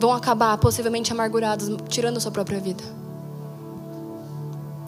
Vão 0.00 0.12
acabar 0.12 0.58
possivelmente 0.58 1.12
amargurados, 1.12 1.68
tirando 1.88 2.20
sua 2.20 2.32
própria 2.32 2.58
vida. 2.58 2.82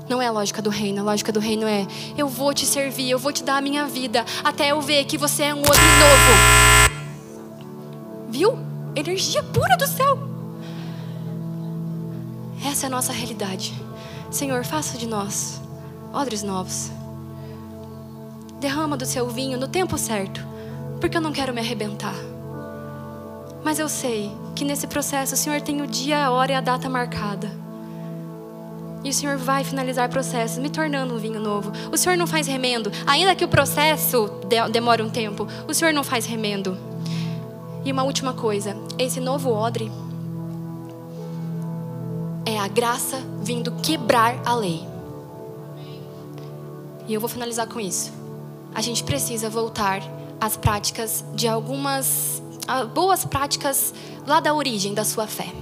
Não 0.08 0.20
é 0.20 0.26
a 0.26 0.32
lógica 0.32 0.60
do 0.60 0.68
reino. 0.68 1.00
A 1.00 1.04
lógica 1.04 1.30
do 1.30 1.38
reino 1.38 1.64
é: 1.64 1.86
eu 2.18 2.26
vou 2.26 2.52
te 2.52 2.66
servir, 2.66 3.08
eu 3.08 3.18
vou 3.18 3.32
te 3.32 3.44
dar 3.44 3.58
a 3.58 3.60
minha 3.60 3.86
vida, 3.86 4.24
até 4.42 4.72
eu 4.72 4.80
ver 4.80 5.04
que 5.04 5.16
você 5.16 5.44
é 5.44 5.54
um 5.54 5.58
outro 5.58 5.74
novo. 5.74 6.90
Viu? 8.30 8.58
Energia 8.96 9.44
pura 9.44 9.76
do 9.76 9.86
céu. 9.86 10.18
Essa 12.66 12.86
é 12.86 12.88
a 12.88 12.90
nossa 12.90 13.12
realidade. 13.12 13.89
Senhor, 14.30 14.64
faça 14.64 14.96
de 14.96 15.06
nós 15.06 15.60
odres 16.12 16.42
novos. 16.42 16.90
Derrama 18.60 18.96
do 18.96 19.06
seu 19.06 19.28
vinho 19.28 19.58
no 19.58 19.66
tempo 19.66 19.96
certo, 19.96 20.46
porque 21.00 21.16
eu 21.16 21.20
não 21.20 21.32
quero 21.32 21.52
me 21.52 21.60
arrebentar. 21.60 22.14
Mas 23.64 23.78
eu 23.78 23.88
sei 23.88 24.30
que 24.54 24.64
nesse 24.64 24.86
processo 24.86 25.34
o 25.34 25.36
Senhor 25.36 25.60
tem 25.60 25.82
o 25.82 25.86
dia, 25.86 26.24
a 26.24 26.30
hora 26.30 26.52
e 26.52 26.54
a 26.54 26.60
data 26.60 26.88
marcada. 26.88 27.50
E 29.02 29.10
o 29.10 29.12
Senhor 29.12 29.36
vai 29.36 29.64
finalizar 29.64 30.08
processos, 30.08 30.58
me 30.58 30.68
tornando 30.68 31.14
um 31.14 31.18
vinho 31.18 31.40
novo. 31.40 31.72
O 31.90 31.96
Senhor 31.96 32.16
não 32.16 32.26
faz 32.26 32.46
remendo. 32.46 32.92
Ainda 33.06 33.34
que 33.34 33.44
o 33.44 33.48
processo 33.48 34.30
demore 34.70 35.02
um 35.02 35.08
tempo, 35.08 35.46
o 35.66 35.72
Senhor 35.72 35.92
não 35.92 36.04
faz 36.04 36.26
remendo. 36.26 36.76
E 37.84 37.90
uma 37.90 38.02
última 38.02 38.34
coisa: 38.34 38.76
esse 38.98 39.20
novo 39.20 39.50
odre 39.50 39.90
é 42.44 42.58
a 42.58 42.68
graça 42.68 43.18
vindo 43.42 43.70
quebrar 43.82 44.40
a 44.44 44.54
lei. 44.54 44.86
E 47.06 47.14
eu 47.14 47.20
vou 47.20 47.28
finalizar 47.28 47.66
com 47.66 47.80
isso. 47.80 48.12
A 48.74 48.80
gente 48.80 49.02
precisa 49.04 49.50
voltar 49.50 50.00
às 50.40 50.56
práticas 50.56 51.24
de 51.34 51.48
algumas 51.48 52.42
boas 52.94 53.24
práticas 53.24 53.92
lá 54.26 54.38
da 54.38 54.54
origem 54.54 54.94
da 54.94 55.04
sua 55.04 55.26
fé. 55.26 55.52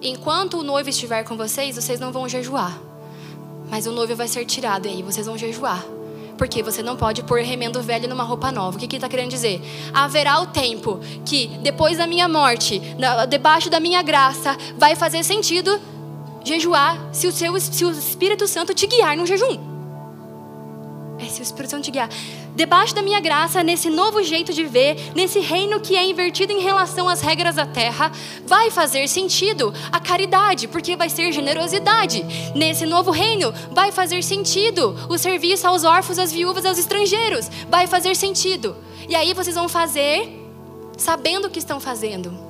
Enquanto 0.00 0.58
o 0.58 0.62
noivo 0.62 0.88
estiver 0.88 1.24
com 1.24 1.36
vocês, 1.36 1.74
vocês 1.74 1.98
não 1.98 2.12
vão 2.12 2.28
jejuar. 2.28 2.78
Mas 3.68 3.86
o 3.86 3.92
noivo 3.92 4.14
vai 4.14 4.28
ser 4.28 4.44
tirado 4.44 4.86
e 4.86 4.90
aí 4.90 5.02
vocês 5.02 5.26
vão 5.26 5.36
jejuar. 5.36 5.84
Porque 6.36 6.62
você 6.62 6.82
não 6.82 6.96
pode 6.96 7.22
pôr 7.22 7.40
remendo 7.40 7.82
velho 7.82 8.08
numa 8.08 8.24
roupa 8.24 8.52
nova. 8.52 8.76
O 8.76 8.80
que, 8.80 8.86
que 8.86 8.96
ele 8.96 8.98
está 8.98 9.08
querendo 9.08 9.30
dizer? 9.30 9.60
Haverá 9.92 10.40
o 10.40 10.46
tempo 10.46 11.00
que, 11.24 11.48
depois 11.62 11.98
da 11.98 12.06
minha 12.06 12.28
morte, 12.28 12.80
debaixo 13.28 13.70
da 13.70 13.80
minha 13.80 14.02
graça, 14.02 14.56
vai 14.76 14.94
fazer 14.94 15.22
sentido 15.24 15.80
jejuar 16.44 16.98
se 17.12 17.26
o, 17.26 17.32
seu, 17.32 17.58
se 17.60 17.84
o 17.84 17.90
Espírito 17.90 18.46
Santo 18.46 18.74
te 18.74 18.86
guiar 18.86 19.16
no 19.16 19.26
jejum. 19.26 19.75
É 21.26 21.28
se 21.28 21.40
o 21.40 21.42
Espírito 21.42 21.70
Santo 21.72 21.84
te 21.84 21.90
guiar 21.90 22.08
debaixo 22.54 22.94
da 22.94 23.02
minha 23.02 23.20
graça, 23.20 23.62
nesse 23.62 23.90
novo 23.90 24.22
jeito 24.22 24.52
de 24.52 24.64
ver, 24.64 25.12
nesse 25.14 25.40
reino 25.40 25.80
que 25.80 25.96
é 25.96 26.08
invertido 26.08 26.52
em 26.52 26.60
relação 26.60 27.08
às 27.08 27.20
regras 27.20 27.56
da 27.56 27.66
terra, 27.66 28.12
vai 28.46 28.70
fazer 28.70 29.08
sentido 29.08 29.74
a 29.90 29.98
caridade, 29.98 30.68
porque 30.68 30.94
vai 30.94 31.10
ser 31.10 31.32
generosidade. 31.32 32.24
Nesse 32.54 32.86
novo 32.86 33.10
reino, 33.10 33.52
vai 33.72 33.90
fazer 33.90 34.22
sentido 34.22 34.96
o 35.08 35.18
serviço 35.18 35.66
aos 35.66 35.82
órfãos, 35.82 36.18
às 36.18 36.30
viúvas, 36.30 36.64
aos 36.64 36.78
estrangeiros. 36.78 37.50
Vai 37.68 37.88
fazer 37.88 38.14
sentido. 38.14 38.76
E 39.08 39.16
aí 39.16 39.34
vocês 39.34 39.56
vão 39.56 39.68
fazer 39.68 40.44
sabendo 40.96 41.48
o 41.48 41.50
que 41.50 41.58
estão 41.58 41.80
fazendo 41.80 42.45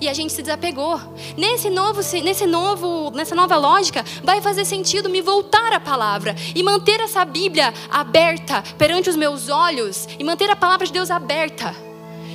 e 0.00 0.08
a 0.08 0.14
gente 0.14 0.32
se 0.32 0.42
desapegou. 0.42 1.00
Nesse 1.36 1.70
novo, 1.70 2.00
nesse 2.22 2.46
novo, 2.46 3.10
nessa 3.10 3.34
nova 3.34 3.56
lógica, 3.56 4.04
vai 4.22 4.40
fazer 4.40 4.64
sentido 4.64 5.08
me 5.08 5.20
voltar 5.20 5.72
à 5.72 5.80
palavra 5.80 6.34
e 6.54 6.62
manter 6.62 7.00
essa 7.00 7.24
Bíblia 7.24 7.72
aberta 7.90 8.62
perante 8.76 9.10
os 9.10 9.16
meus 9.16 9.48
olhos 9.48 10.06
e 10.18 10.24
manter 10.24 10.50
a 10.50 10.56
palavra 10.56 10.86
de 10.86 10.92
Deus 10.92 11.10
aberta 11.10 11.74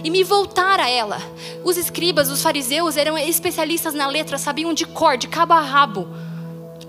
e 0.04 0.10
me 0.10 0.24
voltar 0.24 0.80
a 0.80 0.90
ela. 0.90 1.18
Os 1.64 1.78
escribas, 1.78 2.30
os 2.30 2.42
fariseus 2.42 2.98
eram 2.98 3.18
especialistas 3.18 3.94
na 3.94 4.08
letra, 4.08 4.38
sabiam 4.38 4.74
de 4.74 4.86
cor, 4.86 5.18
de 5.18 5.28
cabo 5.28 5.54
a 5.54 5.62
rabo. 5.62 6.08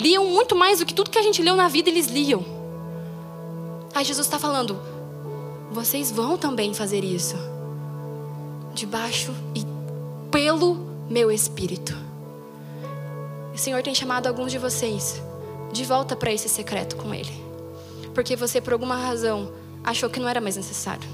Liam 0.00 0.26
muito 0.26 0.56
mais 0.56 0.78
do 0.78 0.86
que 0.86 0.94
tudo 0.94 1.10
que 1.10 1.18
a 1.18 1.22
gente 1.22 1.42
leu 1.42 1.56
na 1.56 1.68
vida, 1.68 1.90
eles 1.90 2.06
liam. 2.06 2.44
Aí 3.94 4.04
Jesus 4.04 4.26
está 4.26 4.38
falando: 4.38 4.80
vocês 5.70 6.10
vão 6.10 6.38
também 6.38 6.72
fazer 6.72 7.04
isso, 7.04 7.36
debaixo 8.74 9.34
e 9.54 9.69
pelo 10.30 10.74
meu 11.08 11.30
espírito. 11.30 11.96
O 13.52 13.58
Senhor 13.58 13.82
tem 13.82 13.94
chamado 13.94 14.26
alguns 14.26 14.52
de 14.52 14.58
vocês 14.58 15.20
de 15.72 15.84
volta 15.84 16.16
para 16.16 16.32
esse 16.32 16.48
secreto 16.48 16.96
com 16.96 17.14
Ele, 17.14 17.32
porque 18.14 18.36
você, 18.36 18.60
por 18.60 18.72
alguma 18.72 18.96
razão, 18.96 19.52
achou 19.84 20.08
que 20.08 20.20
não 20.20 20.28
era 20.28 20.40
mais 20.40 20.56
necessário. 20.56 21.08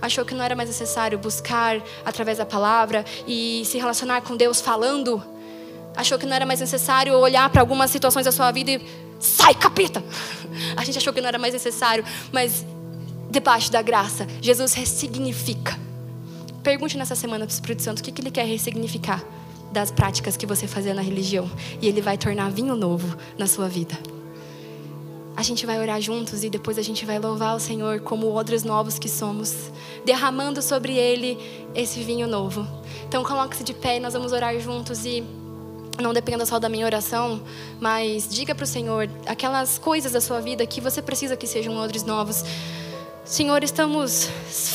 Achou 0.00 0.24
que 0.24 0.34
não 0.34 0.44
era 0.44 0.56
mais 0.56 0.68
necessário 0.68 1.18
buscar 1.18 1.80
através 2.04 2.38
da 2.38 2.44
palavra 2.44 3.04
e 3.26 3.62
se 3.64 3.78
relacionar 3.78 4.20
com 4.22 4.36
Deus 4.36 4.60
falando. 4.60 5.22
Achou 5.96 6.18
que 6.18 6.26
não 6.26 6.34
era 6.34 6.44
mais 6.44 6.60
necessário 6.60 7.14
olhar 7.14 7.48
para 7.50 7.60
algumas 7.60 7.90
situações 7.90 8.24
da 8.24 8.32
sua 8.32 8.50
vida 8.50 8.72
e 8.72 8.86
sai, 9.20 9.54
capeta! 9.54 10.02
A 10.76 10.84
gente 10.84 10.98
achou 10.98 11.12
que 11.12 11.20
não 11.20 11.28
era 11.28 11.38
mais 11.38 11.52
necessário, 11.52 12.04
mas 12.32 12.66
debaixo 13.30 13.70
da 13.70 13.80
graça, 13.80 14.26
Jesus 14.40 14.74
ressignifica. 14.74 15.78
Pergunte 16.62 16.96
nessa 16.96 17.16
semana 17.16 17.44
para 17.44 17.50
o 17.50 17.54
Espírito 17.54 17.82
Santo 17.82 17.98
o 17.98 18.02
que, 18.02 18.12
que 18.12 18.22
ele 18.22 18.30
quer 18.30 18.46
ressignificar 18.46 19.22
das 19.72 19.90
práticas 19.90 20.36
que 20.36 20.46
você 20.46 20.68
fazia 20.68 20.94
na 20.94 21.02
religião. 21.02 21.50
E 21.80 21.88
ele 21.88 22.00
vai 22.00 22.16
tornar 22.16 22.50
vinho 22.50 22.76
novo 22.76 23.16
na 23.36 23.46
sua 23.46 23.68
vida. 23.68 23.98
A 25.34 25.42
gente 25.42 25.66
vai 25.66 25.80
orar 25.80 26.00
juntos 26.00 26.44
e 26.44 26.50
depois 26.50 26.78
a 26.78 26.82
gente 26.82 27.04
vai 27.04 27.18
louvar 27.18 27.56
o 27.56 27.58
Senhor 27.58 28.00
como 28.00 28.32
odres 28.32 28.62
novos 28.62 28.98
que 28.98 29.08
somos, 29.08 29.72
derramando 30.04 30.62
sobre 30.62 30.92
ele 30.94 31.36
esse 31.74 32.00
vinho 32.00 32.28
novo. 32.28 32.66
Então 33.08 33.24
coloque-se 33.24 33.64
de 33.64 33.74
pé 33.74 33.96
e 33.96 34.00
nós 34.00 34.12
vamos 34.12 34.30
orar 34.30 34.56
juntos 34.60 35.04
e 35.04 35.24
não 36.00 36.12
dependa 36.12 36.46
só 36.46 36.58
da 36.58 36.68
minha 36.68 36.86
oração, 36.86 37.42
mas 37.80 38.28
diga 38.28 38.54
para 38.54 38.64
o 38.64 38.66
Senhor 38.66 39.10
aquelas 39.26 39.78
coisas 39.78 40.12
da 40.12 40.20
sua 40.20 40.40
vida 40.40 40.64
que 40.66 40.80
você 40.80 41.02
precisa 41.02 41.36
que 41.36 41.46
sejam 41.46 41.76
odres 41.76 42.04
novos. 42.04 42.44
Senhor, 43.24 43.62
estamos 43.62 44.28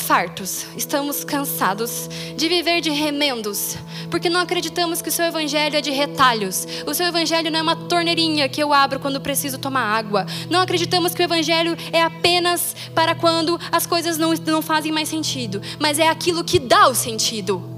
fartos, 0.06 0.66
estamos 0.74 1.22
cansados 1.22 2.08
de 2.34 2.48
viver 2.48 2.80
de 2.80 2.90
remendos, 2.90 3.76
porque 4.10 4.30
não 4.30 4.40
acreditamos 4.40 5.02
que 5.02 5.10
o 5.10 5.12
seu 5.12 5.26
evangelho 5.26 5.76
é 5.76 5.82
de 5.82 5.90
retalhos. 5.90 6.66
O 6.86 6.94
seu 6.94 7.06
evangelho 7.06 7.50
não 7.50 7.58
é 7.58 7.62
uma 7.62 7.76
torneirinha 7.76 8.48
que 8.48 8.62
eu 8.62 8.72
abro 8.72 9.00
quando 9.00 9.20
preciso 9.20 9.58
tomar 9.58 9.82
água. 9.82 10.24
Não 10.48 10.60
acreditamos 10.60 11.14
que 11.14 11.20
o 11.20 11.24
evangelho 11.24 11.76
é 11.92 12.02
apenas 12.02 12.74
para 12.94 13.14
quando 13.14 13.60
as 13.70 13.86
coisas 13.86 14.16
não, 14.16 14.32
não 14.46 14.62
fazem 14.62 14.90
mais 14.90 15.10
sentido, 15.10 15.60
mas 15.78 15.98
é 15.98 16.08
aquilo 16.08 16.42
que 16.42 16.58
dá 16.58 16.88
o 16.88 16.94
sentido. 16.94 17.77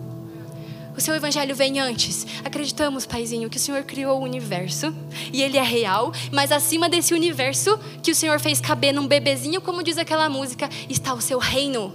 O 1.01 1.03
seu 1.03 1.15
evangelho 1.15 1.57
vem 1.57 1.81
antes. 1.81 2.27
Acreditamos, 2.45 3.07
Paizinho, 3.07 3.49
que 3.49 3.57
o 3.57 3.61
Senhor 3.61 3.85
criou 3.85 4.21
o 4.21 4.23
universo 4.23 4.95
e 5.33 5.41
ele 5.41 5.57
é 5.57 5.63
real, 5.63 6.13
mas 6.31 6.53
acima 6.53 6.91
desse 6.91 7.15
universo 7.15 7.81
que 8.03 8.11
o 8.11 8.15
Senhor 8.15 8.39
fez 8.39 8.61
caber 8.61 8.93
num 8.93 9.07
bebezinho, 9.07 9.63
como 9.63 9.83
diz 9.83 9.97
aquela 9.97 10.29
música, 10.29 10.69
está 10.91 11.15
o 11.15 11.21
seu 11.23 11.39
reino. 11.39 11.91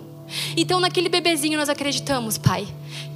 Então, 0.57 0.79
naquele 0.79 1.07
bebezinho 1.07 1.55
nós 1.55 1.69
acreditamos, 1.69 2.39
Pai. 2.39 2.67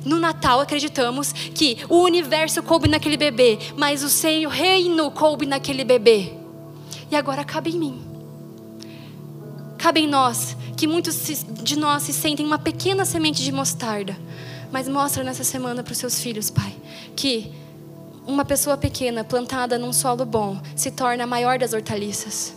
No 0.05 0.19
Natal 0.19 0.59
acreditamos 0.59 1.33
que 1.33 1.79
o 1.89 2.03
universo 2.03 2.61
coube 2.61 2.87
naquele 2.87 3.17
bebê, 3.17 3.57
mas 3.75 4.03
o 4.03 4.09
seu 4.09 4.47
reino 4.47 5.09
coube 5.09 5.47
naquele 5.47 5.83
bebê. 5.83 6.33
E 7.09 7.15
agora 7.15 7.43
cabe 7.43 7.71
em 7.71 7.79
mim. 7.79 8.01
Cabe 9.79 10.01
em 10.01 10.07
nós, 10.07 10.55
que 10.77 10.85
muitos 10.85 11.43
de 11.63 11.75
nós 11.75 12.03
se 12.03 12.13
sentem 12.13 12.45
uma 12.45 12.59
pequena 12.59 13.05
semente 13.05 13.41
de 13.43 13.51
mostarda 13.51 14.15
mas 14.71 14.87
mostra 14.87 15.23
nessa 15.23 15.43
semana 15.43 15.83
para 15.83 15.91
os 15.91 15.97
seus 15.97 16.19
filhos, 16.19 16.49
Pai, 16.49 16.75
que 17.15 17.51
uma 18.25 18.45
pessoa 18.45 18.77
pequena 18.77 19.23
plantada 19.23 19.77
num 19.77 19.91
solo 19.91 20.25
bom 20.25 20.61
se 20.75 20.91
torna 20.91 21.23
a 21.23 21.27
maior 21.27 21.57
das 21.57 21.73
hortaliças. 21.73 22.53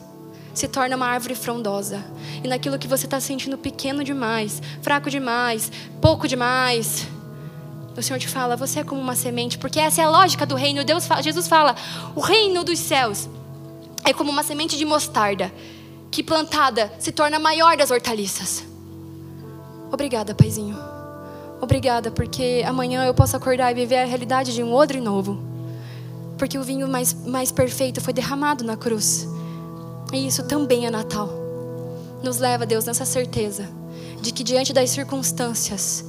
Se 0.52 0.68
torna 0.68 0.96
uma 0.96 1.06
árvore 1.06 1.34
frondosa. 1.34 2.04
E 2.44 2.48
naquilo 2.48 2.78
que 2.78 2.86
você 2.86 3.06
está 3.06 3.18
sentindo 3.18 3.56
pequeno 3.56 4.04
demais, 4.04 4.60
fraco 4.82 5.08
demais, 5.08 5.72
pouco 5.98 6.28
demais, 6.28 7.06
o 7.96 8.02
Senhor 8.02 8.18
te 8.18 8.28
fala, 8.28 8.56
você 8.56 8.80
é 8.80 8.84
como 8.84 9.00
uma 9.00 9.16
semente, 9.16 9.56
porque 9.56 9.80
essa 9.80 10.02
é 10.02 10.04
a 10.04 10.10
lógica 10.10 10.44
do 10.44 10.54
reino. 10.54 10.84
Deus 10.84 11.06
fala, 11.06 11.22
Jesus 11.22 11.48
fala, 11.48 11.74
o 12.14 12.20
reino 12.20 12.64
dos 12.64 12.78
céus 12.78 13.28
é 14.04 14.12
como 14.12 14.30
uma 14.30 14.42
semente 14.42 14.76
de 14.76 14.84
mostarda, 14.84 15.50
que 16.10 16.22
plantada 16.22 16.92
se 16.98 17.12
torna 17.12 17.38
a 17.38 17.40
maior 17.40 17.76
das 17.76 17.90
hortaliças. 17.90 18.64
Obrigada, 19.90 20.34
Paizinho. 20.34 20.91
Obrigada, 21.62 22.10
porque 22.10 22.64
amanhã 22.66 23.04
eu 23.04 23.14
posso 23.14 23.36
acordar 23.36 23.70
e 23.70 23.74
viver 23.76 23.98
a 23.98 24.04
realidade 24.04 24.52
de 24.52 24.64
um 24.64 24.74
odre 24.74 25.00
novo. 25.00 25.38
Porque 26.36 26.58
o 26.58 26.64
vinho 26.64 26.88
mais, 26.88 27.14
mais 27.24 27.52
perfeito 27.52 28.00
foi 28.00 28.12
derramado 28.12 28.64
na 28.64 28.76
cruz. 28.76 29.28
E 30.12 30.26
isso 30.26 30.42
também 30.42 30.86
é 30.86 30.90
Natal. 30.90 31.30
Nos 32.20 32.38
leva, 32.38 32.66
Deus, 32.66 32.84
nessa 32.84 33.04
certeza 33.04 33.68
de 34.20 34.32
que 34.32 34.42
diante 34.42 34.72
das 34.72 34.90
circunstâncias, 34.90 36.04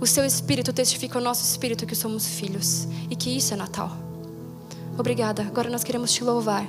o 0.00 0.06
seu 0.06 0.24
espírito 0.24 0.72
testifica 0.72 1.18
ao 1.18 1.24
nosso 1.24 1.42
espírito 1.42 1.86
que 1.86 1.96
somos 1.96 2.28
filhos 2.28 2.86
e 3.10 3.16
que 3.16 3.36
isso 3.36 3.52
é 3.52 3.56
Natal. 3.56 3.90
Obrigada. 4.96 5.42
Agora 5.42 5.68
nós 5.68 5.82
queremos 5.82 6.12
te 6.12 6.22
louvar, 6.22 6.68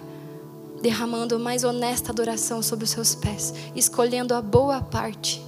derramando 0.82 1.38
mais 1.38 1.64
honesta 1.64 2.12
adoração 2.12 2.64
sobre 2.64 2.86
os 2.86 2.90
seus 2.90 3.14
pés, 3.14 3.54
escolhendo 3.76 4.34
a 4.34 4.42
boa 4.42 4.82
parte. 4.82 5.46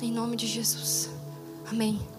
Em 0.00 0.12
nome 0.12 0.36
de 0.36 0.46
Jesus. 0.46 1.17
Amém. 1.70 2.17